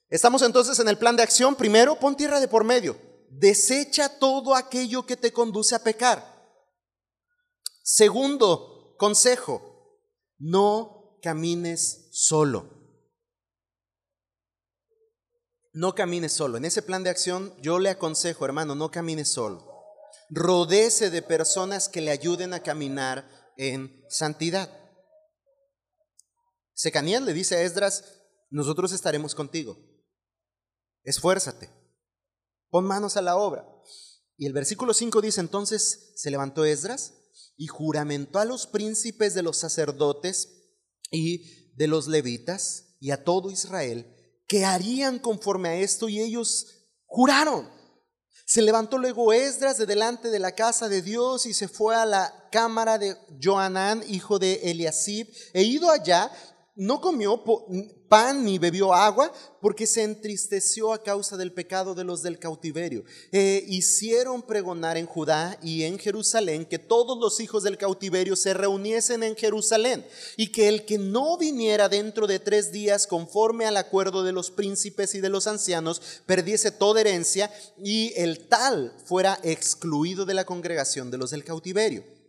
estamos 0.08 0.42
entonces 0.42 0.78
en 0.78 0.88
el 0.88 0.98
plan 0.98 1.16
de 1.16 1.22
acción. 1.22 1.54
Primero, 1.54 1.96
pon 1.96 2.16
tierra 2.16 2.40
de 2.40 2.48
por 2.48 2.64
medio. 2.64 2.96
Desecha 3.30 4.18
todo 4.18 4.54
aquello 4.54 5.06
que 5.06 5.16
te 5.16 5.32
conduce 5.32 5.74
a 5.74 5.84
pecar. 5.84 6.24
Segundo 7.82 8.96
consejo, 8.98 9.98
no 10.38 11.18
camines 11.22 12.08
solo. 12.12 12.79
No 15.80 15.94
camines 15.94 16.32
solo. 16.32 16.58
En 16.58 16.66
ese 16.66 16.82
plan 16.82 17.02
de 17.04 17.08
acción 17.08 17.54
yo 17.62 17.78
le 17.78 17.88
aconsejo, 17.88 18.44
hermano, 18.44 18.74
no 18.74 18.90
camines 18.90 19.30
solo. 19.30 19.66
Rodece 20.28 21.08
de 21.08 21.22
personas 21.22 21.88
que 21.88 22.02
le 22.02 22.10
ayuden 22.10 22.52
a 22.52 22.62
caminar 22.62 23.26
en 23.56 24.04
santidad. 24.10 24.68
Secanías 26.74 27.22
le 27.22 27.32
dice 27.32 27.56
a 27.56 27.62
Esdras, 27.62 28.04
nosotros 28.50 28.92
estaremos 28.92 29.34
contigo. 29.34 29.78
Esfuérzate. 31.02 31.70
Pon 32.68 32.84
manos 32.84 33.16
a 33.16 33.22
la 33.22 33.38
obra. 33.38 33.66
Y 34.36 34.44
el 34.44 34.52
versículo 34.52 34.92
5 34.92 35.22
dice, 35.22 35.40
entonces 35.40 36.12
se 36.14 36.30
levantó 36.30 36.66
Esdras 36.66 37.14
y 37.56 37.68
juramentó 37.68 38.38
a 38.38 38.44
los 38.44 38.66
príncipes 38.66 39.32
de 39.32 39.42
los 39.42 39.56
sacerdotes 39.56 40.76
y 41.10 41.72
de 41.74 41.86
los 41.86 42.06
levitas 42.06 42.98
y 43.00 43.12
a 43.12 43.24
todo 43.24 43.50
Israel 43.50 44.14
que 44.50 44.64
harían 44.64 45.20
conforme 45.20 45.68
a 45.68 45.74
esto 45.76 46.08
y 46.08 46.20
ellos 46.20 46.66
juraron. 47.06 47.70
Se 48.44 48.62
levantó 48.62 48.98
luego 48.98 49.32
Esdras 49.32 49.78
de 49.78 49.86
delante 49.86 50.28
de 50.28 50.40
la 50.40 50.56
casa 50.56 50.88
de 50.88 51.02
Dios 51.02 51.46
y 51.46 51.54
se 51.54 51.68
fue 51.68 51.94
a 51.94 52.04
la 52.04 52.48
cámara 52.50 52.98
de 52.98 53.16
Joanán, 53.40 54.02
hijo 54.08 54.40
de 54.40 54.54
Eliasib, 54.64 55.28
e 55.52 55.62
ido 55.62 55.88
allá, 55.88 56.32
no 56.76 57.00
comió 57.00 57.42
pan 58.08 58.44
ni 58.44 58.58
bebió 58.58 58.94
agua 58.94 59.32
porque 59.60 59.86
se 59.86 60.02
entristeció 60.02 60.92
a 60.92 61.02
causa 61.02 61.36
del 61.36 61.52
pecado 61.52 61.94
de 61.94 62.04
los 62.04 62.22
del 62.22 62.38
cautiverio. 62.38 63.04
Eh, 63.32 63.64
hicieron 63.68 64.42
pregonar 64.42 64.96
en 64.96 65.06
Judá 65.06 65.58
y 65.62 65.82
en 65.82 65.98
Jerusalén 65.98 66.64
que 66.64 66.78
todos 66.78 67.18
los 67.18 67.38
hijos 67.40 67.62
del 67.62 67.76
cautiverio 67.76 68.36
se 68.36 68.54
reuniesen 68.54 69.22
en 69.22 69.36
Jerusalén 69.36 70.06
y 70.36 70.52
que 70.52 70.68
el 70.68 70.84
que 70.84 70.98
no 70.98 71.38
viniera 71.38 71.88
dentro 71.88 72.26
de 72.26 72.38
tres 72.38 72.72
días 72.72 73.06
conforme 73.06 73.66
al 73.66 73.76
acuerdo 73.76 74.22
de 74.22 74.32
los 74.32 74.50
príncipes 74.50 75.14
y 75.14 75.20
de 75.20 75.28
los 75.28 75.46
ancianos 75.46 76.00
perdiese 76.26 76.70
toda 76.70 77.00
herencia 77.00 77.50
y 77.78 78.12
el 78.16 78.48
tal 78.48 78.92
fuera 79.04 79.38
excluido 79.42 80.24
de 80.24 80.34
la 80.34 80.44
congregación 80.44 81.10
de 81.10 81.18
los 81.18 81.30
del 81.30 81.44
cautiverio. 81.44 82.19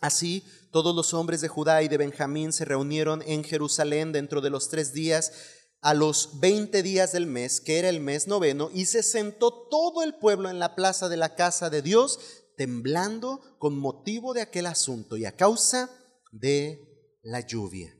Así, 0.00 0.44
todos 0.70 0.94
los 0.94 1.12
hombres 1.14 1.40
de 1.40 1.48
Judá 1.48 1.82
y 1.82 1.88
de 1.88 1.96
Benjamín 1.96 2.52
se 2.52 2.64
reunieron 2.64 3.22
en 3.26 3.42
Jerusalén 3.42 4.12
dentro 4.12 4.40
de 4.40 4.50
los 4.50 4.68
tres 4.68 4.92
días, 4.92 5.32
a 5.80 5.94
los 5.94 6.40
veinte 6.40 6.82
días 6.82 7.12
del 7.12 7.26
mes, 7.26 7.60
que 7.60 7.78
era 7.78 7.88
el 7.88 8.00
mes 8.00 8.26
noveno, 8.26 8.70
y 8.72 8.86
se 8.86 9.02
sentó 9.02 9.68
todo 9.68 10.02
el 10.02 10.14
pueblo 10.16 10.50
en 10.50 10.58
la 10.58 10.74
plaza 10.74 11.08
de 11.08 11.16
la 11.16 11.34
casa 11.34 11.70
de 11.70 11.82
Dios, 11.82 12.18
temblando 12.56 13.40
con 13.58 13.78
motivo 13.78 14.34
de 14.34 14.42
aquel 14.42 14.66
asunto 14.66 15.16
y 15.16 15.24
a 15.24 15.36
causa 15.36 15.90
de 16.32 17.16
la 17.22 17.40
lluvia. 17.40 17.94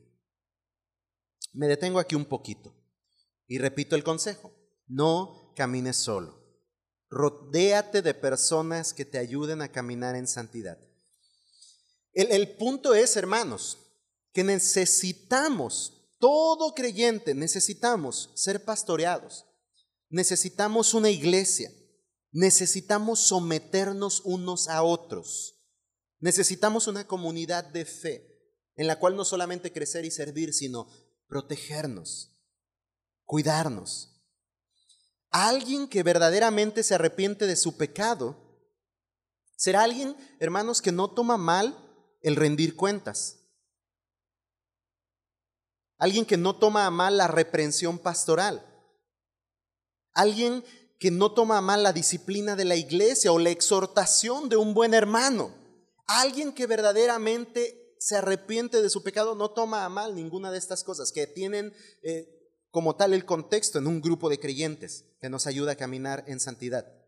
Me 1.53 1.67
detengo 1.67 1.99
aquí 1.99 2.15
un 2.15 2.25
poquito 2.25 2.75
y 3.47 3.57
repito 3.57 3.95
el 3.95 4.03
consejo, 4.03 4.53
no 4.87 5.53
camines 5.55 5.97
solo. 5.97 6.39
Rodéate 7.09 8.01
de 8.01 8.13
personas 8.13 8.93
que 8.93 9.05
te 9.05 9.17
ayuden 9.17 9.61
a 9.61 9.71
caminar 9.71 10.15
en 10.15 10.27
santidad. 10.27 10.77
El, 12.27 12.57
punto 12.57 12.95
es, 12.95 13.15
hermanos, 13.15 13.77
que 14.33 14.43
necesitamos, 14.43 16.09
todo 16.19 16.75
creyente, 16.75 17.33
necesitamos 17.33 18.31
ser 18.35 18.65
pastoreados, 18.65 19.45
necesitamos 20.09 20.93
una 20.93 21.09
iglesia, 21.09 21.71
necesitamos 22.33 23.21
someternos 23.21 24.21
unos 24.25 24.67
a 24.67 24.83
otros, 24.83 25.63
necesitamos 26.19 26.87
una 26.87 27.07
comunidad 27.07 27.63
de 27.63 27.85
fe 27.85 28.25
en 28.75 28.87
la 28.87 28.99
cual 28.99 29.15
no 29.15 29.23
solamente 29.23 29.71
crecer 29.71 30.03
y 30.03 30.11
servir, 30.11 30.53
sino 30.53 30.89
protegernos, 31.25 32.37
cuidarnos. 33.23 34.21
Alguien 35.29 35.87
que 35.87 36.03
verdaderamente 36.03 36.83
se 36.83 36.95
arrepiente 36.95 37.47
de 37.47 37.55
su 37.55 37.77
pecado 37.77 38.35
será 39.55 39.83
alguien, 39.83 40.17
hermanos, 40.41 40.81
que 40.81 40.91
no 40.91 41.11
toma 41.11 41.37
mal 41.37 41.85
el 42.21 42.35
rendir 42.35 42.75
cuentas. 42.75 43.39
Alguien 45.97 46.25
que 46.25 46.37
no 46.37 46.55
toma 46.55 46.85
a 46.85 46.91
mal 46.91 47.17
la 47.17 47.27
reprensión 47.27 47.99
pastoral. 47.99 48.65
Alguien 50.13 50.63
que 50.99 51.11
no 51.11 51.33
toma 51.33 51.57
a 51.57 51.61
mal 51.61 51.83
la 51.83 51.93
disciplina 51.93 52.55
de 52.55 52.65
la 52.65 52.75
iglesia 52.75 53.31
o 53.31 53.39
la 53.39 53.49
exhortación 53.49 54.49
de 54.49 54.57
un 54.57 54.73
buen 54.73 54.93
hermano. 54.93 55.53
Alguien 56.07 56.53
que 56.53 56.67
verdaderamente 56.67 57.95
se 57.99 58.15
arrepiente 58.15 58.81
de 58.81 58.89
su 58.89 59.03
pecado 59.03 59.35
no 59.35 59.51
toma 59.51 59.85
a 59.85 59.89
mal 59.89 60.15
ninguna 60.15 60.51
de 60.51 60.57
estas 60.57 60.83
cosas, 60.83 61.11
que 61.11 61.27
tienen 61.27 61.73
eh, 62.01 62.27
como 62.71 62.95
tal 62.95 63.13
el 63.13 63.25
contexto 63.25 63.79
en 63.79 63.87
un 63.87 64.01
grupo 64.01 64.29
de 64.29 64.39
creyentes 64.39 65.05
que 65.21 65.29
nos 65.29 65.47
ayuda 65.47 65.73
a 65.73 65.77
caminar 65.77 66.23
en 66.27 66.39
santidad. 66.39 66.98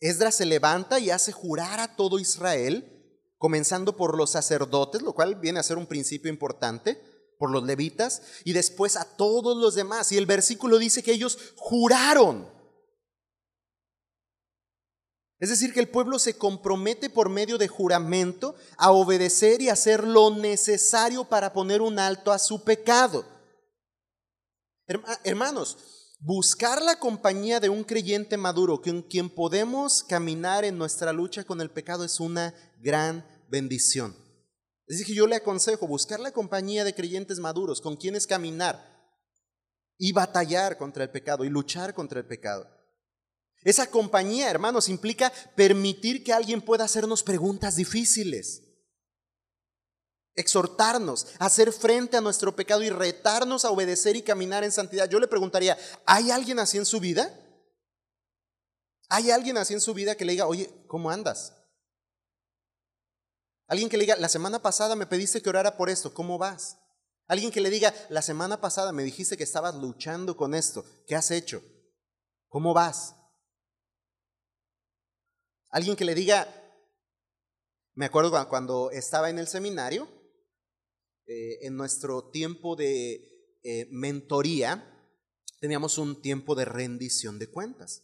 Esdras 0.00 0.34
se 0.34 0.46
levanta 0.46 0.98
y 0.98 1.10
hace 1.10 1.32
jurar 1.32 1.80
a 1.80 1.96
todo 1.96 2.18
Israel, 2.18 2.90
comenzando 3.38 3.96
por 3.96 4.16
los 4.16 4.30
sacerdotes, 4.30 5.02
lo 5.02 5.14
cual 5.14 5.36
viene 5.36 5.60
a 5.60 5.64
ser 5.64 5.78
un 5.78 5.86
principio 5.86 6.30
importante, 6.30 7.00
por 7.38 7.50
los 7.50 7.64
levitas, 7.64 8.22
y 8.44 8.52
después 8.52 8.96
a 8.96 9.16
todos 9.16 9.56
los 9.56 9.74
demás. 9.74 10.12
Y 10.12 10.18
el 10.18 10.26
versículo 10.26 10.78
dice 10.78 11.02
que 11.02 11.12
ellos 11.12 11.38
juraron. 11.56 12.52
Es 15.40 15.50
decir, 15.50 15.74
que 15.74 15.80
el 15.80 15.90
pueblo 15.90 16.18
se 16.18 16.38
compromete 16.38 17.10
por 17.10 17.28
medio 17.28 17.58
de 17.58 17.68
juramento 17.68 18.54
a 18.78 18.92
obedecer 18.92 19.60
y 19.60 19.68
hacer 19.68 20.04
lo 20.04 20.30
necesario 20.30 21.24
para 21.24 21.52
poner 21.52 21.82
un 21.82 21.98
alto 21.98 22.32
a 22.32 22.38
su 22.38 22.62
pecado. 22.64 23.26
Hermanos, 25.24 25.76
buscar 26.24 26.80
la 26.80 26.98
compañía 26.98 27.60
de 27.60 27.68
un 27.68 27.84
creyente 27.84 28.38
maduro 28.38 28.80
con 28.80 29.02
quien 29.02 29.28
podemos 29.28 30.02
caminar 30.02 30.64
en 30.64 30.78
nuestra 30.78 31.12
lucha 31.12 31.44
con 31.44 31.60
el 31.60 31.70
pecado 31.70 32.02
es 32.02 32.18
una 32.18 32.54
gran 32.80 33.26
bendición. 33.50 34.16
Es 34.86 35.04
que 35.04 35.14
yo 35.14 35.26
le 35.26 35.36
aconsejo 35.36 35.86
buscar 35.86 36.20
la 36.20 36.32
compañía 36.32 36.82
de 36.82 36.94
creyentes 36.94 37.40
maduros 37.40 37.82
con 37.82 37.96
quienes 37.96 38.26
caminar 38.26 38.82
y 39.98 40.12
batallar 40.12 40.78
contra 40.78 41.04
el 41.04 41.10
pecado 41.10 41.44
y 41.44 41.50
luchar 41.50 41.92
contra 41.92 42.20
el 42.20 42.26
pecado. 42.26 42.70
Esa 43.62 43.90
compañía, 43.90 44.50
hermanos, 44.50 44.88
implica 44.88 45.30
permitir 45.54 46.24
que 46.24 46.32
alguien 46.32 46.62
pueda 46.62 46.84
hacernos 46.84 47.22
preguntas 47.22 47.76
difíciles, 47.76 48.62
exhortarnos, 50.34 51.28
hacer 51.38 51.72
frente 51.72 52.16
a 52.16 52.20
nuestro 52.20 52.54
pecado 52.54 52.82
y 52.82 52.90
retarnos 52.90 53.64
a 53.64 53.70
obedecer 53.70 54.16
y 54.16 54.22
caminar 54.22 54.64
en 54.64 54.72
santidad. 54.72 55.08
Yo 55.08 55.20
le 55.20 55.28
preguntaría, 55.28 55.78
¿hay 56.06 56.30
alguien 56.30 56.58
así 56.58 56.78
en 56.78 56.86
su 56.86 57.00
vida? 57.00 57.40
¿Hay 59.08 59.30
alguien 59.30 59.58
así 59.58 59.74
en 59.74 59.80
su 59.80 59.94
vida 59.94 60.16
que 60.16 60.24
le 60.24 60.32
diga, 60.32 60.46
oye, 60.46 60.70
¿cómo 60.88 61.10
andas? 61.10 61.54
Alguien 63.66 63.88
que 63.88 63.96
le 63.96 64.02
diga, 64.02 64.16
la 64.16 64.28
semana 64.28 64.60
pasada 64.60 64.96
me 64.96 65.06
pediste 65.06 65.40
que 65.40 65.48
orara 65.48 65.76
por 65.76 65.88
esto, 65.88 66.12
¿cómo 66.12 66.36
vas? 66.36 66.78
Alguien 67.26 67.50
que 67.50 67.60
le 67.60 67.70
diga, 67.70 67.94
la 68.10 68.22
semana 68.22 68.60
pasada 68.60 68.92
me 68.92 69.02
dijiste 69.02 69.36
que 69.36 69.44
estabas 69.44 69.74
luchando 69.74 70.36
con 70.36 70.54
esto, 70.54 70.84
¿qué 71.06 71.16
has 71.16 71.30
hecho? 71.30 71.62
¿Cómo 72.48 72.74
vas? 72.74 73.14
Alguien 75.70 75.96
que 75.96 76.04
le 76.04 76.14
diga, 76.14 76.46
me 77.94 78.04
acuerdo 78.06 78.48
cuando 78.48 78.90
estaba 78.90 79.30
en 79.30 79.38
el 79.38 79.48
seminario, 79.48 80.08
eh, 81.26 81.58
en 81.62 81.76
nuestro 81.76 82.30
tiempo 82.30 82.76
de 82.76 83.58
eh, 83.62 83.88
mentoría, 83.90 84.90
teníamos 85.60 85.98
un 85.98 86.20
tiempo 86.20 86.54
de 86.54 86.64
rendición 86.64 87.38
de 87.38 87.48
cuentas. 87.48 88.02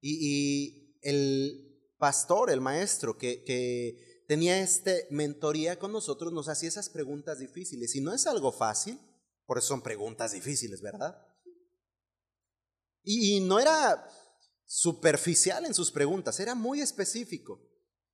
Y, 0.00 0.98
el 1.02 1.94
pastor, 1.98 2.50
el 2.50 2.60
maestro 2.60 3.16
que, 3.16 4.24
tenía 4.26 4.60
esta 4.60 4.92
mentoría 5.10 5.78
con 5.78 5.92
nosotros, 5.92 6.32
nos 6.32 6.48
hacía 6.48 6.68
esas 6.68 6.88
preguntas 6.88 7.38
difíciles. 7.38 7.94
Y 7.94 8.00
no 8.00 8.12
es 8.12 8.26
algo 8.26 8.52
fácil, 8.52 8.98
por 9.46 9.58
eso 9.58 9.68
son 9.68 9.82
preguntas 9.82 10.32
difíciles, 10.32 10.80
¿verdad? 10.80 11.24
y 13.10 13.40
no 13.40 13.58
era 13.58 14.06
superficial 14.66 15.64
en 15.64 15.72
sus 15.72 15.90
preguntas, 15.90 16.38
era 16.40 16.54
muy 16.54 16.82
específico. 16.82 17.67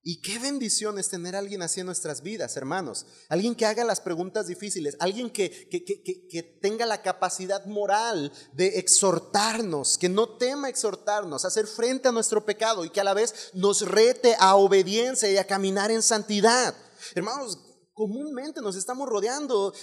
Y 0.07 0.21
qué 0.21 0.37
bendición 0.37 0.99
es 0.99 1.09
tener 1.09 1.35
a 1.35 1.39
alguien 1.39 1.63
así 1.63 1.79
en 1.79 1.87
nuestras 1.87 2.21
vidas, 2.21 2.55
hermanos. 2.57 3.07
Alguien 3.27 3.55
que 3.55 3.65
haga 3.65 3.83
las 3.83 3.99
preguntas 3.99 4.45
difíciles, 4.45 4.95
alguien 4.99 5.31
que, 5.31 5.67
que, 5.67 5.83
que, 5.83 6.43
tenga 6.61 6.85
la 6.85 7.01
capacidad 7.01 7.65
moral 7.65 8.31
de 8.53 8.77
exhortarnos, 8.77 9.97
que 9.97 10.07
no 10.07 10.37
tema 10.37 10.69
exhortarnos, 10.69 11.43
hacer 11.43 11.65
frente 11.65 12.07
a 12.07 12.11
nuestro 12.11 12.45
pecado 12.45 12.85
y 12.85 12.91
que 12.91 13.01
a 13.01 13.03
la 13.03 13.15
vez 13.15 13.49
nos 13.55 13.81
rete 13.81 14.35
a 14.39 14.55
obediencia 14.57 15.31
y 15.31 15.37
a 15.37 15.47
caminar 15.47 15.89
en 15.89 16.03
santidad. 16.03 16.75
Hermanos, 17.15 17.57
comúnmente 17.91 18.61
nos 18.61 18.75
estamos 18.75 19.09
rodeando 19.09 19.73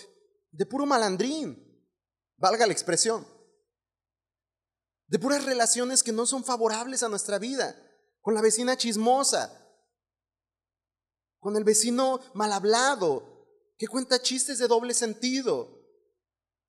de 0.53 0.67
puro 0.67 0.87
malandrín, 0.87 1.61
valga 2.37 2.65
la 2.65 2.73
expresión 2.73 3.27
de 5.09 5.19
puras 5.19 5.45
relaciones 5.45 6.05
que 6.05 6.13
no 6.13 6.27
son 6.27 6.45
favorables 6.45 7.03
a 7.03 7.09
nuestra 7.09 7.41
vida, 7.41 7.77
con 8.21 8.35
la 8.35 8.41
vecina 8.41 8.77
chismosa, 8.77 9.62
con 11.43 11.57
el 11.57 11.65
vecino 11.65 12.21
mal 12.35 12.53
hablado, 12.53 13.45
que 13.77 13.89
cuenta 13.89 14.23
chistes 14.23 14.59
de 14.59 14.69
doble 14.69 14.95
sentido, 14.95 15.77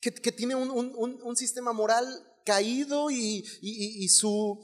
que, 0.01 0.11
tiene 0.31 0.55
un, 0.55 1.37
sistema 1.37 1.73
moral 1.73 2.03
caído 2.43 3.11
y, 3.11 3.45
y 3.61 4.09
su 4.09 4.59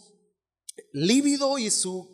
líbido 0.91 1.59
y 1.59 1.69
su 1.69 2.11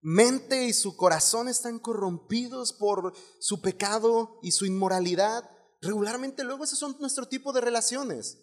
mente 0.00 0.66
y 0.66 0.72
su 0.72 0.96
corazón 0.96 1.48
están 1.48 1.80
corrompidos 1.80 2.72
por 2.72 3.12
su 3.40 3.60
pecado 3.60 4.38
y 4.40 4.52
su 4.52 4.64
inmoralidad. 4.64 5.50
Regularmente 5.80 6.44
luego 6.44 6.62
esos 6.62 6.78
son 6.78 6.96
nuestro 7.00 7.26
tipo 7.26 7.52
de 7.52 7.62
relaciones. 7.62 8.38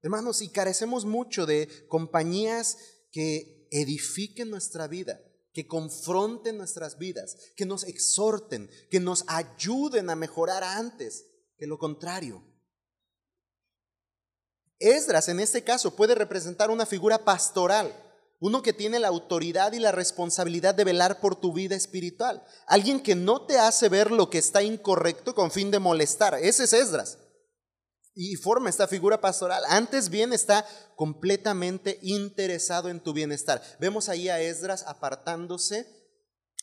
Hermanos, 0.00 0.40
y 0.40 0.48
carecemos 0.48 1.04
mucho 1.04 1.44
de 1.44 1.68
compañías 1.88 2.78
que 3.12 3.68
edifiquen 3.70 4.48
nuestra 4.48 4.88
vida, 4.88 5.20
que 5.52 5.66
confronten 5.66 6.56
nuestras 6.56 6.98
vidas, 6.98 7.36
que 7.56 7.66
nos 7.66 7.84
exhorten, 7.84 8.70
que 8.90 9.00
nos 9.00 9.24
ayuden 9.26 10.10
a 10.10 10.16
mejorar 10.16 10.62
antes 10.62 11.26
que 11.56 11.66
lo 11.66 11.78
contrario. 11.78 12.42
Esdras 14.78 15.28
en 15.28 15.40
este 15.40 15.62
caso 15.62 15.94
puede 15.94 16.14
representar 16.14 16.70
una 16.70 16.86
figura 16.86 17.24
pastoral, 17.24 17.94
uno 18.38 18.62
que 18.62 18.72
tiene 18.72 18.98
la 18.98 19.08
autoridad 19.08 19.72
y 19.72 19.78
la 19.78 19.92
responsabilidad 19.92 20.74
de 20.74 20.84
velar 20.84 21.20
por 21.20 21.36
tu 21.36 21.52
vida 21.52 21.76
espiritual, 21.76 22.42
alguien 22.66 23.02
que 23.02 23.14
no 23.14 23.44
te 23.44 23.58
hace 23.58 23.88
ver 23.88 24.10
lo 24.10 24.30
que 24.30 24.38
está 24.38 24.62
incorrecto 24.62 25.34
con 25.34 25.50
fin 25.50 25.70
de 25.70 25.78
molestar. 25.78 26.34
Ese 26.34 26.64
es 26.64 26.72
Esdras 26.72 27.18
y 28.14 28.36
forma 28.36 28.70
esta 28.70 28.88
figura 28.88 29.20
pastoral. 29.20 29.62
Antes 29.68 30.10
bien 30.10 30.32
está 30.32 30.66
completamente 30.96 31.98
interesado 32.02 32.88
en 32.88 33.00
tu 33.00 33.12
bienestar. 33.12 33.62
Vemos 33.78 34.08
ahí 34.08 34.28
a 34.28 34.40
Esdras 34.40 34.84
apartándose 34.86 35.86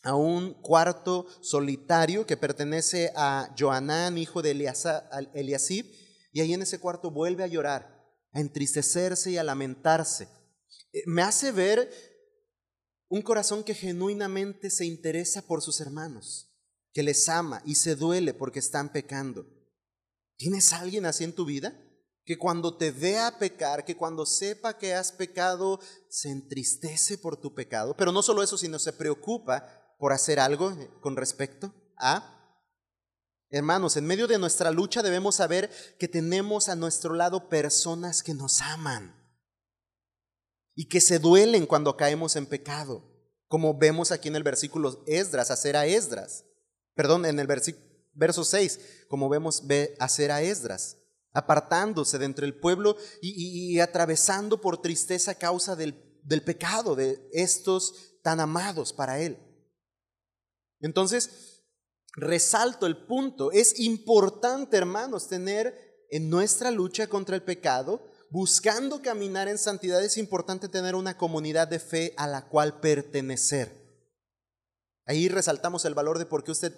a 0.03 0.15
un 0.15 0.53
cuarto 0.61 1.25
solitario 1.41 2.25
que 2.25 2.37
pertenece 2.37 3.11
a 3.15 3.53
Joanán, 3.57 4.17
hijo 4.17 4.41
de 4.41 4.51
Eliasib, 4.51 5.85
y 6.31 6.41
ahí 6.41 6.53
en 6.53 6.61
ese 6.61 6.79
cuarto 6.79 7.11
vuelve 7.11 7.43
a 7.43 7.47
llorar, 7.47 8.05
a 8.31 8.39
entristecerse 8.39 9.31
y 9.31 9.37
a 9.37 9.43
lamentarse. 9.43 10.27
Eh, 10.93 11.03
me 11.07 11.23
hace 11.23 11.51
ver 11.51 11.89
un 13.09 13.21
corazón 13.21 13.63
que 13.63 13.73
genuinamente 13.73 14.69
se 14.69 14.85
interesa 14.85 15.41
por 15.41 15.61
sus 15.61 15.81
hermanos, 15.81 16.53
que 16.93 17.03
les 17.03 17.27
ama 17.29 17.61
y 17.65 17.75
se 17.75 17.95
duele 17.95 18.33
porque 18.33 18.59
están 18.59 18.91
pecando. 18.91 19.56
¿Tienes 20.37 20.71
alguien 20.71 21.05
así 21.05 21.23
en 21.23 21.33
tu 21.33 21.45
vida? 21.45 21.73
Que 22.23 22.37
cuando 22.37 22.77
te 22.77 22.91
vea 22.91 23.39
pecar, 23.39 23.83
que 23.83 23.97
cuando 23.97 24.25
sepa 24.25 24.77
que 24.77 24.93
has 24.93 25.11
pecado, 25.11 25.79
se 26.09 26.29
entristece 26.29 27.17
por 27.17 27.37
tu 27.37 27.53
pecado. 27.55 27.95
Pero 27.97 28.11
no 28.11 28.21
solo 28.21 28.43
eso, 28.43 28.57
sino 28.57 28.79
se 28.79 28.93
preocupa 28.93 29.95
por 29.97 30.13
hacer 30.13 30.39
algo 30.39 30.75
con 31.01 31.15
respecto 31.15 31.73
a... 31.97 32.33
Hermanos, 33.49 33.95
en 33.95 34.05
medio 34.05 34.27
de 34.27 34.37
nuestra 34.37 34.71
lucha 34.71 35.01
debemos 35.01 35.35
saber 35.35 35.71
que 35.97 36.09
tenemos 36.09 36.67
a 36.67 36.75
nuestro 36.75 37.13
lado 37.13 37.47
personas 37.47 38.21
que 38.21 38.33
nos 38.33 38.61
aman 38.61 39.15
y 40.75 40.89
que 40.89 40.99
se 40.99 41.17
duelen 41.17 41.65
cuando 41.65 41.95
caemos 41.95 42.35
en 42.35 42.45
pecado, 42.45 43.09
como 43.47 43.77
vemos 43.77 44.11
aquí 44.11 44.27
en 44.27 44.35
el 44.35 44.43
versículo 44.43 45.01
Esdras, 45.07 45.49
hacer 45.49 45.77
a 45.77 45.85
Esdras. 45.85 46.43
Perdón, 46.93 47.25
en 47.25 47.39
el 47.39 47.47
versículo 47.47 47.86
Verso 48.17 48.43
6, 48.43 48.79
como 49.07 49.29
vemos 49.29 49.67
ve 49.67 49.95
hacer 49.99 50.31
a 50.31 50.41
Esdras, 50.41 50.97
apartándose 51.33 52.17
de 52.17 52.25
entre 52.25 52.47
el 52.47 52.59
pueblo 52.59 52.97
y, 53.21 53.79
atravesando 53.79 54.59
por 54.59 54.81
tristeza 54.81 55.35
causa 55.35 55.75
del, 55.75 56.19
del 56.23 56.43
pecado 56.43 56.95
de 56.95 57.29
estos 57.31 58.17
tan 58.23 58.39
amados 58.39 58.91
para 58.91 59.19
él. 59.19 59.37
Entonces, 60.79 61.61
resalto 62.15 62.87
el 62.87 63.05
punto, 63.05 63.51
es 63.51 63.79
importante, 63.79 64.77
hermanos, 64.77 65.27
tener 65.27 66.07
en 66.09 66.31
nuestra 66.31 66.71
lucha 66.71 67.05
contra 67.05 67.35
el 67.35 67.43
pecado, 67.43 68.03
buscando 68.31 69.03
caminar 69.03 69.47
en 69.47 69.59
santidad, 69.59 70.03
es 70.03 70.17
importante 70.17 70.67
tener 70.67 70.95
una 70.95 71.17
comunidad 71.17 71.67
de 71.67 71.79
fe 71.79 72.15
a 72.17 72.25
la 72.25 72.47
cual 72.47 72.79
pertenecer. 72.79 73.71
Ahí 75.05 75.29
resaltamos 75.29 75.85
el 75.85 75.93
valor 75.93 76.17
de 76.17 76.25
por 76.25 76.43
qué 76.43 76.51
usted 76.51 76.73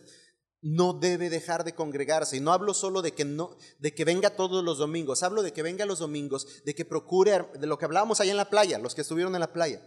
no 0.61 0.93
debe 0.93 1.29
dejar 1.29 1.63
de 1.63 1.73
congregarse. 1.73 2.37
Y 2.37 2.39
no 2.39 2.51
hablo 2.51 2.73
solo 2.73 3.01
de 3.01 3.13
que, 3.13 3.25
no, 3.25 3.57
de 3.79 3.93
que 3.93 4.05
venga 4.05 4.35
todos 4.35 4.63
los 4.63 4.77
domingos, 4.77 5.23
hablo 5.23 5.41
de 5.41 5.53
que 5.53 5.63
venga 5.63 5.85
los 5.85 5.99
domingos, 5.99 6.63
de 6.65 6.75
que 6.75 6.85
procure, 6.85 7.49
de 7.59 7.67
lo 7.67 7.77
que 7.77 7.85
hablábamos 7.85 8.19
allá 8.19 8.31
en 8.31 8.37
la 8.37 8.49
playa, 8.49 8.79
los 8.79 8.95
que 8.95 9.01
estuvieron 9.01 9.33
en 9.35 9.41
la 9.41 9.53
playa, 9.53 9.81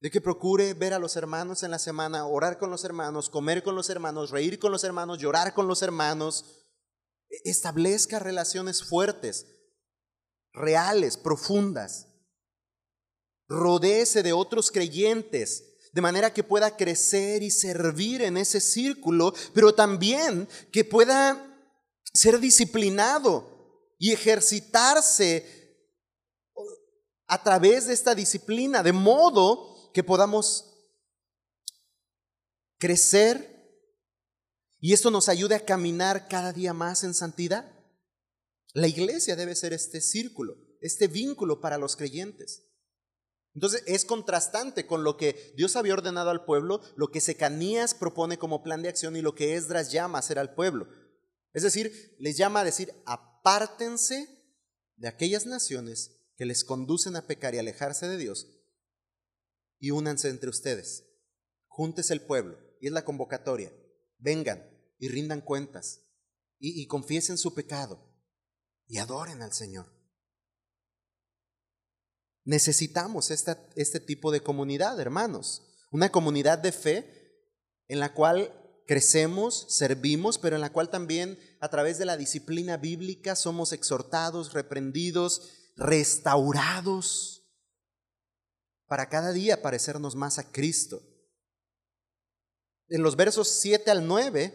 de 0.00 0.10
que 0.10 0.20
procure 0.20 0.74
ver 0.74 0.92
a 0.92 0.98
los 0.98 1.16
hermanos 1.16 1.62
en 1.62 1.70
la 1.70 1.78
semana, 1.78 2.26
orar 2.26 2.58
con 2.58 2.70
los 2.70 2.84
hermanos, 2.84 3.30
comer 3.30 3.62
con 3.62 3.74
los 3.74 3.88
hermanos, 3.88 4.30
reír 4.30 4.58
con 4.58 4.72
los 4.72 4.84
hermanos, 4.84 5.18
llorar 5.18 5.54
con 5.54 5.66
los 5.66 5.82
hermanos. 5.82 6.44
E-, 7.30 7.50
establezca 7.50 8.18
relaciones 8.18 8.84
fuertes, 8.84 9.46
reales, 10.52 11.16
profundas. 11.16 12.08
Rodéese 13.48 14.22
de 14.22 14.32
otros 14.32 14.72
creyentes 14.72 15.75
de 15.96 16.02
manera 16.02 16.30
que 16.30 16.44
pueda 16.44 16.76
crecer 16.76 17.42
y 17.42 17.50
servir 17.50 18.20
en 18.20 18.36
ese 18.36 18.60
círculo, 18.60 19.32
pero 19.54 19.74
también 19.74 20.46
que 20.70 20.84
pueda 20.84 21.42
ser 22.12 22.38
disciplinado 22.38 23.94
y 23.98 24.12
ejercitarse 24.12 25.88
a 27.26 27.42
través 27.42 27.86
de 27.86 27.94
esta 27.94 28.14
disciplina, 28.14 28.82
de 28.82 28.92
modo 28.92 29.90
que 29.94 30.04
podamos 30.04 30.70
crecer 32.76 33.56
y 34.78 34.92
esto 34.92 35.10
nos 35.10 35.30
ayude 35.30 35.54
a 35.54 35.64
caminar 35.64 36.28
cada 36.28 36.52
día 36.52 36.74
más 36.74 37.04
en 37.04 37.14
santidad. 37.14 37.72
La 38.74 38.86
iglesia 38.86 39.34
debe 39.34 39.54
ser 39.54 39.72
este 39.72 40.02
círculo, 40.02 40.58
este 40.82 41.08
vínculo 41.08 41.62
para 41.62 41.78
los 41.78 41.96
creyentes. 41.96 42.65
Entonces 43.56 43.82
es 43.86 44.04
contrastante 44.04 44.86
con 44.86 45.02
lo 45.02 45.16
que 45.16 45.54
Dios 45.56 45.76
había 45.76 45.94
ordenado 45.94 46.28
al 46.28 46.44
pueblo, 46.44 46.82
lo 46.94 47.10
que 47.10 47.22
Secanías 47.22 47.94
propone 47.94 48.36
como 48.36 48.62
plan 48.62 48.82
de 48.82 48.90
acción 48.90 49.16
y 49.16 49.22
lo 49.22 49.34
que 49.34 49.54
Esdras 49.54 49.90
llama 49.90 50.18
a 50.18 50.20
hacer 50.20 50.38
al 50.38 50.54
pueblo. 50.54 50.86
Es 51.54 51.62
decir, 51.62 52.14
les 52.18 52.36
llama 52.36 52.60
a 52.60 52.64
decir, 52.64 52.92
apártense 53.06 54.28
de 54.96 55.08
aquellas 55.08 55.46
naciones 55.46 56.20
que 56.36 56.44
les 56.44 56.64
conducen 56.64 57.16
a 57.16 57.26
pecar 57.26 57.54
y 57.54 57.58
alejarse 57.58 58.06
de 58.06 58.18
Dios 58.18 58.46
y 59.78 59.90
únanse 59.90 60.28
entre 60.28 60.50
ustedes. 60.50 61.06
Júntese 61.66 62.12
el 62.12 62.20
pueblo 62.20 62.58
y 62.78 62.88
es 62.88 62.92
la 62.92 63.06
convocatoria. 63.06 63.72
Vengan 64.18 64.68
y 64.98 65.08
rindan 65.08 65.40
cuentas 65.40 66.02
y, 66.58 66.78
y 66.78 66.86
confiesen 66.88 67.38
su 67.38 67.54
pecado 67.54 68.06
y 68.86 68.98
adoren 68.98 69.40
al 69.40 69.54
Señor. 69.54 69.95
Necesitamos 72.46 73.32
este 73.32 74.00
tipo 74.00 74.30
de 74.30 74.40
comunidad, 74.40 74.98
hermanos. 75.00 75.62
Una 75.90 76.12
comunidad 76.12 76.58
de 76.58 76.70
fe 76.70 77.42
en 77.88 77.98
la 77.98 78.14
cual 78.14 78.52
crecemos, 78.86 79.66
servimos, 79.68 80.38
pero 80.38 80.54
en 80.54 80.62
la 80.62 80.70
cual 80.70 80.88
también 80.88 81.40
a 81.60 81.68
través 81.68 81.98
de 81.98 82.04
la 82.04 82.16
disciplina 82.16 82.76
bíblica 82.76 83.34
somos 83.34 83.72
exhortados, 83.72 84.52
reprendidos, 84.52 85.42
restaurados 85.74 87.42
para 88.86 89.08
cada 89.08 89.32
día 89.32 89.60
parecernos 89.60 90.14
más 90.14 90.38
a 90.38 90.52
Cristo. 90.52 91.02
En 92.88 93.02
los 93.02 93.16
versos 93.16 93.48
7 93.60 93.90
al 93.90 94.06
9 94.06 94.54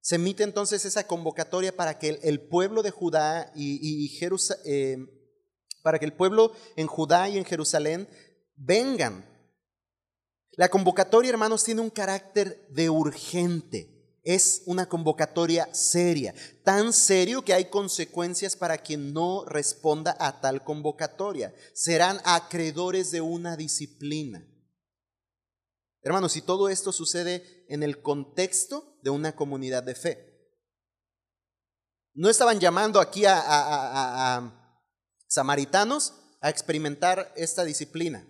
se 0.00 0.16
emite 0.16 0.42
entonces 0.42 0.84
esa 0.84 1.06
convocatoria 1.06 1.76
para 1.76 2.00
que 2.00 2.18
el, 2.20 2.48
pueblo 2.48 2.82
de 2.82 2.90
Judá 2.90 3.52
y, 3.54 4.08
Jerusalén, 4.18 4.62
eh, 4.64 5.17
para 5.82 5.98
que 5.98 6.04
el 6.04 6.12
pueblo 6.12 6.52
en 6.76 6.86
Judá 6.86 7.28
y 7.28 7.38
en 7.38 7.44
Jerusalén 7.44 8.08
vengan. 8.56 9.24
La 10.52 10.68
convocatoria, 10.68 11.30
hermanos, 11.30 11.64
tiene 11.64 11.80
un 11.80 11.90
carácter 11.90 12.66
de 12.70 12.90
urgente. 12.90 13.94
Es 14.24 14.62
una 14.66 14.86
convocatoria 14.86 15.72
seria, 15.72 16.34
tan 16.64 16.92
serio 16.92 17.42
que 17.42 17.54
hay 17.54 17.66
consecuencias 17.66 18.56
para 18.56 18.76
quien 18.76 19.14
no 19.14 19.44
responda 19.46 20.16
a 20.18 20.40
tal 20.40 20.64
convocatoria. 20.64 21.54
Serán 21.72 22.20
acreedores 22.24 23.10
de 23.10 23.20
una 23.20 23.56
disciplina. 23.56 24.46
Hermanos, 26.02 26.32
si 26.32 26.42
todo 26.42 26.68
esto 26.68 26.92
sucede 26.92 27.64
en 27.68 27.82
el 27.82 28.02
contexto 28.02 28.98
de 29.02 29.10
una 29.10 29.34
comunidad 29.34 29.82
de 29.82 29.94
fe. 29.94 30.52
No 32.14 32.28
estaban 32.28 32.58
llamando 32.58 33.00
aquí 33.00 33.24
a, 33.24 33.40
a 33.40 34.57
samaritanos 35.28 36.14
a 36.40 36.50
experimentar 36.50 37.32
esta 37.36 37.64
disciplina. 37.64 38.26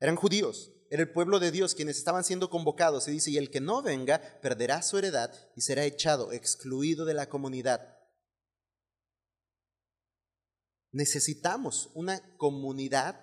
Eran 0.00 0.16
judíos. 0.16 0.72
Era 0.88 1.02
el 1.02 1.10
pueblo 1.10 1.40
de 1.40 1.50
Dios 1.50 1.74
quienes 1.74 1.98
estaban 1.98 2.24
siendo 2.24 2.48
convocados. 2.48 3.04
Se 3.04 3.10
dice, 3.10 3.30
y 3.30 3.38
el 3.38 3.50
que 3.50 3.60
no 3.60 3.82
venga 3.82 4.20
perderá 4.40 4.82
su 4.82 4.98
heredad 4.98 5.32
y 5.56 5.62
será 5.62 5.84
echado, 5.84 6.32
excluido 6.32 7.04
de 7.04 7.14
la 7.14 7.28
comunidad. 7.28 7.98
Necesitamos 10.92 11.90
una 11.94 12.22
comunidad 12.36 13.20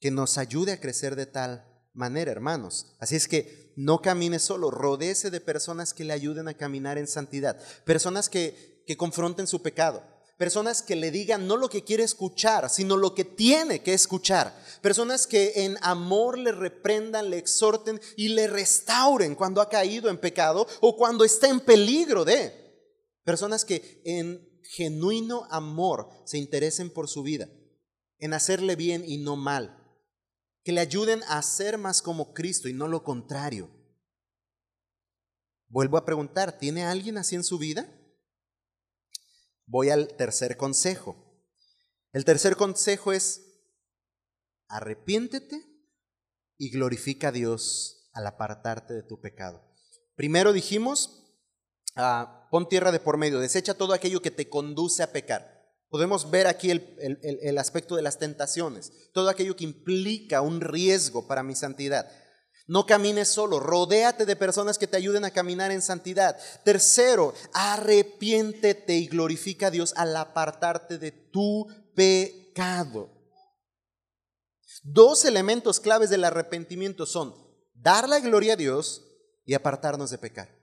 que 0.00 0.10
nos 0.10 0.36
ayude 0.36 0.72
a 0.72 0.80
crecer 0.80 1.14
de 1.14 1.26
tal 1.26 1.64
manera, 1.92 2.32
hermanos. 2.32 2.96
Así 2.98 3.16
es 3.16 3.28
que 3.28 3.72
no 3.76 4.02
camine 4.02 4.38
solo, 4.38 4.70
rodece 4.70 5.30
de 5.30 5.40
personas 5.40 5.94
que 5.94 6.04
le 6.04 6.12
ayuden 6.12 6.48
a 6.48 6.54
caminar 6.54 6.98
en 6.98 7.06
santidad, 7.06 7.60
personas 7.84 8.28
que, 8.28 8.82
que 8.86 8.96
confronten 8.96 9.46
su 9.46 9.62
pecado, 9.62 10.02
Personas 10.40 10.80
que 10.80 10.96
le 10.96 11.10
digan 11.10 11.46
no 11.46 11.58
lo 11.58 11.68
que 11.68 11.84
quiere 11.84 12.02
escuchar, 12.02 12.70
sino 12.70 12.96
lo 12.96 13.14
que 13.14 13.26
tiene 13.26 13.82
que 13.82 13.92
escuchar. 13.92 14.58
Personas 14.80 15.26
que 15.26 15.52
en 15.66 15.76
amor 15.82 16.38
le 16.38 16.50
reprendan, 16.50 17.28
le 17.28 17.36
exhorten 17.36 18.00
y 18.16 18.28
le 18.28 18.46
restauren 18.46 19.34
cuando 19.34 19.60
ha 19.60 19.68
caído 19.68 20.08
en 20.08 20.16
pecado 20.16 20.66
o 20.80 20.96
cuando 20.96 21.26
está 21.26 21.50
en 21.50 21.60
peligro 21.60 22.24
de. 22.24 22.54
Personas 23.22 23.66
que 23.66 24.00
en 24.06 24.62
genuino 24.62 25.46
amor 25.50 26.08
se 26.24 26.38
interesen 26.38 26.88
por 26.88 27.06
su 27.06 27.22
vida, 27.22 27.46
en 28.16 28.32
hacerle 28.32 28.76
bien 28.76 29.04
y 29.06 29.18
no 29.18 29.36
mal. 29.36 29.94
Que 30.64 30.72
le 30.72 30.80
ayuden 30.80 31.20
a 31.28 31.42
ser 31.42 31.76
más 31.76 32.00
como 32.00 32.32
Cristo 32.32 32.66
y 32.66 32.72
no 32.72 32.88
lo 32.88 33.04
contrario. 33.04 33.68
Vuelvo 35.68 35.98
a 35.98 36.06
preguntar, 36.06 36.58
¿tiene 36.58 36.84
alguien 36.84 37.18
así 37.18 37.34
en 37.34 37.44
su 37.44 37.58
vida? 37.58 37.94
Voy 39.70 39.90
al 39.90 40.08
tercer 40.08 40.56
consejo. 40.56 41.16
El 42.12 42.24
tercer 42.24 42.56
consejo 42.56 43.12
es, 43.12 43.40
arrepiéntete 44.66 45.64
y 46.58 46.70
glorifica 46.70 47.28
a 47.28 47.32
Dios 47.32 48.10
al 48.12 48.26
apartarte 48.26 48.94
de 48.94 49.04
tu 49.04 49.20
pecado. 49.20 49.62
Primero 50.16 50.52
dijimos, 50.52 51.38
ah, 51.94 52.48
pon 52.50 52.68
tierra 52.68 52.90
de 52.90 52.98
por 52.98 53.16
medio, 53.16 53.38
desecha 53.38 53.74
todo 53.74 53.92
aquello 53.92 54.20
que 54.20 54.32
te 54.32 54.48
conduce 54.48 55.04
a 55.04 55.12
pecar. 55.12 55.62
Podemos 55.88 56.32
ver 56.32 56.48
aquí 56.48 56.72
el, 56.72 57.20
el 57.22 57.56
aspecto 57.56 57.94
de 57.94 58.02
las 58.02 58.18
tentaciones, 58.18 58.92
todo 59.12 59.28
aquello 59.28 59.54
que 59.54 59.64
implica 59.64 60.40
un 60.40 60.60
riesgo 60.60 61.28
para 61.28 61.44
mi 61.44 61.54
santidad. 61.54 62.10
No 62.70 62.86
camines 62.86 63.26
solo, 63.26 63.58
rodéate 63.58 64.24
de 64.26 64.36
personas 64.36 64.78
que 64.78 64.86
te 64.86 64.96
ayuden 64.96 65.24
a 65.24 65.32
caminar 65.32 65.72
en 65.72 65.82
santidad. 65.82 66.38
Tercero, 66.64 67.34
arrepiéntete 67.52 68.94
y 68.94 69.08
glorifica 69.08 69.66
a 69.66 69.70
Dios 69.72 69.92
al 69.96 70.14
apartarte 70.14 70.96
de 70.96 71.10
tu 71.10 71.66
pecado. 71.96 73.10
Dos 74.84 75.24
elementos 75.24 75.80
claves 75.80 76.10
del 76.10 76.22
arrepentimiento 76.22 77.06
son 77.06 77.34
dar 77.74 78.08
la 78.08 78.20
gloria 78.20 78.52
a 78.52 78.56
Dios 78.56 79.04
y 79.44 79.54
apartarnos 79.54 80.10
de 80.10 80.18
pecar. 80.18 80.56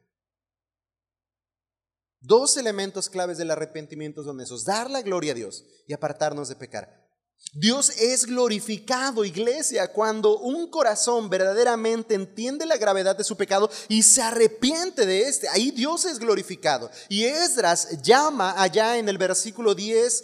Dos 2.22 2.55
elementos 2.55 3.10
claves 3.10 3.38
del 3.38 3.51
arrepentimiento 3.51 4.24
son 4.24 4.39
esos, 4.39 4.64
dar 4.64 4.89
la 4.89 5.01
gloria 5.01 5.34
a 5.34 5.36
Dios 5.36 5.66
y 5.86 5.91
apartarnos 5.91 6.47
de 6.47 6.55
pecar. 6.55 7.07
Dios 7.54 7.90
es 7.98 8.26
glorificado, 8.26 9.26
iglesia, 9.26 9.92
cuando 9.92 10.38
un 10.38 10.70
corazón 10.70 11.30
verdaderamente 11.30 12.14
entiende 12.14 12.66
la 12.66 12.78
gravedad 12.78 13.16
de 13.16 13.24
su 13.24 13.36
pecado 13.36 13.70
y 13.88 14.04
se 14.04 14.22
arrepiente 14.22 15.06
de 15.06 15.22
este. 15.22 15.50
Ahí 15.50 15.72
Dios 15.72 16.06
es 16.06 16.20
glorificado. 16.20 16.92
Y 17.10 17.24
Esdras 17.24 18.02
llama 18.04 18.62
allá 18.62 18.98
en 18.98 19.10
el 19.10 19.18
versículo 19.18 19.74
10 19.74 20.24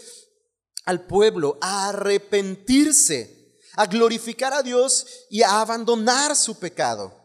al 0.85 1.07
pueblo 1.07 1.57
a 1.61 1.89
arrepentirse, 1.89 3.57
a 3.77 3.87
glorificar 3.87 4.53
a 4.53 4.61
Dios 4.61 5.25
y 5.29 5.41
a 5.41 5.61
abandonar 5.61 6.35
su 6.35 6.59
pecado 6.59 7.22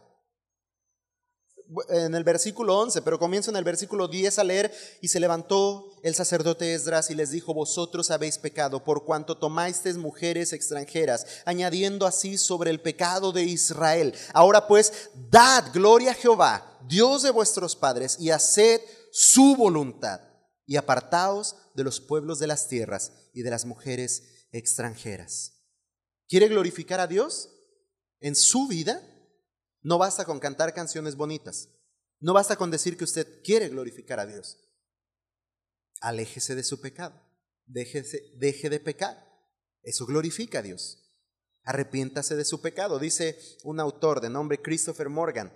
en 1.89 2.15
el 2.15 2.23
versículo 2.23 2.77
11, 2.79 3.01
pero 3.01 3.19
comienza 3.19 3.51
en 3.51 3.57
el 3.57 3.63
versículo 3.63 4.07
10 4.07 4.39
a 4.39 4.43
leer, 4.43 4.73
y 5.01 5.07
se 5.07 5.19
levantó 5.19 5.91
el 6.03 6.15
sacerdote 6.15 6.73
Esdras 6.73 7.09
y 7.09 7.15
les 7.15 7.31
dijo, 7.31 7.53
vosotros 7.53 8.11
habéis 8.11 8.37
pecado 8.37 8.83
por 8.83 9.05
cuanto 9.05 9.37
tomasteis 9.37 9.97
mujeres 9.97 10.53
extranjeras, 10.53 11.25
añadiendo 11.45 12.05
así 12.05 12.37
sobre 12.37 12.71
el 12.71 12.81
pecado 12.81 13.31
de 13.31 13.43
Israel. 13.43 14.13
Ahora 14.33 14.67
pues, 14.67 15.09
dad 15.29 15.65
gloria 15.73 16.11
a 16.11 16.15
Jehová, 16.15 16.79
Dios 16.87 17.23
de 17.23 17.31
vuestros 17.31 17.75
padres, 17.75 18.17
y 18.19 18.31
haced 18.31 18.81
su 19.11 19.55
voluntad, 19.55 20.21
y 20.65 20.75
apartaos 20.75 21.55
de 21.75 21.83
los 21.83 21.99
pueblos 21.99 22.39
de 22.39 22.47
las 22.47 22.67
tierras 22.67 23.11
y 23.33 23.41
de 23.41 23.49
las 23.49 23.65
mujeres 23.65 24.47
extranjeras. 24.51 25.53
¿Quiere 26.27 26.47
glorificar 26.47 26.99
a 26.99 27.07
Dios 27.07 27.49
en 28.19 28.35
su 28.35 28.67
vida? 28.67 29.01
No 29.81 29.97
basta 29.97 30.25
con 30.25 30.39
cantar 30.39 30.73
canciones 30.73 31.15
bonitas. 31.15 31.69
No 32.19 32.33
basta 32.33 32.55
con 32.55 32.71
decir 32.71 32.97
que 32.97 33.05
usted 33.05 33.41
quiere 33.43 33.69
glorificar 33.69 34.19
a 34.19 34.25
Dios. 34.25 34.57
Aléjese 36.01 36.55
de 36.55 36.63
su 36.63 36.81
pecado. 36.81 37.21
Déjese, 37.65 38.21
deje 38.37 38.69
de 38.69 38.79
pecar. 38.79 39.25
Eso 39.81 40.05
glorifica 40.05 40.59
a 40.59 40.61
Dios. 40.63 41.09
Arrepiéntase 41.63 42.35
de 42.35 42.45
su 42.45 42.61
pecado. 42.61 42.99
Dice 42.99 43.39
un 43.63 43.79
autor 43.79 44.21
de 44.21 44.29
nombre 44.29 44.61
Christopher 44.61 45.09
Morgan. 45.09 45.53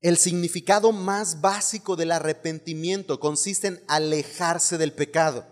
El 0.00 0.16
significado 0.16 0.92
más 0.92 1.40
básico 1.40 1.96
del 1.96 2.12
arrepentimiento 2.12 3.18
consiste 3.18 3.66
en 3.66 3.82
alejarse 3.88 4.78
del 4.78 4.92
pecado. 4.92 5.46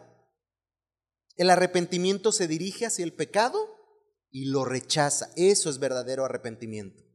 El 1.34 1.50
arrepentimiento 1.50 2.30
se 2.30 2.46
dirige 2.46 2.86
hacia 2.86 3.04
el 3.04 3.12
pecado 3.12 3.58
y 4.30 4.46
lo 4.46 4.64
rechaza. 4.64 5.30
Eso 5.34 5.68
es 5.68 5.78
verdadero 5.78 6.24
arrepentimiento. 6.24 7.05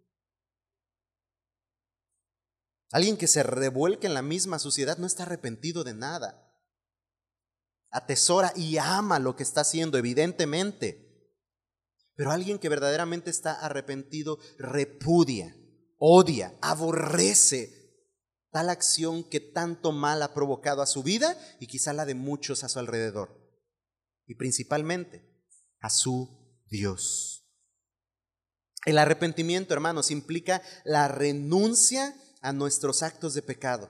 Alguien 2.92 3.18
que 3.18 3.28
se 3.28 3.44
revuelque 3.44 4.08
en 4.08 4.14
la 4.14 4.22
misma 4.22 4.60
suciedad 4.60 4.98
no 4.98 5.08
está 5.08 5.24
arrepentido 5.24 5.84
de 5.84 5.94
nada. 5.94 6.54
Atesora 7.90 8.54
y 8.56 8.78
ama 8.78 9.20
lo 9.20 9.36
que 9.36 9.44
está 9.44 9.62
haciendo, 9.62 9.98
evidentemente. 9.98 11.12
Pero 12.16 12.32
alguien 12.32 12.60
que 12.60 12.70
verdaderamente 12.70 13.30
está 13.30 13.54
arrepentido 13.54 14.40
repudia, 14.58 15.56
odia, 15.98 16.58
aborrece 16.62 17.82
tal 18.52 18.70
acción 18.70 19.24
que 19.24 19.40
tanto 19.40 19.94
mal 19.94 20.22
ha 20.22 20.34
provocado 20.34 20.82
a 20.82 20.88
su 20.88 21.04
vida 21.04 21.38
y 21.60 21.68
quizá 21.68 21.94
la 21.94 22.06
de 22.06 22.16
muchos 22.16 22.64
a 22.66 22.70
su 22.70 22.80
alrededor. 22.80 23.40
Y 24.28 24.36
principalmente 24.36 25.26
a 25.80 25.90
su 25.90 26.60
Dios. 26.70 27.48
El 28.86 28.98
arrepentimiento, 28.98 29.74
hermanos, 29.74 30.12
implica 30.12 30.62
la 30.84 31.08
renuncia 31.08 32.16
a 32.42 32.54
nuestros 32.54 33.04
actos 33.04 33.34
de 33.34 33.42
pecado. 33.42 33.90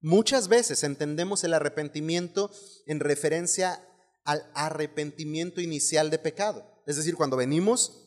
Muchas 0.00 0.48
veces 0.48 0.82
entendemos 0.82 1.44
el 1.44 1.54
arrepentimiento 1.54 2.50
en 2.86 2.98
referencia 3.00 3.88
al 4.24 4.50
arrepentimiento 4.54 5.60
inicial 5.60 6.10
de 6.10 6.18
pecado. 6.18 6.82
Es 6.86 6.96
decir, 6.96 7.14
cuando 7.14 7.36
venimos, 7.36 8.02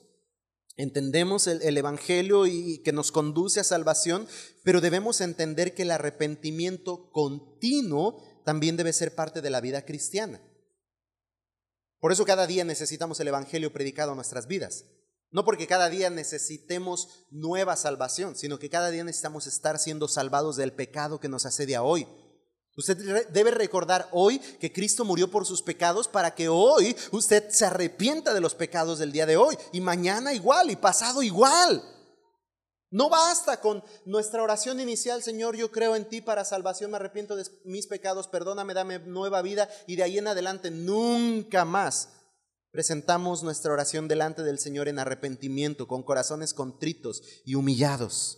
entendemos 0.76 1.48
el, 1.48 1.78
Evangelio 1.78 2.48
y 2.48 2.82
que 2.84 2.92
nos 2.92 3.14
conduce 3.14 3.62
a 3.62 3.64
salvación, 3.64 4.28
pero 4.64 4.82
debemos 4.82 5.22
entender 5.22 5.74
que 5.74 5.84
el 5.84 5.92
arrepentimiento 5.92 7.10
continuo 7.12 8.22
también 8.44 8.76
debe 8.76 8.92
ser 8.92 9.16
parte 9.16 9.42
de 9.42 9.50
la 9.50 9.62
vida 9.62 9.86
cristiana. 9.86 10.42
Por 12.00 12.12
eso 12.12 12.26
cada 12.26 12.46
día 12.46 12.66
necesitamos 12.66 13.20
el 13.22 13.30
Evangelio 13.30 13.72
predicado 13.72 14.12
en 14.12 14.18
nuestras 14.18 14.48
vidas. 14.48 14.86
No 15.36 15.44
porque 15.44 15.68
cada 15.68 15.90
día 15.90 16.10
necesitemos 16.10 17.10
nueva 17.30 17.76
salvación, 17.76 18.38
sino 18.38 18.58
que 18.58 18.70
cada 18.70 18.90
día 18.90 19.04
necesitamos 19.04 19.48
estar 19.48 19.78
siendo 19.80 20.08
salvados 20.08 20.56
del 20.56 20.72
pecado 20.72 21.20
que 21.20 21.28
nos 21.28 21.46
asedia 21.46 21.84
hoy. 21.84 22.08
Usted 22.78 23.28
debe 23.28 23.52
recordar 23.52 24.08
hoy 24.14 24.40
que 24.40 24.72
Cristo 24.72 25.04
murió 25.04 25.30
por 25.30 25.46
sus 25.46 25.62
pecados 25.62 26.08
para 26.08 26.34
que 26.34 26.48
hoy 26.48 26.96
usted 27.12 27.50
se 27.50 27.66
arrepienta 27.66 28.34
de 28.34 28.40
los 28.40 28.56
pecados 28.56 28.98
del 28.98 29.12
día 29.12 29.26
de 29.26 29.36
hoy 29.36 29.58
y 29.74 29.82
mañana 29.82 30.34
igual 30.34 30.72
y 30.72 30.78
pasado 30.78 31.22
igual. 31.22 31.84
No 32.90 33.10
basta 33.10 33.60
con 33.60 33.84
nuestra 34.06 34.42
oración 34.42 34.80
inicial, 34.80 35.22
Señor, 35.22 35.58
yo 35.58 35.70
creo 35.70 35.98
en 35.98 36.08
ti 36.08 36.22
para 36.22 36.46
salvación, 36.46 36.92
me 36.92 36.96
arrepiento 36.96 37.36
de 37.36 37.44
mis 37.66 37.88
pecados, 37.88 38.30
perdóname, 38.30 38.74
dame 38.74 39.00
nueva 39.00 39.42
vida 39.42 39.68
y 39.86 39.98
de 39.98 40.04
ahí 40.04 40.18
en 40.18 40.28
adelante 40.28 40.72
nunca 40.72 41.66
más 41.66 42.08
presentamos 42.76 43.42
nuestra 43.42 43.72
oración 43.72 44.10
delante 44.10 44.44
del 44.44 44.60
Señor 44.60 44.90
en 44.90 45.00
arrepentimiento, 45.00 45.88
con 45.88 46.04
corazones 46.04 46.54
contritos 46.54 47.24
y 47.46 47.56
humillados. 47.56 48.38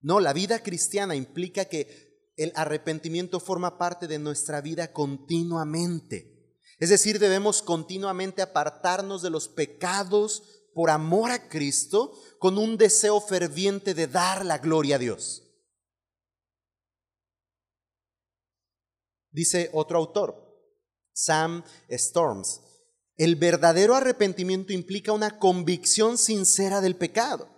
No, 0.00 0.20
la 0.20 0.32
vida 0.32 0.62
cristiana 0.62 1.16
implica 1.16 1.64
que 1.64 2.32
el 2.36 2.52
arrepentimiento 2.54 3.40
forma 3.40 3.78
parte 3.78 4.06
de 4.06 4.20
nuestra 4.20 4.60
vida 4.60 4.92
continuamente. 4.92 6.54
Es 6.78 6.88
decir, 6.88 7.18
debemos 7.18 7.62
continuamente 7.62 8.42
apartarnos 8.42 9.22
de 9.22 9.30
los 9.30 9.48
pecados 9.48 10.44
por 10.72 10.88
amor 10.88 11.32
a 11.32 11.48
Cristo 11.48 12.16
con 12.38 12.58
un 12.58 12.76
deseo 12.76 13.20
ferviente 13.20 13.92
de 13.92 14.06
dar 14.06 14.46
la 14.46 14.58
gloria 14.58 14.94
a 14.94 14.98
Dios. 15.00 15.42
Dice 19.32 19.68
otro 19.72 19.98
autor, 19.98 20.46
Sam 21.12 21.64
Storms, 21.88 22.60
el 23.20 23.36
verdadero 23.36 23.94
arrepentimiento 23.94 24.72
implica 24.72 25.12
una 25.12 25.38
convicción 25.38 26.16
sincera 26.16 26.80
del 26.80 26.96
pecado, 26.96 27.50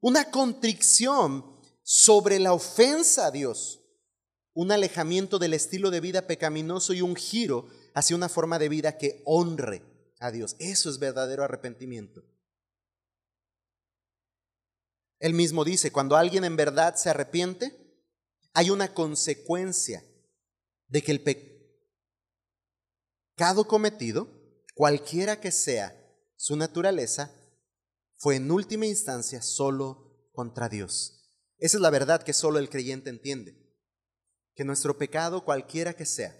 una 0.00 0.30
contrición 0.30 1.44
sobre 1.82 2.38
la 2.38 2.54
ofensa 2.54 3.26
a 3.26 3.30
Dios, 3.30 3.82
un 4.54 4.72
alejamiento 4.72 5.38
del 5.38 5.52
estilo 5.52 5.90
de 5.90 6.00
vida 6.00 6.26
pecaminoso 6.26 6.94
y 6.94 7.02
un 7.02 7.14
giro 7.14 7.68
hacia 7.92 8.16
una 8.16 8.30
forma 8.30 8.58
de 8.58 8.70
vida 8.70 8.96
que 8.96 9.20
honre 9.26 9.82
a 10.18 10.30
Dios. 10.30 10.56
Eso 10.60 10.88
es 10.88 10.98
verdadero 10.98 11.44
arrepentimiento. 11.44 12.24
Él 15.18 15.34
mismo 15.34 15.62
dice, 15.62 15.92
cuando 15.92 16.16
alguien 16.16 16.42
en 16.42 16.56
verdad 16.56 16.96
se 16.96 17.10
arrepiente, 17.10 18.00
hay 18.54 18.70
una 18.70 18.94
consecuencia 18.94 20.02
de 20.88 21.02
que 21.02 21.12
el 21.12 21.20
pecado 23.36 23.68
cometido 23.68 24.35
cualquiera 24.76 25.40
que 25.40 25.50
sea 25.50 25.98
su 26.36 26.54
naturaleza, 26.54 27.34
fue 28.18 28.36
en 28.36 28.50
última 28.50 28.84
instancia 28.84 29.40
solo 29.40 30.28
contra 30.32 30.68
Dios. 30.68 31.32
Esa 31.56 31.78
es 31.78 31.80
la 31.80 31.88
verdad 31.88 32.22
que 32.22 32.34
solo 32.34 32.58
el 32.58 32.68
creyente 32.68 33.08
entiende. 33.08 33.56
Que 34.54 34.64
nuestro 34.64 34.98
pecado, 34.98 35.46
cualquiera 35.46 35.94
que 35.94 36.04
sea, 36.04 36.30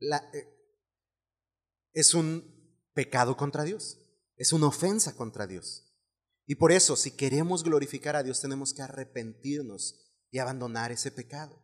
eh, 0.00 0.48
es 1.92 2.14
un 2.14 2.88
pecado 2.94 3.36
contra 3.36 3.64
Dios, 3.64 3.98
es 4.36 4.52
una 4.52 4.68
ofensa 4.68 5.16
contra 5.16 5.48
Dios. 5.48 5.92
Y 6.46 6.54
por 6.54 6.70
eso, 6.70 6.94
si 6.94 7.16
queremos 7.16 7.64
glorificar 7.64 8.14
a 8.14 8.22
Dios, 8.22 8.40
tenemos 8.40 8.72
que 8.72 8.82
arrepentirnos 8.82 10.08
y 10.30 10.38
abandonar 10.38 10.92
ese 10.92 11.10
pecado. 11.10 11.60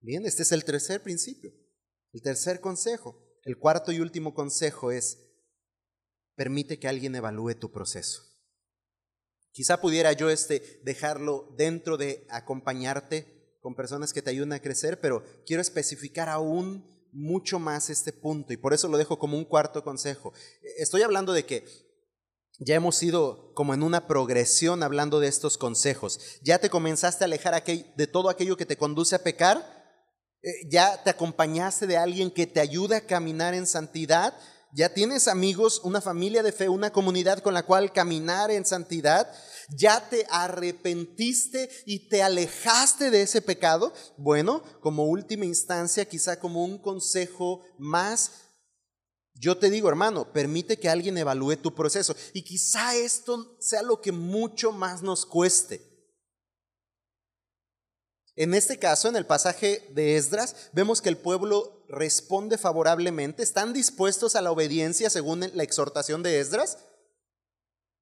Bien, 0.00 0.26
este 0.26 0.42
es 0.42 0.52
el 0.52 0.64
tercer 0.64 1.02
principio. 1.02 1.59
El 2.12 2.22
tercer 2.22 2.60
consejo, 2.60 3.16
el 3.44 3.58
cuarto 3.58 3.92
y 3.92 4.00
último 4.00 4.34
consejo 4.34 4.90
es, 4.90 5.18
permite 6.34 6.78
que 6.78 6.88
alguien 6.88 7.14
evalúe 7.14 7.54
tu 7.54 7.70
proceso. 7.70 8.22
Quizá 9.52 9.80
pudiera 9.80 10.12
yo 10.12 10.30
este 10.30 10.80
dejarlo 10.84 11.54
dentro 11.56 11.96
de 11.96 12.26
acompañarte 12.30 13.58
con 13.60 13.74
personas 13.74 14.12
que 14.12 14.22
te 14.22 14.30
ayuden 14.30 14.52
a 14.52 14.60
crecer, 14.60 15.00
pero 15.00 15.24
quiero 15.44 15.60
especificar 15.60 16.28
aún 16.28 16.88
mucho 17.12 17.58
más 17.58 17.90
este 17.90 18.12
punto 18.12 18.52
y 18.52 18.56
por 18.56 18.72
eso 18.72 18.88
lo 18.88 18.96
dejo 18.96 19.18
como 19.18 19.36
un 19.36 19.44
cuarto 19.44 19.82
consejo. 19.82 20.32
Estoy 20.78 21.02
hablando 21.02 21.32
de 21.32 21.44
que 21.44 21.64
ya 22.58 22.74
hemos 22.74 23.02
ido 23.02 23.52
como 23.54 23.74
en 23.74 23.82
una 23.82 24.06
progresión 24.06 24.82
hablando 24.82 25.18
de 25.18 25.28
estos 25.28 25.58
consejos. 25.58 26.20
Ya 26.42 26.58
te 26.58 26.70
comenzaste 26.70 27.24
a 27.24 27.26
alejar 27.26 27.62
de 27.64 28.06
todo 28.06 28.28
aquello 28.28 28.56
que 28.56 28.66
te 28.66 28.76
conduce 28.76 29.14
a 29.14 29.22
pecar 29.22 29.79
ya 30.68 31.02
te 31.02 31.10
acompañaste 31.10 31.86
de 31.86 31.96
alguien 31.96 32.30
que 32.30 32.46
te 32.46 32.60
ayuda 32.60 32.98
a 32.98 33.06
caminar 33.06 33.54
en 33.54 33.66
santidad, 33.66 34.34
ya 34.72 34.94
tienes 34.94 35.26
amigos, 35.26 35.80
una 35.82 36.00
familia 36.00 36.42
de 36.42 36.52
fe, 36.52 36.68
una 36.68 36.92
comunidad 36.92 37.40
con 37.40 37.54
la 37.54 37.64
cual 37.64 37.92
caminar 37.92 38.50
en 38.50 38.64
santidad, 38.64 39.28
ya 39.68 40.08
te 40.08 40.26
arrepentiste 40.30 41.68
y 41.86 42.08
te 42.08 42.22
alejaste 42.22 43.10
de 43.10 43.22
ese 43.22 43.42
pecado. 43.42 43.92
Bueno, 44.16 44.62
como 44.80 45.06
última 45.06 45.44
instancia, 45.44 46.04
quizá 46.04 46.38
como 46.38 46.64
un 46.64 46.78
consejo 46.78 47.62
más, 47.78 48.30
yo 49.34 49.58
te 49.58 49.70
digo, 49.70 49.88
hermano, 49.88 50.32
permite 50.32 50.78
que 50.78 50.88
alguien 50.88 51.18
evalúe 51.18 51.56
tu 51.56 51.74
proceso. 51.74 52.14
Y 52.32 52.42
quizá 52.42 52.94
esto 52.94 53.56
sea 53.58 53.82
lo 53.82 54.00
que 54.00 54.12
mucho 54.12 54.70
más 54.70 55.02
nos 55.02 55.26
cueste. 55.26 55.89
En 58.40 58.54
este 58.54 58.78
caso, 58.78 59.06
en 59.06 59.16
el 59.16 59.26
pasaje 59.26 59.86
de 59.90 60.16
Esdras, 60.16 60.70
vemos 60.72 61.02
que 61.02 61.10
el 61.10 61.18
pueblo 61.18 61.84
responde 61.90 62.56
favorablemente. 62.56 63.42
¿Están 63.42 63.74
dispuestos 63.74 64.34
a 64.34 64.40
la 64.40 64.50
obediencia 64.50 65.10
según 65.10 65.44
la 65.52 65.62
exhortación 65.62 66.22
de 66.22 66.40
Esdras? 66.40 66.78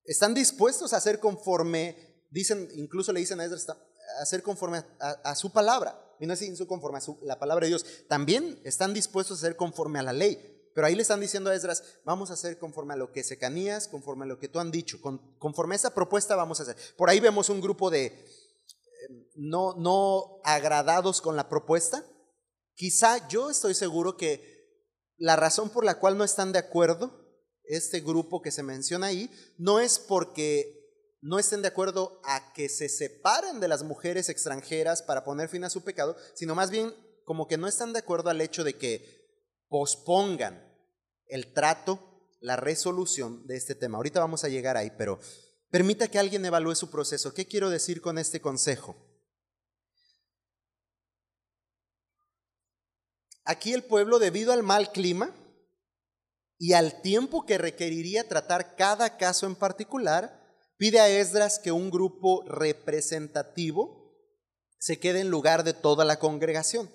¿Están 0.04 0.34
dispuestos 0.34 0.92
a 0.92 0.98
hacer 0.98 1.18
conforme, 1.18 1.96
dicen, 2.30 2.68
incluso 2.76 3.12
le 3.12 3.18
dicen 3.18 3.40
a 3.40 3.46
Esdras, 3.46 3.68
a 3.68 3.76
hacer 4.22 4.44
conforme 4.44 4.84
a, 5.00 5.34
su 5.34 5.50
palabra? 5.50 6.00
Y 6.20 6.26
no 6.26 6.34
es 6.34 6.56
su 6.56 6.68
conforme 6.68 6.98
a 6.98 7.02
la 7.22 7.40
palabra 7.40 7.64
de 7.64 7.70
Dios. 7.70 7.84
También 8.08 8.60
están 8.62 8.94
dispuestos 8.94 9.38
a 9.38 9.40
hacer 9.44 9.56
conforme 9.56 9.98
a 9.98 10.04
la 10.04 10.12
ley. 10.12 10.70
Pero 10.72 10.86
ahí 10.86 10.94
le 10.94 11.02
están 11.02 11.18
diciendo 11.18 11.50
a 11.50 11.54
Esdras, 11.56 11.82
vamos 12.04 12.30
a 12.30 12.34
hacer 12.34 12.60
conforme 12.60 12.94
a 12.94 12.96
lo 12.96 13.10
que 13.10 13.24
Secanías, 13.24 13.88
conforme 13.88 14.24
a 14.24 14.28
lo 14.28 14.38
que 14.38 14.46
tú 14.46 14.60
han 14.60 14.70
dicho, 14.70 15.00
conforme 15.40 15.74
a 15.74 15.78
esa 15.78 15.94
propuesta 15.94 16.36
vamos 16.36 16.60
a 16.60 16.62
hacer. 16.62 16.76
Por 16.96 17.10
ahí 17.10 17.18
vemos 17.18 17.48
un 17.48 17.60
grupo 17.60 17.90
de, 17.90 18.24
no, 19.38 19.74
no 19.78 20.40
agradados 20.44 21.20
con 21.20 21.36
la 21.36 21.48
propuesta. 21.48 22.04
Quizá 22.74 23.28
yo 23.28 23.50
estoy 23.50 23.74
seguro 23.74 24.16
que 24.16 24.58
la 25.16 25.36
razón 25.36 25.70
por 25.70 25.84
la 25.84 25.98
cual 25.98 26.18
no 26.18 26.24
están 26.24 26.52
de 26.52 26.58
acuerdo 26.58 27.28
este 27.64 28.00
grupo 28.00 28.42
que 28.42 28.50
se 28.50 28.62
menciona 28.62 29.08
ahí 29.08 29.30
no 29.58 29.78
es 29.78 29.98
porque 29.98 30.78
no 31.20 31.38
estén 31.38 31.62
de 31.62 31.68
acuerdo 31.68 32.20
a 32.24 32.52
que 32.52 32.68
se 32.68 32.88
separen 32.88 33.60
de 33.60 33.68
las 33.68 33.82
mujeres 33.82 34.28
extranjeras 34.28 35.02
para 35.02 35.24
poner 35.24 35.48
fin 35.48 35.64
a 35.64 35.70
su 35.70 35.82
pecado, 35.82 36.16
sino 36.34 36.54
más 36.54 36.70
bien 36.70 36.94
como 37.24 37.46
que 37.46 37.58
no 37.58 37.66
están 37.66 37.92
de 37.92 37.98
acuerdo 37.98 38.30
al 38.30 38.40
hecho 38.40 38.64
de 38.64 38.76
que 38.76 39.04
pospongan 39.68 40.64
el 41.26 41.52
trato, 41.52 42.22
la 42.40 42.56
resolución 42.56 43.46
de 43.46 43.56
este 43.56 43.74
tema. 43.74 43.98
Ahorita 43.98 44.20
vamos 44.20 44.44
a 44.44 44.48
llegar 44.48 44.76
ahí, 44.76 44.92
pero 44.96 45.18
permita 45.70 46.08
que 46.08 46.18
alguien 46.18 46.44
evalúe 46.44 46.74
su 46.74 46.90
proceso. 46.90 47.34
¿Qué 47.34 47.46
quiero 47.46 47.68
decir 47.68 48.00
con 48.00 48.16
este 48.16 48.40
consejo? 48.40 49.07
Aquí 53.48 53.72
el 53.72 53.82
pueblo, 53.82 54.18
debido 54.18 54.52
al 54.52 54.62
mal 54.62 54.92
clima 54.92 55.34
y 56.58 56.74
al 56.74 57.00
tiempo 57.00 57.46
que 57.46 57.56
requeriría 57.56 58.28
tratar 58.28 58.76
cada 58.76 59.16
caso 59.16 59.46
en 59.46 59.56
particular, 59.56 60.38
pide 60.76 61.00
a 61.00 61.08
Esdras 61.08 61.58
que 61.58 61.72
un 61.72 61.90
grupo 61.90 62.44
representativo 62.46 64.12
se 64.78 65.00
quede 65.00 65.20
en 65.20 65.30
lugar 65.30 65.64
de 65.64 65.72
toda 65.72 66.04
la 66.04 66.18
congregación. 66.18 66.90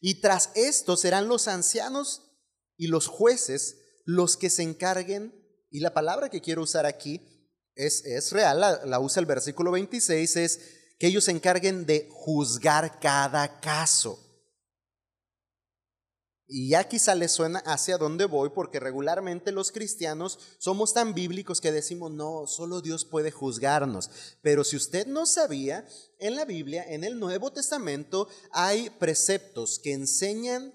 Y 0.00 0.20
tras 0.20 0.50
esto 0.56 0.96
serán 0.96 1.28
los 1.28 1.46
ancianos 1.46 2.22
y 2.76 2.88
los 2.88 3.06
jueces 3.06 3.76
los 4.04 4.36
que 4.36 4.50
se 4.50 4.64
encarguen, 4.64 5.32
y 5.70 5.78
la 5.78 5.94
palabra 5.94 6.30
que 6.30 6.40
quiero 6.40 6.62
usar 6.62 6.84
aquí 6.84 7.48
es, 7.76 8.04
es 8.04 8.32
real, 8.32 8.58
la, 8.58 8.84
la 8.86 8.98
usa 8.98 9.20
el 9.20 9.26
versículo 9.26 9.70
26, 9.70 10.36
es 10.36 10.60
que 10.98 11.06
ellos 11.06 11.22
se 11.22 11.30
encarguen 11.30 11.86
de 11.86 12.08
juzgar 12.10 12.98
cada 12.98 13.60
caso. 13.60 14.21
Y 16.54 16.68
ya 16.68 16.84
quizá 16.86 17.14
les 17.14 17.32
suena 17.32 17.60
hacia 17.60 17.96
dónde 17.96 18.26
voy, 18.26 18.50
porque 18.50 18.78
regularmente 18.78 19.52
los 19.52 19.72
cristianos 19.72 20.38
somos 20.58 20.92
tan 20.92 21.14
bíblicos 21.14 21.62
que 21.62 21.72
decimos, 21.72 22.12
no, 22.12 22.46
solo 22.46 22.82
Dios 22.82 23.06
puede 23.06 23.30
juzgarnos. 23.30 24.10
Pero 24.42 24.62
si 24.62 24.76
usted 24.76 25.06
no 25.06 25.24
sabía, 25.24 25.88
en 26.18 26.36
la 26.36 26.44
Biblia, 26.44 26.84
en 26.86 27.04
el 27.04 27.18
Nuevo 27.18 27.54
Testamento, 27.54 28.28
hay 28.50 28.90
preceptos 28.90 29.80
que 29.82 29.94
enseñan 29.94 30.74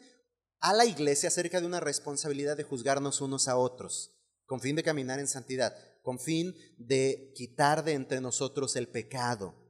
a 0.61 0.73
la 0.73 0.85
iglesia 0.85 1.29
acerca 1.29 1.61
de 1.61 1.67
una 1.67 1.79
responsabilidad 1.79 2.57
de 2.57 2.63
juzgarnos 2.63 3.21
unos 3.21 3.47
a 3.47 3.55
otros, 3.55 4.17
con 4.47 4.59
fin 4.59 4.75
de 4.75 4.81
caminar 4.81 5.19
en 5.19 5.27
santidad, 5.27 5.77
con 6.01 6.17
fin 6.17 6.55
de 6.79 7.31
quitar 7.35 7.83
de 7.83 7.93
entre 7.93 8.19
nosotros 8.19 8.75
el 8.77 8.87
pecado. 8.87 9.66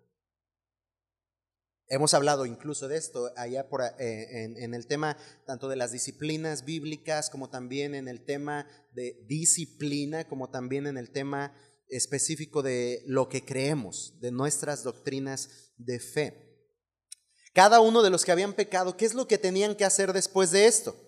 Hemos 1.90 2.14
hablado 2.14 2.46
incluso 2.46 2.90
de 2.90 2.98
esto 2.98 3.32
allá 3.38 3.70
por, 3.70 3.82
eh, 3.82 4.56
en, 4.60 4.74
el 4.74 4.88
tema 4.88 5.16
tanto 5.46 5.70
de 5.70 5.78
las 5.78 5.94
disciplinas 5.94 6.66
bíblicas 6.66 7.30
como 7.30 7.50
también 7.50 7.96
en 7.96 8.10
el 8.10 8.26
tema 8.26 8.68
de 8.92 9.24
disciplina, 9.26 10.28
como 10.28 10.50
también 10.50 10.86
en 10.86 10.98
el 10.98 11.12
tema 11.12 11.56
específico 11.88 12.62
de 12.62 13.04
lo 13.06 13.30
que 13.30 13.46
creemos, 13.46 14.20
de 14.20 14.32
nuestras 14.32 14.84
doctrinas 14.84 15.72
de 15.78 16.00
fe. 16.00 16.44
Cada 17.54 17.80
uno 17.80 18.04
de 18.04 18.10
los 18.10 18.26
que 18.26 18.34
habían 18.34 18.54
pecado, 18.54 18.98
¿qué 18.98 19.06
es 19.06 19.14
lo 19.14 19.28
que 19.28 19.38
tenían 19.38 19.74
que 19.74 19.86
hacer 19.86 20.12
después 20.12 20.52
de 20.52 20.68
esto? 20.68 21.07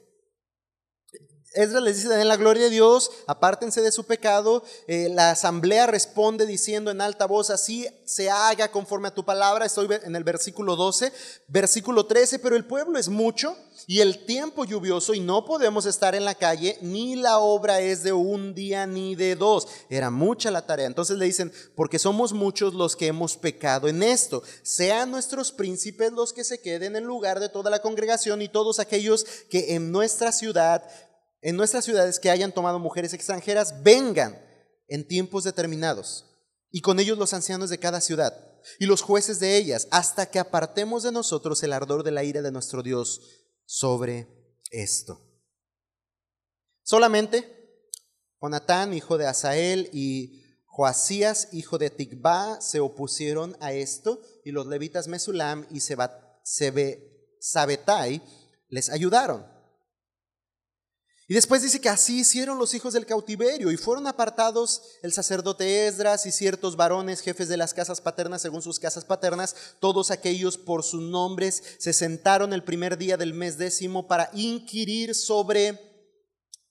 Esdras 1.53 1.81
les 1.81 1.95
dice, 1.97 2.21
en 2.21 2.27
la 2.27 2.37
gloria 2.37 2.65
de 2.65 2.69
Dios, 2.69 3.09
apártense 3.25 3.81
de 3.81 3.91
su 3.91 4.05
pecado. 4.05 4.63
Eh, 4.87 5.09
la 5.09 5.31
asamblea 5.31 5.87
responde 5.87 6.45
diciendo 6.45 6.91
en 6.91 7.01
alta 7.01 7.25
voz, 7.25 7.49
así 7.49 7.87
se 8.05 8.29
haga 8.29 8.69
conforme 8.69 9.07
a 9.07 9.13
tu 9.15 9.25
palabra. 9.25 9.65
Estoy 9.65 9.87
en 10.03 10.15
el 10.15 10.23
versículo 10.23 10.75
12, 10.75 11.11
versículo 11.47 12.05
13, 12.05 12.37
pero 12.37 12.55
el 12.55 12.65
pueblo 12.65 12.99
es 12.99 13.09
mucho 13.09 13.55
y 13.87 14.01
el 14.01 14.25
tiempo 14.25 14.65
lluvioso 14.65 15.15
y 15.15 15.19
no 15.19 15.45
podemos 15.45 15.87
estar 15.87 16.13
en 16.13 16.25
la 16.25 16.35
calle, 16.35 16.77
ni 16.81 17.15
la 17.15 17.39
obra 17.39 17.79
es 17.79 18.03
de 18.03 18.13
un 18.13 18.53
día 18.53 18.85
ni 18.85 19.15
de 19.15 19.35
dos. 19.35 19.67
Era 19.89 20.11
mucha 20.11 20.51
la 20.51 20.67
tarea. 20.67 20.85
Entonces 20.85 21.17
le 21.17 21.25
dicen, 21.25 21.51
porque 21.75 21.97
somos 21.97 22.31
muchos 22.31 22.75
los 22.75 22.95
que 22.95 23.07
hemos 23.07 23.37
pecado 23.37 23.87
en 23.87 24.03
esto. 24.03 24.43
Sean 24.61 25.09
nuestros 25.09 25.51
príncipes 25.51 26.11
los 26.11 26.31
que 26.31 26.43
se 26.43 26.61
queden 26.61 26.95
en 26.95 27.05
lugar 27.05 27.39
de 27.39 27.49
toda 27.49 27.71
la 27.71 27.81
congregación 27.81 28.43
y 28.43 28.49
todos 28.49 28.79
aquellos 28.79 29.25
que 29.49 29.73
en 29.73 29.91
nuestra 29.91 30.31
ciudad 30.31 30.83
en 31.41 31.55
nuestras 31.55 31.85
ciudades 31.85 32.19
que 32.19 32.29
hayan 32.29 32.51
tomado 32.51 32.79
mujeres 32.79 33.13
extranjeras 33.13 33.83
vengan 33.83 34.39
en 34.87 35.07
tiempos 35.07 35.43
determinados, 35.43 36.25
y 36.71 36.81
con 36.81 36.99
ellos 36.99 37.17
los 37.17 37.33
ancianos 37.33 37.69
de 37.69 37.79
cada 37.79 38.01
ciudad, 38.01 38.33
y 38.79 38.85
los 38.85 39.01
jueces 39.01 39.39
de 39.39 39.57
ellas, 39.57 39.87
hasta 39.91 40.29
que 40.29 40.39
apartemos 40.39 41.03
de 41.03 41.11
nosotros 41.11 41.63
el 41.63 41.73
ardor 41.73 42.03
de 42.03 42.11
la 42.11 42.23
ira 42.23 42.41
de 42.41 42.51
nuestro 42.51 42.83
Dios 42.83 43.21
sobre 43.65 44.27
esto. 44.71 45.21
Solamente 46.83 47.59
Jonatán, 48.41 48.93
hijo 48.93 49.17
de 49.17 49.27
Asael, 49.27 49.89
y 49.91 50.43
Joasías, 50.65 51.49
hijo 51.51 51.77
de 51.77 51.89
Tigba, 51.89 52.61
se 52.61 52.79
opusieron 52.79 53.57
a 53.59 53.73
esto, 53.73 54.21
y 54.45 54.51
los 54.51 54.67
levitas 54.67 55.07
Mesulam 55.07 55.67
y 55.69 55.81
Sabetai 57.39 58.21
les 58.69 58.89
ayudaron. 58.89 59.58
Y 61.29 61.35
después 61.35 61.61
dice 61.61 61.79
que 61.79 61.89
así 61.89 62.21
hicieron 62.21 62.57
los 62.57 62.73
hijos 62.73 62.93
del 62.93 63.05
cautiverio 63.05 63.71
y 63.71 63.77
fueron 63.77 64.07
apartados 64.07 64.81
el 65.03 65.13
sacerdote 65.13 65.85
Esdras 65.85 66.25
y 66.25 66.31
ciertos 66.31 66.75
varones, 66.75 67.21
jefes 67.21 67.47
de 67.47 67.55
las 67.55 67.75
casas 67.75 68.01
paternas 68.01 68.41
según 68.41 68.63
sus 68.63 68.79
casas 68.79 69.05
paternas, 69.05 69.55
todos 69.79 70.09
aquellos 70.09 70.57
por 70.57 70.83
sus 70.83 71.03
nombres 71.03 71.61
se 71.77 71.93
sentaron 71.93 72.51
el 72.51 72.63
primer 72.63 72.97
día 72.97 73.15
del 73.15 73.35
mes 73.35 73.59
décimo 73.59 74.07
para 74.07 74.31
inquirir 74.33 75.13
sobre 75.13 75.79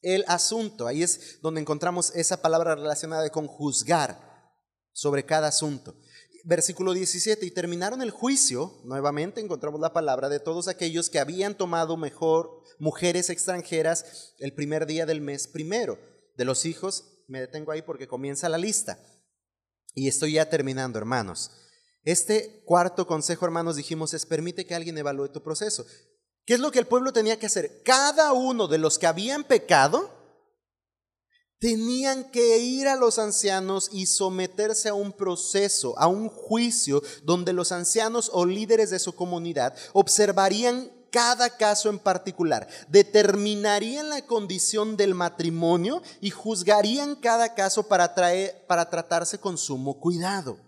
el 0.02 0.24
asunto. 0.26 0.88
Ahí 0.88 1.04
es 1.04 1.40
donde 1.40 1.60
encontramos 1.60 2.10
esa 2.16 2.42
palabra 2.42 2.74
relacionada 2.74 3.30
con 3.30 3.46
juzgar 3.46 4.18
sobre 4.92 5.24
cada 5.24 5.46
asunto 5.46 5.94
versículo 6.44 6.92
17, 6.92 7.44
y 7.46 7.50
terminaron 7.50 8.02
el 8.02 8.10
juicio, 8.10 8.80
nuevamente 8.84 9.40
encontramos 9.40 9.80
la 9.80 9.92
palabra 9.92 10.28
de 10.28 10.40
todos 10.40 10.68
aquellos 10.68 11.10
que 11.10 11.18
habían 11.18 11.56
tomado 11.56 11.96
mejor 11.96 12.62
mujeres 12.78 13.30
extranjeras 13.30 14.34
el 14.38 14.54
primer 14.54 14.86
día 14.86 15.06
del 15.06 15.20
mes 15.20 15.48
primero. 15.48 15.98
De 16.36 16.44
los 16.44 16.64
hijos, 16.64 17.24
me 17.26 17.40
detengo 17.40 17.72
ahí 17.72 17.82
porque 17.82 18.08
comienza 18.08 18.48
la 18.48 18.58
lista. 18.58 18.98
Y 19.94 20.08
estoy 20.08 20.34
ya 20.34 20.48
terminando, 20.48 20.98
hermanos. 20.98 21.50
Este 22.04 22.62
cuarto 22.64 23.06
consejo, 23.06 23.44
hermanos, 23.44 23.76
dijimos, 23.76 24.14
es 24.14 24.24
permite 24.24 24.64
que 24.64 24.74
alguien 24.74 24.96
evalúe 24.96 25.28
tu 25.28 25.42
proceso. 25.42 25.84
¿Qué 26.44 26.54
es 26.54 26.60
lo 26.60 26.70
que 26.70 26.78
el 26.78 26.86
pueblo 26.86 27.12
tenía 27.12 27.38
que 27.38 27.46
hacer? 27.46 27.82
Cada 27.84 28.32
uno 28.32 28.68
de 28.68 28.78
los 28.78 28.98
que 28.98 29.06
habían 29.06 29.44
pecado 29.44 30.17
tenían 31.58 32.30
que 32.30 32.58
ir 32.58 32.88
a 32.88 32.96
los 32.96 33.18
ancianos 33.18 33.88
y 33.92 34.06
someterse 34.06 34.88
a 34.88 34.94
un 34.94 35.12
proceso, 35.12 35.98
a 35.98 36.06
un 36.06 36.28
juicio, 36.28 37.02
donde 37.24 37.52
los 37.52 37.72
ancianos 37.72 38.30
o 38.32 38.46
líderes 38.46 38.90
de 38.90 38.98
su 38.98 39.14
comunidad 39.14 39.74
observarían 39.92 40.92
cada 41.10 41.56
caso 41.56 41.88
en 41.88 41.98
particular, 41.98 42.68
determinarían 42.88 44.10
la 44.10 44.26
condición 44.26 44.96
del 44.96 45.14
matrimonio 45.14 46.02
y 46.20 46.30
juzgarían 46.30 47.16
cada 47.16 47.54
caso 47.54 47.88
para, 47.88 48.14
para 48.66 48.90
tratarse 48.90 49.38
con 49.38 49.56
sumo 49.56 50.00
cuidado. 50.00 50.58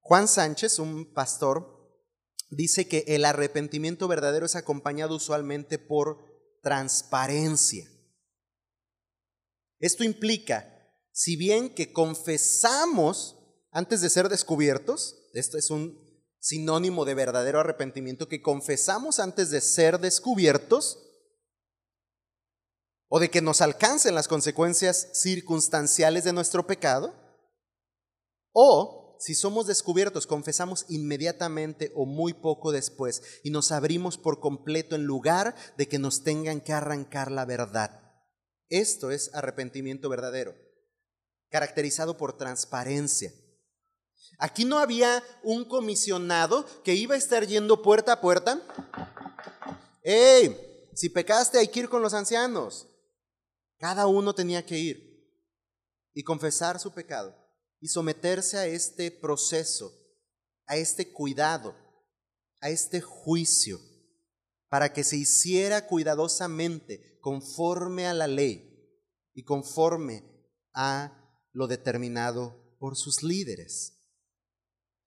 Juan 0.00 0.26
Sánchez, 0.26 0.78
un 0.78 1.12
pastor, 1.12 1.78
dice 2.48 2.88
que 2.88 3.04
el 3.08 3.26
arrepentimiento 3.26 4.08
verdadero 4.08 4.46
es 4.46 4.56
acompañado 4.56 5.14
usualmente 5.14 5.78
por 5.78 6.27
transparencia. 6.62 7.88
Esto 9.78 10.04
implica, 10.04 10.66
si 11.12 11.36
bien 11.36 11.74
que 11.74 11.92
confesamos 11.92 13.36
antes 13.70 14.00
de 14.00 14.10
ser 14.10 14.28
descubiertos, 14.28 15.28
esto 15.34 15.56
es 15.58 15.70
un 15.70 16.06
sinónimo 16.40 17.04
de 17.04 17.14
verdadero 17.14 17.60
arrepentimiento, 17.60 18.28
que 18.28 18.42
confesamos 18.42 19.18
antes 19.18 19.50
de 19.50 19.60
ser 19.60 19.98
descubiertos, 19.98 21.04
o 23.08 23.18
de 23.18 23.30
que 23.30 23.40
nos 23.40 23.60
alcancen 23.60 24.14
las 24.14 24.28
consecuencias 24.28 25.08
circunstanciales 25.14 26.24
de 26.24 26.32
nuestro 26.32 26.66
pecado, 26.66 27.14
o 28.52 28.97
si 29.18 29.34
somos 29.34 29.66
descubiertos, 29.66 30.26
confesamos 30.26 30.84
inmediatamente 30.88 31.92
o 31.94 32.06
muy 32.06 32.34
poco 32.34 32.70
después 32.72 33.22
y 33.42 33.50
nos 33.50 33.72
abrimos 33.72 34.16
por 34.16 34.40
completo 34.40 34.94
en 34.94 35.04
lugar 35.04 35.54
de 35.76 35.88
que 35.88 35.98
nos 35.98 36.22
tengan 36.22 36.60
que 36.60 36.72
arrancar 36.72 37.32
la 37.32 37.44
verdad. 37.44 38.00
Esto 38.68 39.10
es 39.10 39.34
arrepentimiento 39.34 40.08
verdadero, 40.08 40.54
caracterizado 41.50 42.16
por 42.16 42.36
transparencia. 42.36 43.32
Aquí 44.38 44.64
no 44.64 44.78
había 44.78 45.22
un 45.42 45.64
comisionado 45.64 46.64
que 46.84 46.94
iba 46.94 47.14
a 47.14 47.18
estar 47.18 47.46
yendo 47.46 47.82
puerta 47.82 48.12
a 48.12 48.20
puerta. 48.20 48.62
¡Ey! 50.02 50.56
Si 50.94 51.08
pecaste 51.08 51.58
hay 51.58 51.68
que 51.68 51.80
ir 51.80 51.88
con 51.88 52.02
los 52.02 52.14
ancianos. 52.14 52.86
Cada 53.78 54.06
uno 54.06 54.34
tenía 54.34 54.64
que 54.64 54.78
ir 54.78 55.08
y 56.12 56.22
confesar 56.24 56.78
su 56.78 56.92
pecado 56.92 57.37
y 57.80 57.88
someterse 57.88 58.58
a 58.58 58.66
este 58.66 59.10
proceso, 59.10 59.92
a 60.66 60.76
este 60.76 61.12
cuidado, 61.12 61.74
a 62.60 62.70
este 62.70 63.00
juicio, 63.00 63.78
para 64.68 64.92
que 64.92 65.04
se 65.04 65.16
hiciera 65.16 65.86
cuidadosamente 65.86 67.18
conforme 67.20 68.06
a 68.06 68.14
la 68.14 68.26
ley 68.26 68.68
y 69.34 69.44
conforme 69.44 70.24
a 70.74 71.46
lo 71.52 71.66
determinado 71.66 72.76
por 72.78 72.96
sus 72.96 73.22
líderes. 73.22 73.94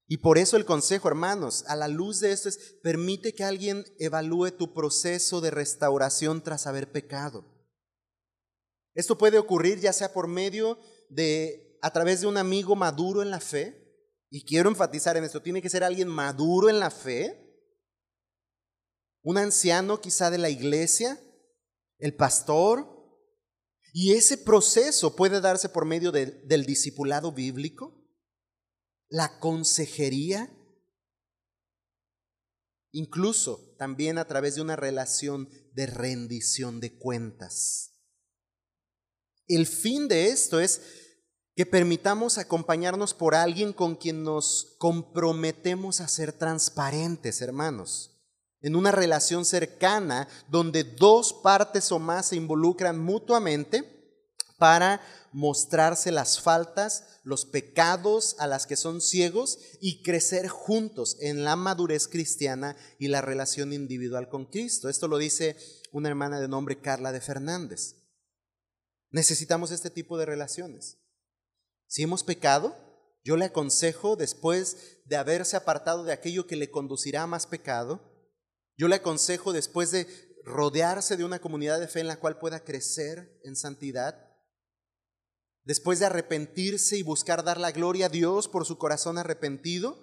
Y 0.07 0.17
por 0.17 0.37
eso 0.37 0.57
el 0.57 0.65
consejo, 0.65 1.07
hermanos, 1.07 1.63
a 1.67 1.75
la 1.77 1.87
luz 1.87 2.19
de 2.19 2.33
esto 2.33 2.49
es, 2.49 2.57
permite 2.83 3.33
que 3.33 3.45
alguien 3.45 3.85
evalúe 3.97 4.51
tu 4.51 4.73
proceso 4.73 5.39
de 5.39 5.51
restauración 5.51 6.43
tras 6.43 6.67
haber 6.67 6.91
pecado. 6.91 7.45
Esto 8.93 9.17
puede 9.17 9.37
ocurrir 9.37 9.79
ya 9.79 9.93
sea 9.93 10.11
por 10.11 10.27
medio 10.27 10.77
de 11.09 11.70
a 11.81 11.91
través 11.91 12.21
de 12.21 12.27
un 12.27 12.37
amigo 12.37 12.75
maduro 12.75 13.21
en 13.21 13.31
la 13.31 13.39
fe, 13.39 13.77
y 14.29 14.45
quiero 14.45 14.69
enfatizar 14.69 15.17
en 15.17 15.23
esto, 15.23 15.41
tiene 15.41 15.61
que 15.61 15.69
ser 15.69 15.83
alguien 15.83 16.07
maduro 16.07 16.69
en 16.69 16.79
la 16.79 16.91
fe, 16.91 17.37
un 19.23 19.37
anciano 19.37 19.99
quizá 19.99 20.29
de 20.29 20.37
la 20.37 20.49
iglesia, 20.49 21.19
el 21.97 22.15
pastor, 22.15 22.87
y 23.93 24.13
ese 24.13 24.37
proceso 24.37 25.15
puede 25.15 25.41
darse 25.41 25.69
por 25.69 25.85
medio 25.85 26.11
del 26.11 26.65
discipulado 26.65 27.31
bíblico, 27.33 28.01
la 29.09 29.39
consejería, 29.39 30.49
incluso 32.93 33.75
también 33.77 34.17
a 34.17 34.25
través 34.25 34.55
de 34.55 34.61
una 34.61 34.75
relación 34.75 35.49
de 35.73 35.87
rendición 35.87 36.79
de 36.79 36.97
cuentas. 36.97 37.89
el 39.47 39.67
fin 39.67 40.07
de 40.07 40.29
esto 40.29 40.61
es 40.61 40.81
que 41.61 41.67
permitamos 41.67 42.39
acompañarnos 42.39 43.13
por 43.13 43.35
alguien 43.35 43.71
con 43.71 43.93
quien 43.93 44.23
nos 44.23 44.77
comprometemos 44.79 46.01
a 46.01 46.07
ser 46.07 46.33
transparentes, 46.33 47.39
hermanos, 47.39 48.19
en 48.61 48.75
una 48.75 48.91
relación 48.91 49.45
cercana 49.45 50.27
donde 50.49 50.83
dos 50.83 51.33
partes 51.33 51.91
o 51.91 51.99
más 51.99 52.25
se 52.25 52.35
involucran 52.35 52.97
mutuamente 52.97 53.83
para 54.57 55.01
mostrarse 55.33 56.11
las 56.11 56.41
faltas, 56.41 57.19
los 57.23 57.45
pecados 57.45 58.35
a 58.39 58.47
las 58.47 58.65
que 58.65 58.75
son 58.75 58.99
ciegos 58.99 59.59
y 59.79 60.01
crecer 60.01 60.47
juntos 60.47 61.15
en 61.19 61.43
la 61.43 61.55
madurez 61.55 62.07
cristiana 62.07 62.75
y 62.97 63.09
la 63.09 63.21
relación 63.21 63.71
individual 63.71 64.29
con 64.29 64.45
Cristo. 64.45 64.89
Esto 64.89 65.07
lo 65.07 65.19
dice 65.19 65.57
una 65.91 66.09
hermana 66.09 66.39
de 66.39 66.47
nombre 66.47 66.81
Carla 66.81 67.11
de 67.11 67.21
Fernández. 67.21 67.97
Necesitamos 69.11 69.69
este 69.69 69.91
tipo 69.91 70.17
de 70.17 70.25
relaciones. 70.25 70.97
Si 71.91 72.03
hemos 72.03 72.23
pecado, 72.23 72.73
yo 73.21 73.35
le 73.35 73.43
aconsejo, 73.43 74.15
después 74.15 75.01
de 75.03 75.17
haberse 75.17 75.57
apartado 75.57 76.05
de 76.05 76.13
aquello 76.13 76.47
que 76.47 76.55
le 76.55 76.71
conducirá 76.71 77.23
a 77.23 77.27
más 77.27 77.45
pecado, 77.45 77.99
yo 78.77 78.87
le 78.87 78.95
aconsejo, 78.95 79.51
después 79.51 79.91
de 79.91 80.07
rodearse 80.45 81.17
de 81.17 81.25
una 81.25 81.39
comunidad 81.39 81.81
de 81.81 81.89
fe 81.89 81.99
en 81.99 82.07
la 82.07 82.17
cual 82.17 82.39
pueda 82.39 82.63
crecer 82.63 83.37
en 83.43 83.57
santidad, 83.57 84.25
después 85.65 85.99
de 85.99 86.05
arrepentirse 86.05 86.95
y 86.95 87.03
buscar 87.03 87.43
dar 87.43 87.59
la 87.59 87.73
gloria 87.73 88.05
a 88.05 88.09
Dios 88.09 88.47
por 88.47 88.65
su 88.65 88.77
corazón 88.77 89.17
arrepentido, 89.17 89.99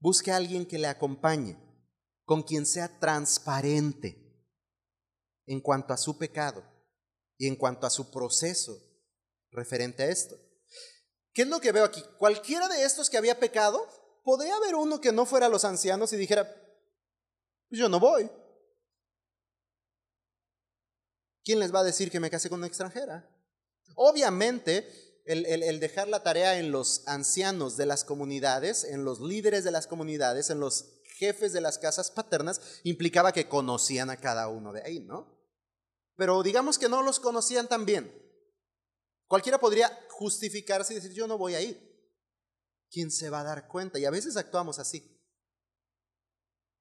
busque 0.00 0.32
a 0.32 0.36
alguien 0.38 0.66
que 0.66 0.80
le 0.80 0.88
acompañe, 0.88 1.56
con 2.24 2.42
quien 2.42 2.66
sea 2.66 2.98
transparente 2.98 4.44
en 5.46 5.60
cuanto 5.60 5.94
a 5.94 5.98
su 5.98 6.18
pecado 6.18 6.64
y 7.38 7.46
en 7.46 7.54
cuanto 7.54 7.86
a 7.86 7.90
su 7.90 8.10
proceso 8.10 8.76
referente 9.52 10.02
a 10.02 10.08
esto. 10.08 10.49
¿Qué 11.32 11.42
es 11.42 11.48
lo 11.48 11.60
que 11.60 11.72
veo 11.72 11.84
aquí? 11.84 12.02
Cualquiera 12.18 12.68
de 12.68 12.84
estos 12.84 13.08
que 13.08 13.16
había 13.16 13.38
pecado, 13.38 13.86
podría 14.24 14.56
haber 14.56 14.74
uno 14.74 15.00
que 15.00 15.12
no 15.12 15.26
fuera 15.26 15.48
los 15.48 15.64
ancianos 15.64 16.12
y 16.12 16.16
dijera, 16.16 16.54
yo 17.70 17.88
no 17.88 18.00
voy. 18.00 18.30
¿Quién 21.44 21.58
les 21.58 21.74
va 21.74 21.80
a 21.80 21.84
decir 21.84 22.10
que 22.10 22.20
me 22.20 22.30
case 22.30 22.48
con 22.48 22.60
una 22.60 22.66
extranjera? 22.66 23.28
Obviamente, 23.94 24.88
el, 25.24 25.80
dejar 25.80 26.08
la 26.08 26.22
tarea 26.22 26.58
en 26.58 26.72
los 26.72 27.06
ancianos 27.06 27.76
de 27.76 27.86
las 27.86 28.04
comunidades, 28.04 28.84
en 28.84 29.04
los 29.04 29.20
líderes 29.20 29.64
de 29.64 29.70
las 29.70 29.86
comunidades, 29.86 30.50
en 30.50 30.60
los 30.60 31.00
jefes 31.18 31.52
de 31.52 31.60
las 31.60 31.78
casas 31.78 32.10
paternas, 32.10 32.60
implicaba 32.82 33.32
que 33.32 33.48
conocían 33.48 34.10
a 34.10 34.16
cada 34.16 34.48
uno 34.48 34.72
de 34.72 34.82
ahí, 34.82 35.00
¿no? 35.00 35.38
Pero 36.16 36.42
digamos 36.42 36.78
que 36.78 36.88
no 36.88 37.02
los 37.02 37.20
conocían 37.20 37.68
tan 37.68 37.86
bien. 37.86 38.12
Cualquiera 39.26 39.58
podría 39.58 39.96
justificarse 40.20 40.92
y 40.92 40.96
decir, 40.96 41.12
yo 41.12 41.26
no 41.26 41.38
voy 41.38 41.54
a 41.54 41.62
ir. 41.62 41.80
¿Quién 42.90 43.10
se 43.10 43.30
va 43.30 43.40
a 43.40 43.44
dar 43.44 43.68
cuenta? 43.68 43.98
Y 43.98 44.04
a 44.04 44.10
veces 44.10 44.36
actuamos 44.36 44.78
así. 44.78 45.18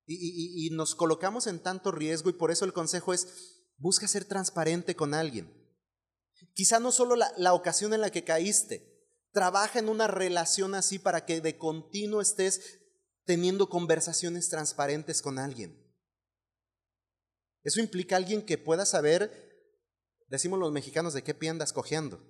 y 0.05 0.69
nos 0.71 0.93
colocamos 0.93 1.47
en 1.47 1.59
tanto 1.59 1.91
riesgo 1.91 2.29
y 2.29 2.33
por 2.33 2.51
eso 2.51 2.65
el 2.65 2.73
consejo 2.73 3.13
es, 3.13 3.63
busca 3.77 4.09
ser 4.09 4.25
transparente 4.25 4.93
con 4.93 5.13
alguien. 5.13 5.55
Quizá 6.53 6.81
no 6.81 6.91
solo 6.91 7.15
la, 7.15 7.53
ocasión 7.53 7.93
en 7.93 8.01
la 8.01 8.09
que 8.09 8.25
caíste, 8.25 9.07
trabaja 9.31 9.79
en 9.79 9.87
una 9.87 10.07
relación 10.07 10.75
así 10.75 10.99
para 10.99 11.25
que 11.25 11.39
de 11.39 11.57
continuo 11.57 12.19
estés 12.19 12.79
teniendo 13.23 13.69
conversaciones 13.69 14.49
transparentes 14.49 15.21
con 15.21 15.39
alguien. 15.39 15.81
Eso 17.63 17.79
implica 17.79 18.17
alguien 18.17 18.45
que 18.45 18.57
pueda 18.57 18.85
saber, 18.85 19.77
decimos 20.27 20.59
los 20.59 20.73
mexicanos, 20.73 21.13
de 21.13 21.23
qué 21.23 21.33
pie 21.33 21.49
andas 21.49 21.71
cojeando. 21.71 22.21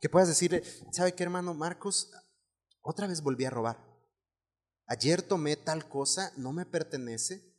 Que 0.00 0.08
puedas 0.08 0.28
decirle, 0.28 0.62
¿sabe 0.92 1.14
qué 1.14 1.22
hermano 1.22 1.54
Marcos? 1.54 2.10
Otra 2.82 3.06
vez 3.06 3.22
volví 3.22 3.44
a 3.44 3.50
robar. 3.50 3.84
Ayer 4.86 5.22
tomé 5.22 5.56
tal 5.56 5.88
cosa, 5.88 6.32
no 6.36 6.52
me 6.52 6.64
pertenece, 6.64 7.56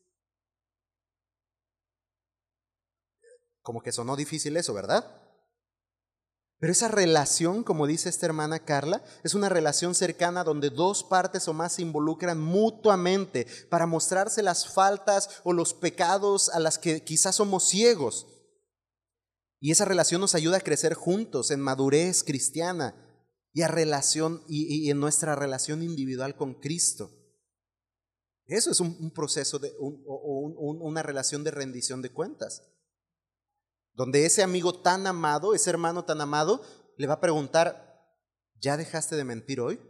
Como 3.68 3.82
que 3.82 3.92
sonó 3.92 4.16
difícil 4.16 4.56
eso, 4.56 4.74
¿verdad? 4.74 5.04
Pero 6.58 6.72
esa 6.72 6.88
relación, 6.88 7.66
como 7.66 7.86
dice 7.86 8.08
esta 8.08 8.26
hermana 8.26 8.60
Carla, 8.60 9.04
es 9.26 9.34
una 9.34 9.50
relación 9.50 9.94
cercana 9.94 10.46
donde 10.46 10.70
dos 10.70 11.04
partes 11.04 11.50
o 11.50 11.54
más 11.54 11.74
se 11.74 11.82
involucran 11.82 12.40
mutuamente 12.40 13.46
para 13.70 13.86
mostrarse 13.86 14.42
las 14.42 14.74
faltas 14.74 15.42
o 15.44 15.52
los 15.52 15.74
pecados 15.74 16.48
a 16.48 16.62
las 16.62 16.78
que 16.78 17.04
quizás 17.04 17.36
somos 17.36 17.68
ciegos. 17.68 18.26
Y 19.60 19.72
esa 19.72 19.86
relación 19.86 20.22
nos 20.22 20.36
ayuda 20.36 20.58
a 20.58 20.62
crecer 20.62 20.94
juntos 20.94 21.52
en 21.52 21.62
madurez 21.62 22.24
cristiana 22.24 22.96
y, 23.54 23.64
a 23.64 23.68
relación, 23.68 24.44
y, 24.48 24.90
en 24.90 25.00
nuestra 25.00 25.36
relación 25.36 25.82
individual 25.82 26.36
con 26.36 26.56
Cristo. 26.56 27.12
Eso 28.46 28.72
es 28.72 28.80
un, 28.80 29.12
proceso 29.12 29.60
de 29.60 29.74
una 29.80 31.04
relación 31.04 31.44
de 31.44 31.52
rendición 31.52 32.02
de 32.02 32.12
cuentas 32.12 32.64
donde 33.98 34.28
ese 34.28 34.44
amigo 34.44 34.80
tan 34.80 35.08
amado, 35.08 35.56
ese 35.56 35.72
hermano 35.72 36.06
tan 36.06 36.22
amado, 36.22 36.62
le 36.98 37.08
va 37.08 37.16
a 37.16 37.20
preguntar, 37.20 38.00
¿ya 38.60 38.78
dejaste 38.78 39.16
de 39.16 39.24
mentir 39.24 39.60
hoy? 39.60 39.82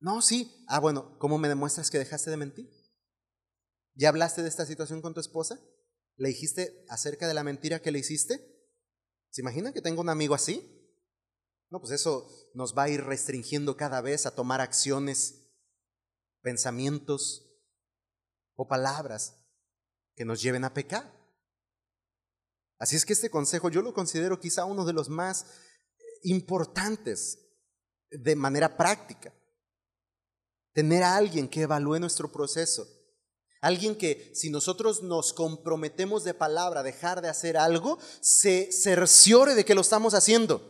No, 0.00 0.22
sí. 0.22 0.64
Ah, 0.66 0.80
bueno, 0.80 1.18
¿cómo 1.18 1.36
me 1.36 1.48
demuestras 1.48 1.90
que 1.90 1.98
dejaste 1.98 2.30
de 2.30 2.38
mentir? 2.38 2.70
¿Ya 3.94 4.08
hablaste 4.08 4.42
de 4.42 4.48
esta 4.48 4.64
situación 4.64 5.02
con 5.02 5.12
tu 5.12 5.20
esposa? 5.20 5.60
¿Le 6.16 6.28
dijiste 6.28 6.84
acerca 6.88 7.26
de 7.26 7.34
la 7.34 7.44
mentira 7.44 7.80
que 7.80 7.90
le 7.90 7.98
hiciste? 7.98 8.54
¿Se 9.30 9.40
imagina 9.40 9.72
que 9.72 9.82
tengo 9.82 10.00
un 10.00 10.08
amigo 10.08 10.34
así? 10.34 10.70
No, 11.70 11.80
pues 11.80 11.92
eso 11.92 12.28
nos 12.54 12.76
va 12.76 12.84
a 12.84 12.88
ir 12.88 13.02
restringiendo 13.02 13.76
cada 13.76 14.00
vez 14.00 14.26
a 14.26 14.34
tomar 14.34 14.60
acciones, 14.60 15.50
pensamientos 16.40 17.50
o 18.54 18.68
palabras 18.68 19.44
que 20.14 20.24
nos 20.24 20.40
lleven 20.40 20.64
a 20.64 20.72
pecar. 20.72 21.12
Así 22.78 22.96
es 22.96 23.04
que 23.04 23.12
este 23.12 23.30
consejo 23.30 23.70
yo 23.70 23.82
lo 23.82 23.94
considero 23.94 24.38
quizá 24.38 24.64
uno 24.64 24.84
de 24.84 24.92
los 24.92 25.08
más 25.08 25.46
importantes 26.22 27.38
de 28.10 28.36
manera 28.36 28.76
práctica. 28.76 29.34
Tener 30.72 31.02
a 31.02 31.16
alguien 31.16 31.48
que 31.48 31.62
evalúe 31.62 31.98
nuestro 31.98 32.30
proceso. 32.30 32.86
Alguien 33.64 33.96
que 33.96 34.30
si 34.34 34.50
nosotros 34.50 35.02
nos 35.02 35.32
comprometemos 35.32 36.22
de 36.22 36.34
palabra 36.34 36.80
a 36.80 36.82
dejar 36.82 37.22
de 37.22 37.30
hacer 37.30 37.56
algo, 37.56 37.98
se 38.20 38.70
cerciore 38.70 39.54
de 39.54 39.64
que 39.64 39.74
lo 39.74 39.80
estamos 39.80 40.12
haciendo. 40.12 40.60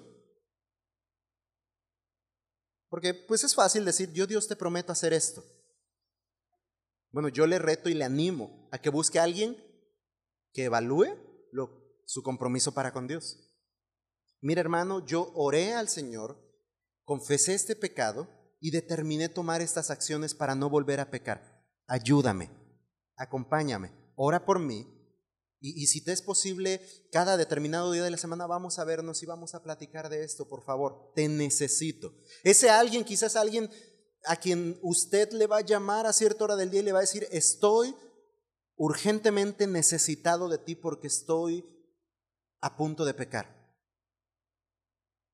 Porque 2.89 3.13
pues 3.13 3.43
es 3.43 3.53
fácil 3.53 3.85
decir, 3.85 4.13
yo 4.13 4.29
Dios 4.29 4.47
te 4.47 4.55
prometo 4.55 4.93
hacer 4.93 5.13
esto. 5.13 5.43
Bueno, 7.11 7.29
yo 7.29 7.49
le 7.49 7.59
reto 7.59 7.89
y 7.89 7.95
le 7.95 8.05
animo 8.05 8.69
a 8.71 8.79
que 8.79 8.91
busque 8.91 9.19
a 9.19 9.25
alguien 9.25 9.57
que 10.53 10.67
evalúe 10.67 11.19
su 12.07 12.23
compromiso 12.23 12.75
para 12.75 12.93
con 12.93 13.09
Dios. 13.09 13.41
Mira 14.41 14.61
hermano, 14.61 15.05
yo 15.05 15.33
oré 15.35 15.75
al 15.75 15.89
Señor, 15.89 16.39
confesé 17.03 17.55
este 17.55 17.75
pecado 17.75 18.29
y 18.61 18.71
determiné 18.71 19.29
tomar 19.29 19.63
estas 19.63 19.91
acciones 19.91 20.33
para 20.33 20.55
no 20.55 20.71
volver 20.71 21.01
a 21.01 21.11
pecar. 21.11 21.67
Ayúdame, 21.89 22.64
acompáñame, 23.17 23.93
ora 24.17 24.45
por 24.45 24.59
mí 24.59 24.87
y, 25.61 25.83
y, 25.83 25.87
si 25.87 26.05
te 26.05 26.13
es 26.13 26.21
posible, 26.21 26.87
cada 27.11 27.39
determinado 27.39 27.91
día 27.91 28.03
de 28.03 28.11
la 28.11 28.19
semana 28.19 28.47
vamos 28.47 28.79
a 28.79 28.85
vernos 28.85 29.23
y 29.23 29.27
vamos 29.27 29.55
a 29.55 29.63
platicar 29.63 30.11
de 30.11 30.23
esto, 30.23 30.47
por 30.47 30.63
favor. 30.63 31.11
Te 31.15 31.27
necesito. 31.27 32.13
Ese 32.43 32.69
alguien, 32.69 33.03
quizás 33.03 33.35
alguien 33.35 33.71
a 34.27 34.37
quien 34.37 34.79
usted 34.83 35.33
le 35.33 35.47
va 35.47 35.59
a 35.59 35.65
llamar 35.65 36.05
a 36.05 36.13
cierta 36.13 36.45
hora 36.45 36.57
del 36.57 36.71
día 36.71 36.81
y 36.81 36.85
le 36.85 36.93
va 36.93 36.99
a 36.99 37.09
decir, 37.09 37.27
estoy 37.31 37.97
urgentemente 38.77 39.67
necesitado 39.67 40.51
de 40.51 40.59
ti 40.59 40.75
porque 40.75 41.07
estoy 41.07 41.65
a 42.61 42.77
punto 42.77 43.07
de 43.07 43.15
pecar. 43.15 43.49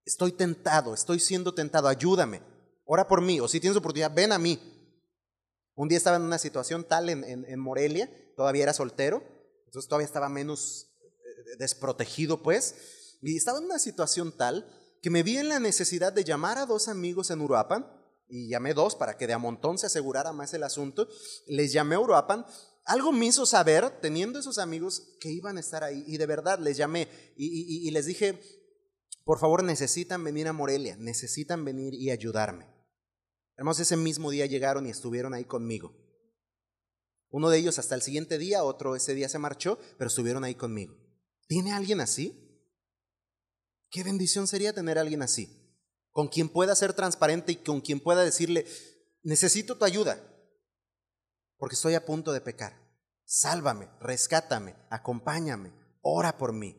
Estoy 0.05 0.31
tentado, 0.31 0.95
estoy 0.95 1.19
siendo 1.19 1.55
tentado, 1.55 1.89
ayúdame, 1.89 2.41
ora 2.85 3.09
por 3.09 3.21
mí, 3.21 3.41
o 3.41 3.49
si 3.49 3.59
tienes 3.61 3.77
oportunidad, 3.77 4.15
ven 4.15 4.31
a 4.31 4.39
mí. 4.39 4.61
Un 5.81 5.89
día 5.89 5.97
estaba 5.97 6.19
en 6.19 6.25
una 6.25 6.39
situación 6.39 6.85
tal 6.85 7.09
en, 7.09 7.25
en 7.25 7.59
Morelia, 7.59 8.11
todavía 8.37 8.65
era 8.65 8.75
soltero, 8.75 9.23
entonces 9.65 9.89
todavía 9.89 10.05
estaba 10.05 10.29
menos 10.29 10.91
eh, 11.01 11.57
desprotegido 11.59 12.43
pues, 12.43 12.75
y 13.23 13.35
estaba 13.35 13.61
en 13.61 13.65
una 13.65 13.79
situación 13.79 14.37
tal 14.37 14.71
que 15.01 15.09
me 15.09 15.23
vi 15.23 15.39
en 15.39 15.49
la 15.49 15.59
necesidad 15.59 16.13
de 16.13 16.23
llamar 16.23 16.59
a 16.59 16.67
dos 16.67 16.89
amigos 16.89 17.31
en 17.31 17.41
Uruapan, 17.41 17.87
y 18.29 18.49
llamé 18.49 18.75
dos 18.75 18.95
para 18.95 19.17
que 19.17 19.27
de 19.27 19.33
a 19.33 19.39
montón 19.39 19.79
se 19.79 19.87
asegurara 19.87 20.35
más 20.35 20.53
el 20.53 20.65
asunto. 20.65 21.09
Les 21.47 21.73
llamé 21.73 21.95
a 21.95 22.01
Uruapan. 22.01 22.45
Algo 22.85 23.11
me 23.11 23.25
hizo 23.25 23.47
saber, 23.47 23.89
teniendo 24.03 24.39
esos 24.39 24.59
amigos, 24.59 25.17
que 25.19 25.31
iban 25.31 25.57
a 25.57 25.61
estar 25.61 25.83
ahí. 25.83 26.05
Y 26.07 26.19
de 26.19 26.27
verdad 26.27 26.59
les 26.59 26.77
llamé 26.77 27.09
y, 27.37 27.91
les 27.91 28.05
dije, 28.05 28.39
por 29.25 29.39
favor, 29.39 29.65
necesitan 29.65 30.23
venir 30.23 30.47
a 30.47 30.53
Morelia, 30.53 30.97
necesitan 30.97 31.65
venir 31.65 31.95
y 31.95 32.11
ayudarme. 32.11 32.70
Hermanos, 33.61 33.79
ese 33.79 33.99
mismo 33.99 34.31
día 34.31 34.47
llegaron 34.47 34.87
y 34.87 34.89
estuvieron 34.91 35.35
ahí 35.35 35.45
conmigo. 35.45 35.95
Uno 37.29 37.51
de 37.51 37.59
ellos 37.59 37.79
hasta 37.79 37.95
el 37.95 38.01
siguiente 38.01 38.39
día, 38.39 38.65
otro 38.65 38.97
ese 38.97 39.13
día 39.13 39.29
se 39.29 39.39
marchó, 39.39 39.79
pero 39.99 40.09
estuvieron 40.09 40.45
ahí 40.45 40.55
conmigo. 40.55 40.97
¿Tiene 41.47 41.75
alguien 41.75 42.01
así? 42.01 42.59
Qué 43.91 44.03
bendición 44.03 44.47
sería 44.47 44.73
tener 44.73 44.97
a 44.97 45.03
alguien 45.03 45.21
así, 45.21 45.77
con 46.09 46.29
quien 46.29 46.49
pueda 46.49 46.75
ser 46.75 46.95
transparente 46.95 47.53
y 47.53 47.57
con 47.57 47.83
quien 47.83 48.01
pueda 48.01 48.25
decirle, 48.25 48.65
necesito 49.23 49.77
tu 49.77 49.85
ayuda, 49.85 50.19
porque 51.59 51.75
estoy 51.75 51.93
a 51.93 52.07
punto 52.07 52.33
de 52.33 52.41
pecar. 52.41 52.81
Sálvame, 53.27 53.91
rescátame, 54.01 54.75
acompáñame, 54.89 55.75
ora 56.01 56.39
por 56.39 56.55
mí. 56.55 56.75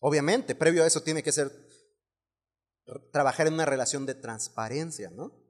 Obviamente, 0.00 0.56
previo 0.56 0.82
a 0.82 0.88
eso 0.88 1.04
tiene 1.04 1.22
que 1.22 1.30
ser 1.30 1.52
trabajar 3.12 3.46
en 3.46 3.54
una 3.54 3.66
relación 3.66 4.04
de 4.04 4.16
transparencia, 4.16 5.10
¿no? 5.10 5.43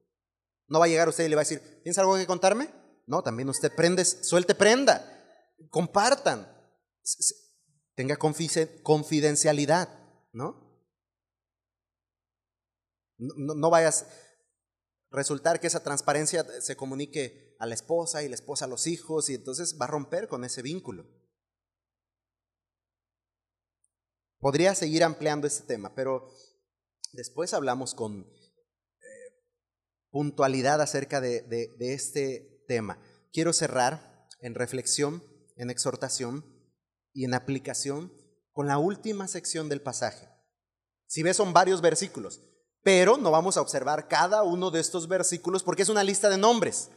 No 0.67 0.79
va 0.79 0.87
a 0.87 0.89
llegar 0.89 1.09
usted 1.09 1.25
y 1.25 1.29
le 1.29 1.37
va 1.37 1.43
a 1.43 1.45
decir, 1.45 1.61
¿tienes 1.83 1.99
algo 1.99 2.17
que 2.17 2.27
contarme? 2.27 2.71
No, 3.07 3.23
también 3.23 3.49
usted 3.49 3.75
prende, 3.75 4.05
suelte 4.05 4.55
prenda, 4.55 5.05
compartan, 5.71 6.49
tenga 7.95 8.17
confidencialidad, 8.17 9.89
¿no? 10.33 10.65
No, 13.17 13.55
no 13.55 13.71
vayas 13.71 14.03
a 15.11 15.17
resultar 15.17 15.61
que 15.61 15.67
esa 15.67 15.83
transparencia 15.83 16.45
se 16.61 16.77
comunique 16.77 17.57
a 17.59 17.67
la 17.67 17.75
esposa 17.75 18.23
y 18.23 18.29
la 18.29 18.35
esposa 18.35 18.65
a 18.65 18.69
los 18.69 18.87
hijos 18.87 19.29
y 19.31 19.35
entonces 19.35 19.79
va 19.81 19.85
a 19.85 19.89
romper 19.89 20.29
con 20.29 20.45
ese 20.45 20.63
vínculo. 20.63 21.07
Podría 24.41 24.75
seguir 24.75 25.05
ampliando 25.05 25.47
este 25.47 25.67
tema, 25.67 25.95
pero 25.95 26.29
después 27.13 27.55
hablamos 27.55 27.95
con 27.95 28.31
puntualidad 30.15 30.81
acerca 30.81 31.21
de 31.21 31.75
este 31.81 32.65
tema. 32.69 33.01
Quiero 33.33 33.53
cerrar 33.53 34.29
en 34.39 34.55
reflexión, 34.55 35.25
en 35.57 35.71
exhortación 35.71 36.45
y 37.13 37.25
en 37.25 37.35
aplicación 37.35 38.13
con 38.53 38.69
la 38.69 38.79
última 38.79 39.27
sección 39.27 39.69
del 39.69 39.83
pasaje. 39.83 40.29
Si 41.09 41.25
ves, 41.25 41.37
son 41.37 41.53
varios 41.53 41.81
versículos, 41.81 42.41
pero 42.85 43.17
no 43.17 43.33
vamos 43.33 43.57
a 43.57 43.61
observar 43.61 44.07
cada 44.07 44.45
uno 44.45 44.71
de 44.71 44.79
estos 44.79 45.09
versículos 45.09 45.65
porque 45.65 45.83
es 45.83 45.89
una 45.89 46.05
lista 46.05 46.31
de 46.31 46.39
nombres, 46.39 46.93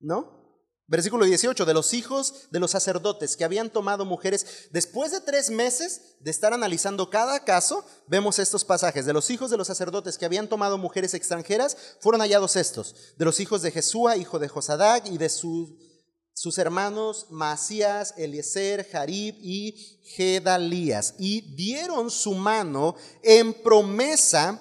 ¿no? 0.00 0.43
Versículo 0.86 1.24
18, 1.24 1.64
de 1.64 1.72
los 1.72 1.94
hijos 1.94 2.48
de 2.50 2.60
los 2.60 2.72
sacerdotes 2.72 3.36
que 3.36 3.44
habían 3.44 3.70
tomado 3.70 4.04
mujeres, 4.04 4.68
después 4.70 5.12
de 5.12 5.20
tres 5.22 5.48
meses 5.48 6.16
de 6.20 6.30
estar 6.30 6.52
analizando 6.52 7.08
cada 7.08 7.42
caso, 7.42 7.86
vemos 8.06 8.38
estos 8.38 8.66
pasajes. 8.66 9.06
De 9.06 9.14
los 9.14 9.30
hijos 9.30 9.50
de 9.50 9.56
los 9.56 9.66
sacerdotes 9.66 10.18
que 10.18 10.26
habían 10.26 10.46
tomado 10.46 10.76
mujeres 10.76 11.14
extranjeras, 11.14 11.76
fueron 12.00 12.20
hallados 12.20 12.56
estos. 12.56 12.94
De 13.16 13.24
los 13.24 13.40
hijos 13.40 13.62
de 13.62 13.70
Jesúa, 13.70 14.18
hijo 14.18 14.38
de 14.38 14.48
Josadac, 14.48 15.06
y 15.06 15.16
de 15.16 15.30
sus 15.30 16.58
hermanos 16.58 17.28
Masías, 17.30 18.12
Eliezer, 18.18 18.86
Jarib 18.86 19.36
y 19.40 20.02
Gedalías. 20.16 21.14
Y 21.18 21.54
dieron 21.54 22.10
su 22.10 22.34
mano 22.34 22.94
en 23.22 23.54
promesa 23.54 24.60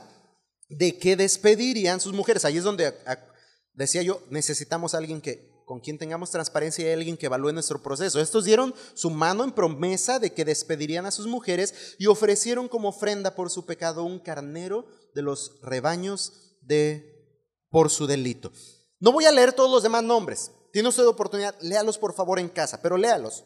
de 0.69 0.97
que 0.97 1.17
despedirían 1.17 1.99
sus 1.99 2.13
mujeres. 2.13 2.45
Ahí 2.45 2.59
es 2.59 2.63
donde 2.63 2.97
decía 3.73 4.03
yo, 4.03 4.23
necesitamos 4.29 4.93
a 4.93 4.99
alguien 4.99 5.19
que 5.19 5.52
con 5.73 5.79
quien 5.79 5.97
tengamos 5.97 6.29
transparencia 6.29 6.87
y 6.87 6.93
alguien 6.93 7.17
que 7.17 7.25
evalúe 7.25 7.51
nuestro 7.51 7.81
proceso. 7.81 8.21
Estos 8.21 8.45
dieron 8.45 8.75
su 8.93 9.09
mano 9.09 9.43
en 9.43 9.51
promesa 9.51 10.19
de 10.19 10.31
que 10.31 10.45
despedirían 10.45 11.07
a 11.07 11.11
sus 11.11 11.25
mujeres 11.25 11.95
y 11.97 12.05
ofrecieron 12.05 12.67
como 12.67 12.89
ofrenda 12.89 13.33
por 13.33 13.49
su 13.49 13.65
pecado 13.65 14.03
un 14.03 14.19
carnero 14.19 14.85
de 15.15 15.23
los 15.23 15.59
rebaños 15.63 16.57
de 16.61 17.49
por 17.71 17.89
su 17.89 18.05
delito. 18.05 18.51
No 18.99 19.11
voy 19.11 19.25
a 19.25 19.31
leer 19.31 19.51
todos 19.53 19.71
los 19.71 19.81
demás 19.81 20.03
nombres. 20.03 20.51
Tiene 20.71 20.89
usted 20.89 21.07
oportunidad, 21.07 21.59
léalos 21.59 21.97
por 21.97 22.13
favor 22.13 22.37
en 22.37 22.49
casa, 22.49 22.79
pero 22.79 22.95
léalos. 22.95 23.43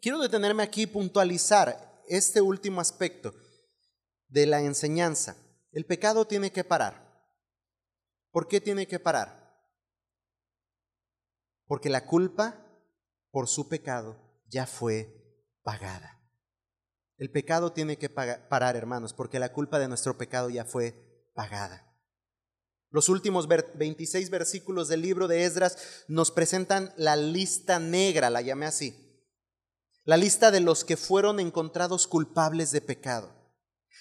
Quiero 0.00 0.20
detenerme 0.20 0.62
aquí 0.62 0.82
y 0.82 0.86
puntualizar 0.86 2.00
este 2.06 2.42
último 2.42 2.80
aspecto 2.80 3.34
de 4.28 4.46
la 4.46 4.60
enseñanza. 4.60 5.36
El 5.72 5.84
pecado 5.84 6.28
tiene 6.28 6.52
que 6.52 6.62
parar. 6.62 7.28
¿Por 8.30 8.46
qué 8.46 8.60
tiene 8.60 8.86
que 8.86 9.00
parar? 9.00 9.43
Porque 11.66 11.90
la 11.90 12.06
culpa 12.06 12.64
por 13.30 13.48
su 13.48 13.68
pecado 13.68 14.16
ya 14.48 14.66
fue 14.66 15.24
pagada. 15.62 16.20
El 17.16 17.30
pecado 17.30 17.72
tiene 17.72 17.96
que 17.96 18.10
parar, 18.10 18.76
hermanos, 18.76 19.12
porque 19.12 19.38
la 19.38 19.52
culpa 19.52 19.78
de 19.78 19.88
nuestro 19.88 20.18
pecado 20.18 20.50
ya 20.50 20.64
fue 20.64 21.30
pagada. 21.34 21.90
Los 22.90 23.08
últimos 23.08 23.48
26 23.48 24.30
versículos 24.30 24.88
del 24.88 25.02
libro 25.02 25.26
de 25.26 25.44
Esdras 25.44 26.04
nos 26.06 26.30
presentan 26.30 26.92
la 26.96 27.16
lista 27.16 27.78
negra, 27.78 28.30
la 28.30 28.40
llamé 28.40 28.66
así. 28.66 28.96
La 30.04 30.16
lista 30.16 30.50
de 30.50 30.60
los 30.60 30.84
que 30.84 30.96
fueron 30.96 31.40
encontrados 31.40 32.06
culpables 32.06 32.70
de 32.72 32.80
pecado. 32.80 33.32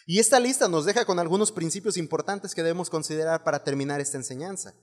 Y 0.05 0.19
esta 0.19 0.39
lista 0.39 0.67
nos 0.67 0.85
deja 0.85 1.05
con 1.05 1.17
algunos 1.17 1.51
principios 1.51 1.97
importantes 1.97 2.53
que 2.53 2.61
debemos 2.61 2.89
considerar 2.89 3.43
para 3.43 3.63
terminar 3.63 4.01
esta 4.01 4.17
enseñanza. 4.17 4.75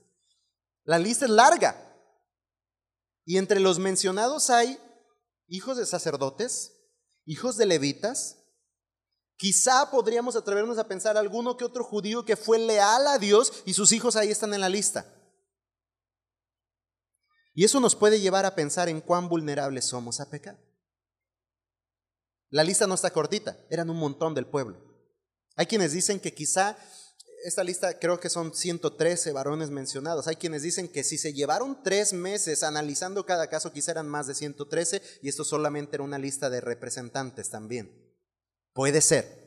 La 0.83 0.97
lista 0.97 1.25
es 1.25 1.31
larga, 1.31 1.90
y 3.25 3.37
entre 3.37 3.59
los 3.59 3.79
mencionados 3.79 4.49
hay 4.49 4.79
hijos 5.47 5.77
de 5.77 5.85
sacerdotes, 5.85 6.73
hijos 7.25 7.57
de 7.57 7.65
levitas. 7.65 8.37
Quizá 9.37 9.89
podríamos 9.91 10.35
atrevernos 10.35 10.77
a 10.77 10.87
pensar 10.87 11.17
alguno 11.17 11.57
que 11.57 11.65
otro 11.65 11.83
judío 11.83 12.25
que 12.25 12.35
fue 12.35 12.59
leal 12.59 13.07
a 13.07 13.17
Dios 13.17 13.63
y 13.65 13.73
sus 13.73 13.91
hijos 13.91 14.15
ahí 14.15 14.29
están 14.29 14.53
en 14.53 14.61
la 14.61 14.69
lista. 14.69 15.05
Y 17.53 17.65
eso 17.65 17.79
nos 17.79 17.95
puede 17.95 18.19
llevar 18.19 18.45
a 18.45 18.55
pensar 18.55 18.87
en 18.87 19.01
cuán 19.01 19.27
vulnerables 19.27 19.85
somos 19.85 20.19
a 20.19 20.29
pecar. 20.29 20.59
La 22.49 22.63
lista 22.63 22.87
no 22.87 22.95
está 22.95 23.11
cortita, 23.11 23.57
eran 23.69 23.89
un 23.89 23.97
montón 23.97 24.33
del 24.33 24.45
pueblo. 24.45 24.79
Hay 25.55 25.65
quienes 25.65 25.91
dicen 25.91 26.19
que 26.19 26.33
quizá 26.33 26.77
esta 27.43 27.63
lista 27.63 27.97
creo 27.99 28.19
que 28.19 28.29
son 28.29 28.53
113 28.53 29.31
varones 29.31 29.69
mencionados. 29.69 30.27
Hay 30.27 30.35
quienes 30.35 30.61
dicen 30.61 30.87
que 30.87 31.03
si 31.03 31.17
se 31.17 31.33
llevaron 31.33 31.81
tres 31.83 32.13
meses 32.13 32.63
analizando 32.63 33.25
cada 33.25 33.47
caso, 33.47 33.71
quizá 33.71 33.91
eran 33.91 34.07
más 34.07 34.27
de 34.27 34.35
113 34.35 35.01
y 35.21 35.29
esto 35.29 35.43
solamente 35.43 35.95
era 35.95 36.03
una 36.03 36.19
lista 36.19 36.49
de 36.49 36.61
representantes 36.61 37.49
también. 37.49 37.91
Puede 38.73 39.01
ser. 39.01 39.41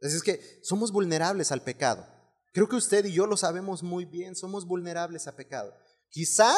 Es 0.00 0.22
que 0.22 0.60
somos 0.62 0.92
vulnerables 0.92 1.52
al 1.52 1.62
pecado. 1.62 2.06
Creo 2.52 2.68
que 2.68 2.76
usted 2.76 3.04
y 3.06 3.12
yo 3.12 3.26
lo 3.26 3.36
sabemos 3.36 3.82
muy 3.82 4.04
bien, 4.04 4.36
somos 4.36 4.66
vulnerables 4.66 5.26
a 5.26 5.34
pecado. 5.34 5.74
Quizá 6.08 6.54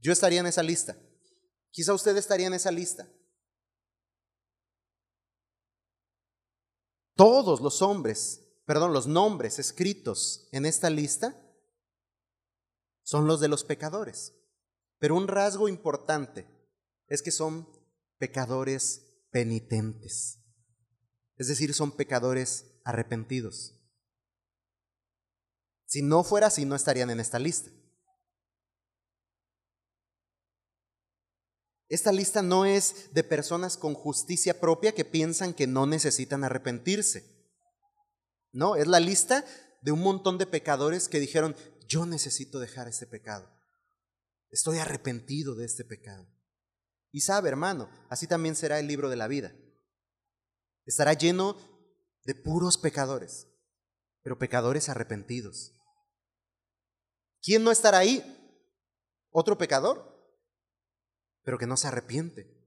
yo 0.00 0.12
estaría 0.12 0.40
en 0.40 0.46
esa 0.46 0.62
lista. 0.62 0.96
Quizá 1.70 1.92
usted 1.92 2.16
estaría 2.16 2.46
en 2.46 2.54
esa 2.54 2.70
lista. 2.70 3.08
Todos 7.14 7.60
los 7.60 7.82
hombres 7.82 8.41
perdón, 8.64 8.92
los 8.92 9.06
nombres 9.06 9.58
escritos 9.58 10.48
en 10.52 10.66
esta 10.66 10.90
lista 10.90 11.36
son 13.02 13.26
los 13.26 13.40
de 13.40 13.48
los 13.48 13.64
pecadores. 13.64 14.34
Pero 14.98 15.16
un 15.16 15.28
rasgo 15.28 15.68
importante 15.68 16.46
es 17.08 17.22
que 17.22 17.32
son 17.32 17.68
pecadores 18.18 19.26
penitentes. 19.30 20.38
Es 21.36 21.48
decir, 21.48 21.74
son 21.74 21.92
pecadores 21.92 22.80
arrepentidos. 22.84 23.80
Si 25.86 26.02
no 26.02 26.22
fuera 26.24 26.46
así, 26.46 26.64
no 26.64 26.76
estarían 26.76 27.10
en 27.10 27.20
esta 27.20 27.38
lista. 27.38 27.70
Esta 31.88 32.12
lista 32.12 32.40
no 32.40 32.64
es 32.64 33.12
de 33.12 33.22
personas 33.22 33.76
con 33.76 33.92
justicia 33.92 34.58
propia 34.60 34.92
que 34.94 35.04
piensan 35.04 35.52
que 35.52 35.66
no 35.66 35.84
necesitan 35.84 36.44
arrepentirse. 36.44 37.31
No, 38.52 38.76
es 38.76 38.86
la 38.86 39.00
lista 39.00 39.44
de 39.80 39.92
un 39.92 40.00
montón 40.00 40.38
de 40.38 40.46
pecadores 40.46 41.08
que 41.08 41.20
dijeron, 41.20 41.56
yo 41.88 42.06
necesito 42.06 42.60
dejar 42.60 42.88
este 42.88 43.06
pecado. 43.06 43.50
Estoy 44.50 44.78
arrepentido 44.78 45.54
de 45.54 45.64
este 45.64 45.84
pecado. 45.84 46.26
Y 47.10 47.20
sabe, 47.20 47.48
hermano, 47.48 47.90
así 48.08 48.26
también 48.26 48.54
será 48.54 48.78
el 48.78 48.86
libro 48.86 49.08
de 49.08 49.16
la 49.16 49.28
vida. 49.28 49.54
Estará 50.84 51.14
lleno 51.14 51.56
de 52.24 52.34
puros 52.34 52.78
pecadores, 52.78 53.48
pero 54.22 54.38
pecadores 54.38 54.88
arrepentidos. 54.88 55.72
¿Quién 57.42 57.64
no 57.64 57.70
estará 57.70 57.98
ahí? 57.98 58.22
Otro 59.30 59.58
pecador, 59.58 60.12
pero 61.42 61.58
que 61.58 61.66
no 61.66 61.76
se 61.76 61.88
arrepiente. 61.88 62.62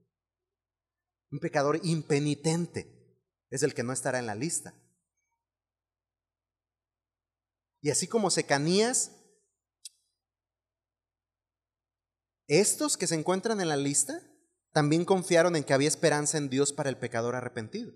Un 1.30 1.38
pecador 1.38 1.80
impenitente 1.82 3.20
es 3.50 3.62
el 3.62 3.74
que 3.74 3.82
no 3.82 3.92
estará 3.92 4.18
en 4.18 4.26
la 4.26 4.34
lista. 4.34 4.74
Y 7.86 7.90
así 7.90 8.08
como 8.08 8.30
Secanías, 8.30 9.12
estos 12.48 12.96
que 12.96 13.06
se 13.06 13.14
encuentran 13.14 13.60
en 13.60 13.68
la 13.68 13.76
lista 13.76 14.20
también 14.72 15.04
confiaron 15.04 15.54
en 15.54 15.62
que 15.62 15.72
había 15.72 15.86
esperanza 15.86 16.36
en 16.36 16.50
Dios 16.50 16.72
para 16.72 16.88
el 16.88 16.98
pecador 16.98 17.36
arrepentido. 17.36 17.92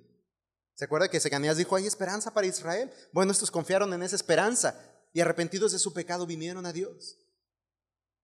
¿Se 0.75 0.85
acuerda 0.85 1.09
que 1.09 1.19
Secanías 1.19 1.57
dijo, 1.57 1.75
hay 1.75 1.89
esperanza 1.89 2.33
para 2.33 2.47
Israel? 2.47 2.93
Bueno, 3.12 3.33
estos 3.33 3.51
confiaron 3.51 3.93
en 3.93 4.05
esa 4.05 4.15
esperanza 4.15 4.81
y 5.12 5.23
arrepentidos 5.23 5.73
de 5.73 5.81
su 5.81 5.93
pecado 5.93 6.25
vinieron 6.25 6.67
a 6.67 6.73
Dios. 6.73 7.19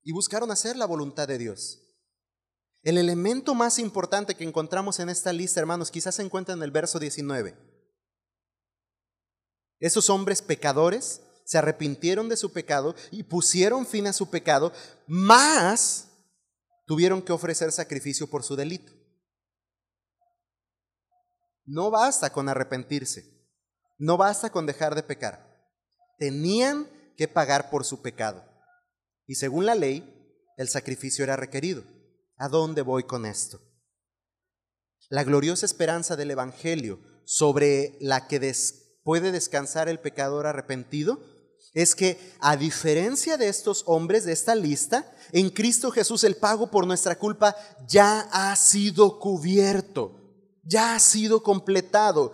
y 0.05 0.13
buscaron 0.13 0.53
hacer 0.53 0.77
la 0.77 0.87
voluntad 0.87 1.27
de 1.27 1.37
Dios. 1.37 1.83
El 2.85 2.97
elemento 2.97 3.57
más 3.57 3.81
importante 3.81 4.37
que 4.37 4.45
encontramos 4.45 5.01
en 5.01 5.09
esta 5.09 5.33
lista, 5.33 5.59
hermanos, 5.59 5.91
quizás 5.91 6.15
se 6.15 6.23
encuentra 6.23 6.55
en 6.55 6.63
el 6.63 6.71
verso 6.71 7.01
19. 7.01 7.59
Esos 9.81 10.09
hombres 10.11 10.43
pecadores 10.43 11.26
se 11.47 11.59
arrepintieron 11.59 12.29
de 12.29 12.37
su 12.37 12.53
pecado 12.53 12.97
y 13.13 13.23
pusieron 13.23 13.87
fin 13.87 14.09
a 14.09 14.13
su 14.13 14.29
pecado, 14.29 14.73
más 15.07 16.09
tuvieron 16.87 17.23
que 17.23 17.33
ofrecer 17.33 17.71
sacrificio 17.71 18.27
por 18.27 18.43
su 18.43 18.57
delito. 18.57 18.93
No 21.65 21.91
basta 21.91 22.31
con 22.31 22.49
arrepentirse, 22.49 23.47
no 23.97 24.17
basta 24.17 24.51
con 24.51 24.67
dejar 24.67 24.97
de 24.97 25.05
pecar. 25.05 25.47
Tenían 26.19 26.91
que 27.17 27.29
pagar 27.29 27.71
por 27.71 27.85
su 27.85 28.03
pecado. 28.03 28.45
Y 29.27 29.37
según 29.37 29.67
la 29.67 29.77
ley, 29.77 30.13
el 30.57 30.69
sacrificio 30.69 31.23
era 31.23 31.37
requerido. 31.37 31.85
¿A 32.37 32.49
dónde 32.49 32.83
voy 32.83 33.05
con 33.05 33.25
esto? 33.25 33.61
La 35.11 35.23
gloriosa 35.23 35.65
esperanza 35.65 36.17
del 36.17 36.33
Evangelio 36.33 36.99
sobre 37.25 37.97
la 38.01 38.27
que 38.27 38.53
puede 39.05 39.31
descansar 39.31 39.89
el 39.89 40.01
pecador 40.01 40.49
arrepentido 40.49 41.36
es 41.77 41.95
que, 41.95 42.19
a 42.41 42.57
diferencia 42.57 43.37
de 43.37 43.49
estos 43.49 43.83
hombres 43.85 44.25
de 44.25 44.33
esta 44.33 44.55
lista, 44.55 45.13
en 45.31 45.51
Cristo 45.51 45.91
Jesús 45.91 46.25
el 46.25 46.37
pago 46.37 46.71
por 46.71 46.87
nuestra 46.87 47.19
culpa 47.19 47.55
ya 47.87 48.21
ha 48.33 48.57
sido 48.57 49.19
cubierto, 49.19 50.19
ya 50.63 50.95
ha 50.95 50.99
sido 50.99 51.43
completado. 51.43 52.33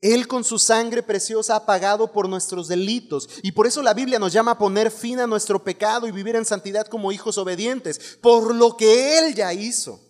Él 0.00 0.26
con 0.26 0.42
su 0.42 0.58
sangre 0.58 1.04
preciosa 1.04 1.54
ha 1.54 1.66
pagado 1.66 2.10
por 2.10 2.28
nuestros 2.28 2.66
delitos. 2.66 3.28
Y 3.44 3.52
por 3.52 3.68
eso 3.68 3.80
la 3.80 3.94
Biblia 3.94 4.18
nos 4.18 4.32
llama 4.32 4.50
a 4.50 4.58
poner 4.58 4.90
fin 4.90 5.20
a 5.20 5.28
nuestro 5.28 5.62
pecado 5.62 6.08
y 6.08 6.10
vivir 6.10 6.34
en 6.34 6.44
santidad 6.44 6.88
como 6.88 7.12
hijos 7.12 7.38
obedientes, 7.38 8.18
por 8.20 8.52
lo 8.52 8.76
que 8.76 9.18
Él 9.18 9.36
ya 9.36 9.52
hizo, 9.52 10.00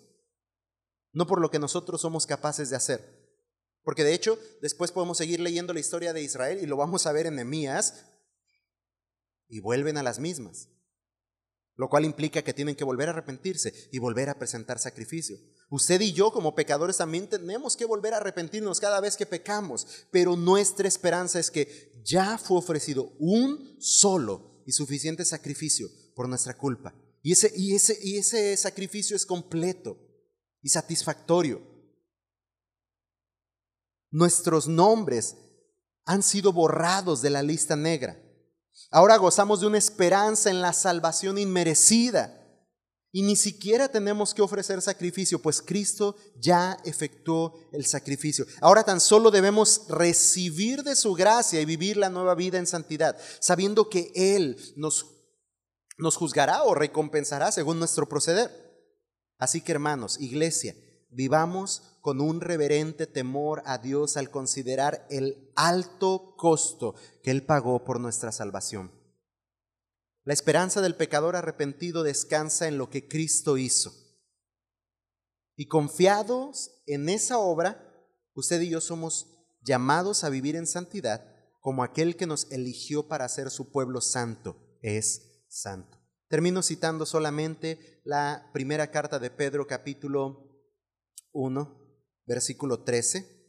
no 1.13 1.27
por 1.27 1.39
lo 1.39 1.51
que 1.51 1.59
nosotros 1.59 2.01
somos 2.01 2.27
capaces 2.27 2.71
de 2.71 2.77
hacer. 2.77 3.23
Porque 3.83 4.05
de 4.05 4.15
hecho, 4.15 4.39
después 4.63 4.91
podemos 4.91 5.19
seguir 5.19 5.39
leyendo 5.39 5.75
la 5.75 5.81
historia 5.81 6.15
de 6.15 6.23
Israel 6.23 6.61
y 6.63 6.67
lo 6.67 6.79
vamos 6.79 7.07
a 7.07 7.13
ver 7.13 7.27
en 7.27 7.35
Nehemías, 7.35 8.07
y 9.53 9.61
vuelven 9.61 9.99
a 9.99 10.03
las 10.03 10.19
mismas, 10.19 10.71
lo 11.77 11.91
cual 11.91 12.07
implica 12.07 12.41
que 12.41 12.55
tienen 12.55 12.75
que 12.75 12.85
volver 12.85 13.09
a 13.09 13.13
arrepentirse 13.13 13.91
y 13.93 13.99
volver 13.99 14.31
a 14.31 14.39
presentar 14.39 14.79
sacrificio. 14.79 15.37
Usted 15.69 16.01
y 16.01 16.15
yo 16.15 16.33
como 16.33 16.55
pecadores 16.55 16.97
también 16.97 17.29
tenemos 17.29 17.77
que 17.77 17.85
volver 17.85 18.15
a 18.15 18.17
arrepentirnos 18.17 18.81
cada 18.81 18.99
vez 18.99 19.15
que 19.15 19.27
pecamos, 19.27 20.07
pero 20.11 20.37
nuestra 20.37 20.89
esperanza 20.89 21.39
es 21.39 21.51
que 21.51 22.01
ya 22.03 22.39
fue 22.39 22.57
ofrecido 22.57 23.13
un 23.19 23.77
solo 23.79 24.63
y 24.67 24.73
suficiente 24.73 25.23
sacrificio 25.27 25.89
por 26.17 26.31
nuestra 26.31 26.57
culpa. 26.57 26.95
Y 27.21 27.33
ese, 27.33 27.53
y 27.55 27.75
ese, 27.75 27.99
y 28.03 28.17
ese 28.17 28.57
sacrificio 28.57 29.15
es 29.15 29.27
completo 29.27 29.99
y 30.63 30.71
satisfactorio. 30.71 31.61
Nuestros 34.11 34.67
nombres 34.67 35.37
han 36.07 36.23
sido 36.23 36.55
borrados 36.55 37.21
de 37.21 37.29
la 37.29 37.43
lista 37.43 37.77
negra. 37.77 38.19
Ahora 38.91 39.17
gozamos 39.17 39.61
de 39.61 39.67
una 39.67 39.79
esperanza 39.79 40.51
en 40.51 40.61
la 40.61 40.73
salvación 40.73 41.39
inmerecida 41.39 42.39
y 43.15 43.23
ni 43.23 43.37
siquiera 43.37 43.89
tenemos 43.89 44.33
que 44.33 44.41
ofrecer 44.41 44.81
sacrificio, 44.81 45.39
pues 45.41 45.61
Cristo 45.61 46.17
ya 46.41 46.79
efectuó 46.85 47.61
el 47.73 47.85
sacrificio. 47.85 48.47
Ahora 48.63 48.85
tan 48.85 49.01
solo 49.01 49.31
debemos 49.31 49.83
recibir 49.89 50.83
de 50.83 50.97
su 50.97 51.13
gracia 51.13 51.61
y 51.61 51.67
vivir 51.67 51.99
la 51.99 52.09
nueva 52.09 52.35
vida 52.35 52.59
en 52.59 52.67
santidad, 52.67 53.19
sabiendo 53.39 53.91
que 53.91 54.11
Él 54.15 54.57
nos, 54.77 55.07
nos 55.99 56.17
juzgará 56.17 56.63
o 56.63 56.75
recompensará 56.75 57.53
según 57.53 57.79
nuestro 57.79 58.09
proceder. 58.09 58.51
Así 59.39 59.61
que 59.61 59.73
hermanos, 59.73 60.19
iglesia, 60.19 60.75
vivamos 61.11 61.92
con 62.03 62.21
un 62.21 62.41
reverente 62.41 63.07
temor 63.07 63.63
a 63.65 63.79
Dios 63.79 64.17
al 64.19 64.31
considerar 64.31 65.07
el 65.09 65.51
alto 65.57 66.35
costo 66.37 66.95
que 67.23 67.31
Él 67.31 67.47
pagó 67.47 67.85
por 67.85 68.01
nuestra 68.01 68.33
salvación. 68.33 68.93
La 70.25 70.35
esperanza 70.35 70.81
del 70.81 70.97
pecador 70.97 71.37
arrepentido 71.37 72.03
descansa 72.03 72.69
en 72.69 72.77
lo 72.77 72.91
que 72.91 73.09
Cristo 73.09 73.57
hizo. 73.57 73.95
Y 75.57 75.69
confiados 75.69 76.83
en 76.87 77.09
esa 77.09 77.39
obra, 77.39 77.89
usted 78.35 78.61
y 78.61 78.69
yo 78.69 78.81
somos 78.81 79.29
llamados 79.63 80.25
a 80.25 80.29
vivir 80.29 80.57
en 80.57 80.67
santidad 80.67 81.25
como 81.61 81.85
aquel 81.85 82.17
que 82.17 82.27
nos 82.27 82.51
eligió 82.51 83.07
para 83.07 83.29
ser 83.29 83.51
su 83.51 83.71
pueblo 83.71 84.01
santo 84.01 84.57
es 84.83 85.45
santo. 85.49 85.99
Termino 86.29 86.63
citando 86.63 87.07
solamente 87.07 88.01
la 88.05 88.51
primera 88.53 88.91
carta 88.91 89.21
de 89.21 89.31
Pedro 89.31 89.67
capítulo 89.67 90.49
1, 91.33 91.82
versículo 92.27 92.83
13. 92.83 93.43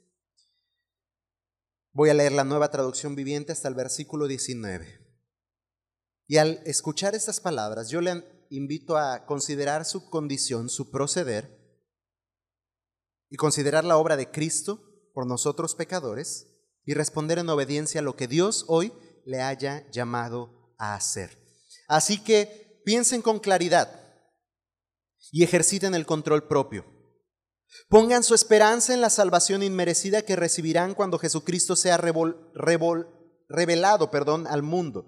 Voy 1.91 2.09
a 2.09 2.13
leer 2.13 2.31
la 2.31 2.43
nueva 2.43 2.71
traducción 2.71 3.15
viviente 3.15 3.51
hasta 3.51 3.67
el 3.67 3.75
versículo 3.75 4.27
19. 4.27 5.03
Y 6.27 6.37
al 6.37 6.61
escuchar 6.65 7.15
estas 7.15 7.39
palabras, 7.39 7.89
yo 7.89 8.01
le 8.01 8.23
invito 8.49 8.97
a 8.97 9.25
considerar 9.25 9.85
su 9.85 10.09
condición, 10.09 10.69
su 10.69 10.89
proceder, 10.89 11.61
y 13.29 13.35
considerar 13.35 13.83
la 13.83 13.97
obra 13.97 14.15
de 14.15 14.31
Cristo 14.31 14.83
por 15.13 15.27
nosotros 15.27 15.75
pecadores, 15.75 16.47
y 16.85 16.93
responder 16.93 17.39
en 17.39 17.49
obediencia 17.49 18.01
a 18.01 18.03
lo 18.03 18.15
que 18.15 18.27
Dios 18.27 18.65
hoy 18.67 18.93
le 19.25 19.41
haya 19.41 19.89
llamado 19.91 20.75
a 20.77 20.95
hacer. 20.95 21.37
Así 21.87 22.23
que 22.23 22.81
piensen 22.85 23.21
con 23.21 23.39
claridad 23.39 23.99
y 25.31 25.43
ejerciten 25.43 25.95
el 25.95 26.05
control 26.05 26.47
propio. 26.47 26.92
Pongan 27.89 28.23
su 28.23 28.35
esperanza 28.35 28.93
en 28.93 29.01
la 29.01 29.09
salvación 29.09 29.63
inmerecida 29.63 30.21
que 30.21 30.35
recibirán 30.35 30.93
cuando 30.93 31.19
Jesucristo 31.19 31.75
sea 31.75 31.97
revelado 31.97 34.11
perdón, 34.11 34.47
al 34.47 34.63
mundo. 34.63 35.05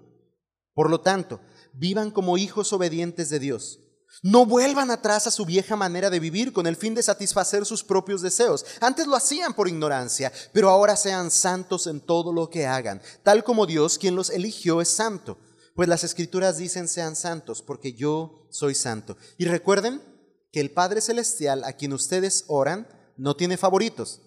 Por 0.74 0.90
lo 0.90 1.00
tanto, 1.00 1.40
vivan 1.72 2.10
como 2.10 2.38
hijos 2.38 2.72
obedientes 2.72 3.30
de 3.30 3.38
Dios. 3.38 3.80
No 4.22 4.46
vuelvan 4.46 4.90
atrás 4.90 5.26
a 5.26 5.30
su 5.30 5.44
vieja 5.44 5.76
manera 5.76 6.10
de 6.10 6.20
vivir 6.20 6.52
con 6.52 6.66
el 6.66 6.76
fin 6.76 6.94
de 6.94 7.02
satisfacer 7.02 7.66
sus 7.66 7.82
propios 7.82 8.22
deseos. 8.22 8.64
Antes 8.80 9.06
lo 9.06 9.16
hacían 9.16 9.54
por 9.54 9.68
ignorancia, 9.68 10.32
pero 10.52 10.70
ahora 10.70 10.96
sean 10.96 11.30
santos 11.30 11.86
en 11.86 12.00
todo 12.00 12.32
lo 12.32 12.48
que 12.48 12.66
hagan, 12.66 13.02
tal 13.22 13.44
como 13.44 13.66
Dios, 13.66 13.98
quien 13.98 14.14
los 14.14 14.30
eligió, 14.30 14.80
es 14.80 14.88
santo. 14.88 15.38
Pues 15.74 15.88
las 15.88 16.04
escrituras 16.04 16.56
dicen 16.56 16.88
sean 16.88 17.16
santos, 17.16 17.62
porque 17.62 17.92
yo 17.92 18.48
soy 18.50 18.74
santo. 18.74 19.16
Y 19.36 19.44
recuerden 19.44 20.00
que 20.52 20.60
el 20.60 20.70
Padre 20.70 21.00
Celestial 21.00 21.64
a 21.64 21.74
quien 21.74 21.92
ustedes 21.92 22.44
oran 22.48 22.88
no 23.16 23.36
tiene 23.36 23.56
favoritos. 23.56 24.20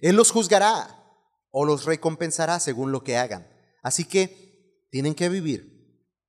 Él 0.00 0.16
los 0.16 0.30
juzgará 0.30 1.02
o 1.50 1.64
los 1.64 1.84
recompensará 1.84 2.60
según 2.60 2.92
lo 2.92 3.04
que 3.04 3.16
hagan. 3.16 3.48
Así 3.82 4.04
que 4.04 4.86
tienen 4.90 5.14
que 5.14 5.28
vivir 5.28 5.74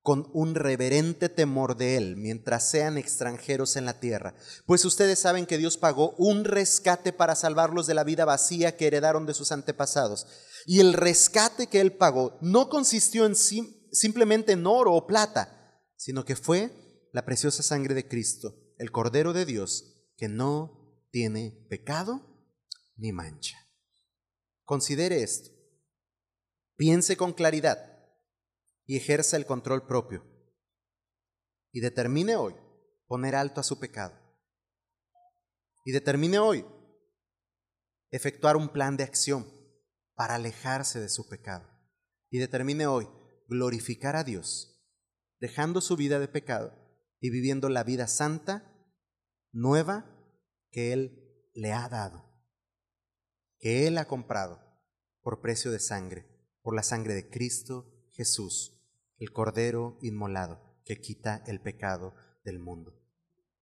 con 0.05 0.29
un 0.33 0.53
reverente 0.53 1.29
temor 1.29 1.77
de 1.77 1.97
Él 1.97 2.15
mientras 2.15 2.69
sean 2.69 2.99
extranjeros 2.99 3.75
en 3.75 3.85
la 3.85 3.99
tierra. 3.99 4.35
Pues 4.67 4.85
ustedes 4.85 5.17
saben 5.17 5.47
que 5.47 5.57
Dios 5.57 5.77
pagó 5.77 6.11
un 6.19 6.43
rescate 6.43 7.11
para 7.11 7.33
salvarlos 7.33 7.87
de 7.87 7.95
la 7.95 8.03
vida 8.03 8.23
vacía 8.23 8.77
que 8.77 8.85
heredaron 8.85 9.25
de 9.25 9.33
sus 9.33 9.51
antepasados. 9.51 10.27
Y 10.67 10.79
el 10.79 10.93
rescate 10.93 11.65
que 11.65 11.81
Él 11.81 11.93
pagó 11.93 12.37
no 12.39 12.69
consistió 12.69 13.25
en 13.25 13.35
simplemente 13.35 14.51
en 14.51 14.67
oro 14.67 14.93
o 14.93 15.07
plata, 15.07 15.81
sino 15.95 16.23
que 16.23 16.35
fue 16.35 16.69
la 17.11 17.25
preciosa 17.25 17.63
sangre 17.63 17.95
de 17.95 18.07
Cristo, 18.07 18.53
el 18.77 18.91
Cordero 18.91 19.33
de 19.33 19.45
Dios, 19.45 19.95
que 20.17 20.27
no 20.27 21.07
tiene 21.11 21.65
pecado 21.69 22.21
ni 22.97 23.11
mancha. 23.11 23.57
Considere 24.63 25.23
esto. 25.23 25.51
Piense 26.75 27.15
con 27.15 27.33
claridad 27.33 27.77
y 28.85 28.97
ejerza 28.97 29.37
el 29.37 29.45
control 29.45 29.87
propio. 29.87 30.25
Y 31.71 31.79
determine 31.79 32.35
hoy 32.35 32.55
poner 33.07 33.35
alto 33.35 33.61
a 33.61 33.63
su 33.63 33.79
pecado. 33.79 34.19
Y 35.85 35.91
determine 35.91 36.39
hoy 36.39 36.65
efectuar 38.11 38.57
un 38.57 38.69
plan 38.69 38.97
de 38.97 39.03
acción 39.03 39.45
para 40.15 40.35
alejarse 40.35 40.99
de 40.99 41.09
su 41.09 41.27
pecado. 41.27 41.69
Y 42.29 42.39
determine 42.39 42.87
hoy 42.87 43.07
glorificar 43.47 44.15
a 44.15 44.23
Dios, 44.23 44.81
dejando 45.39 45.81
su 45.81 45.95
vida 45.95 46.19
de 46.19 46.27
pecado 46.27 46.84
y 47.25 47.31
viviendo 47.31 47.69
la 47.69 47.83
vida 47.83 48.05
santa, 48.05 48.71
nueva, 49.51 50.05
que 50.69 50.93
Él 50.93 51.49
le 51.55 51.73
ha 51.73 51.89
dado, 51.89 52.23
que 53.57 53.87
Él 53.87 53.97
ha 53.97 54.05
comprado 54.05 54.61
por 55.23 55.41
precio 55.41 55.71
de 55.71 55.79
sangre, 55.79 56.27
por 56.61 56.75
la 56.75 56.83
sangre 56.83 57.15
de 57.15 57.27
Cristo 57.27 57.91
Jesús 58.11 58.73
el 59.17 59.31
Cordero 59.31 59.97
inmolado 60.01 60.61
que 60.83 60.99
quita 60.99 61.43
el 61.47 61.61
pecado 61.61 62.13
del 62.43 62.59
mundo. 62.59 63.04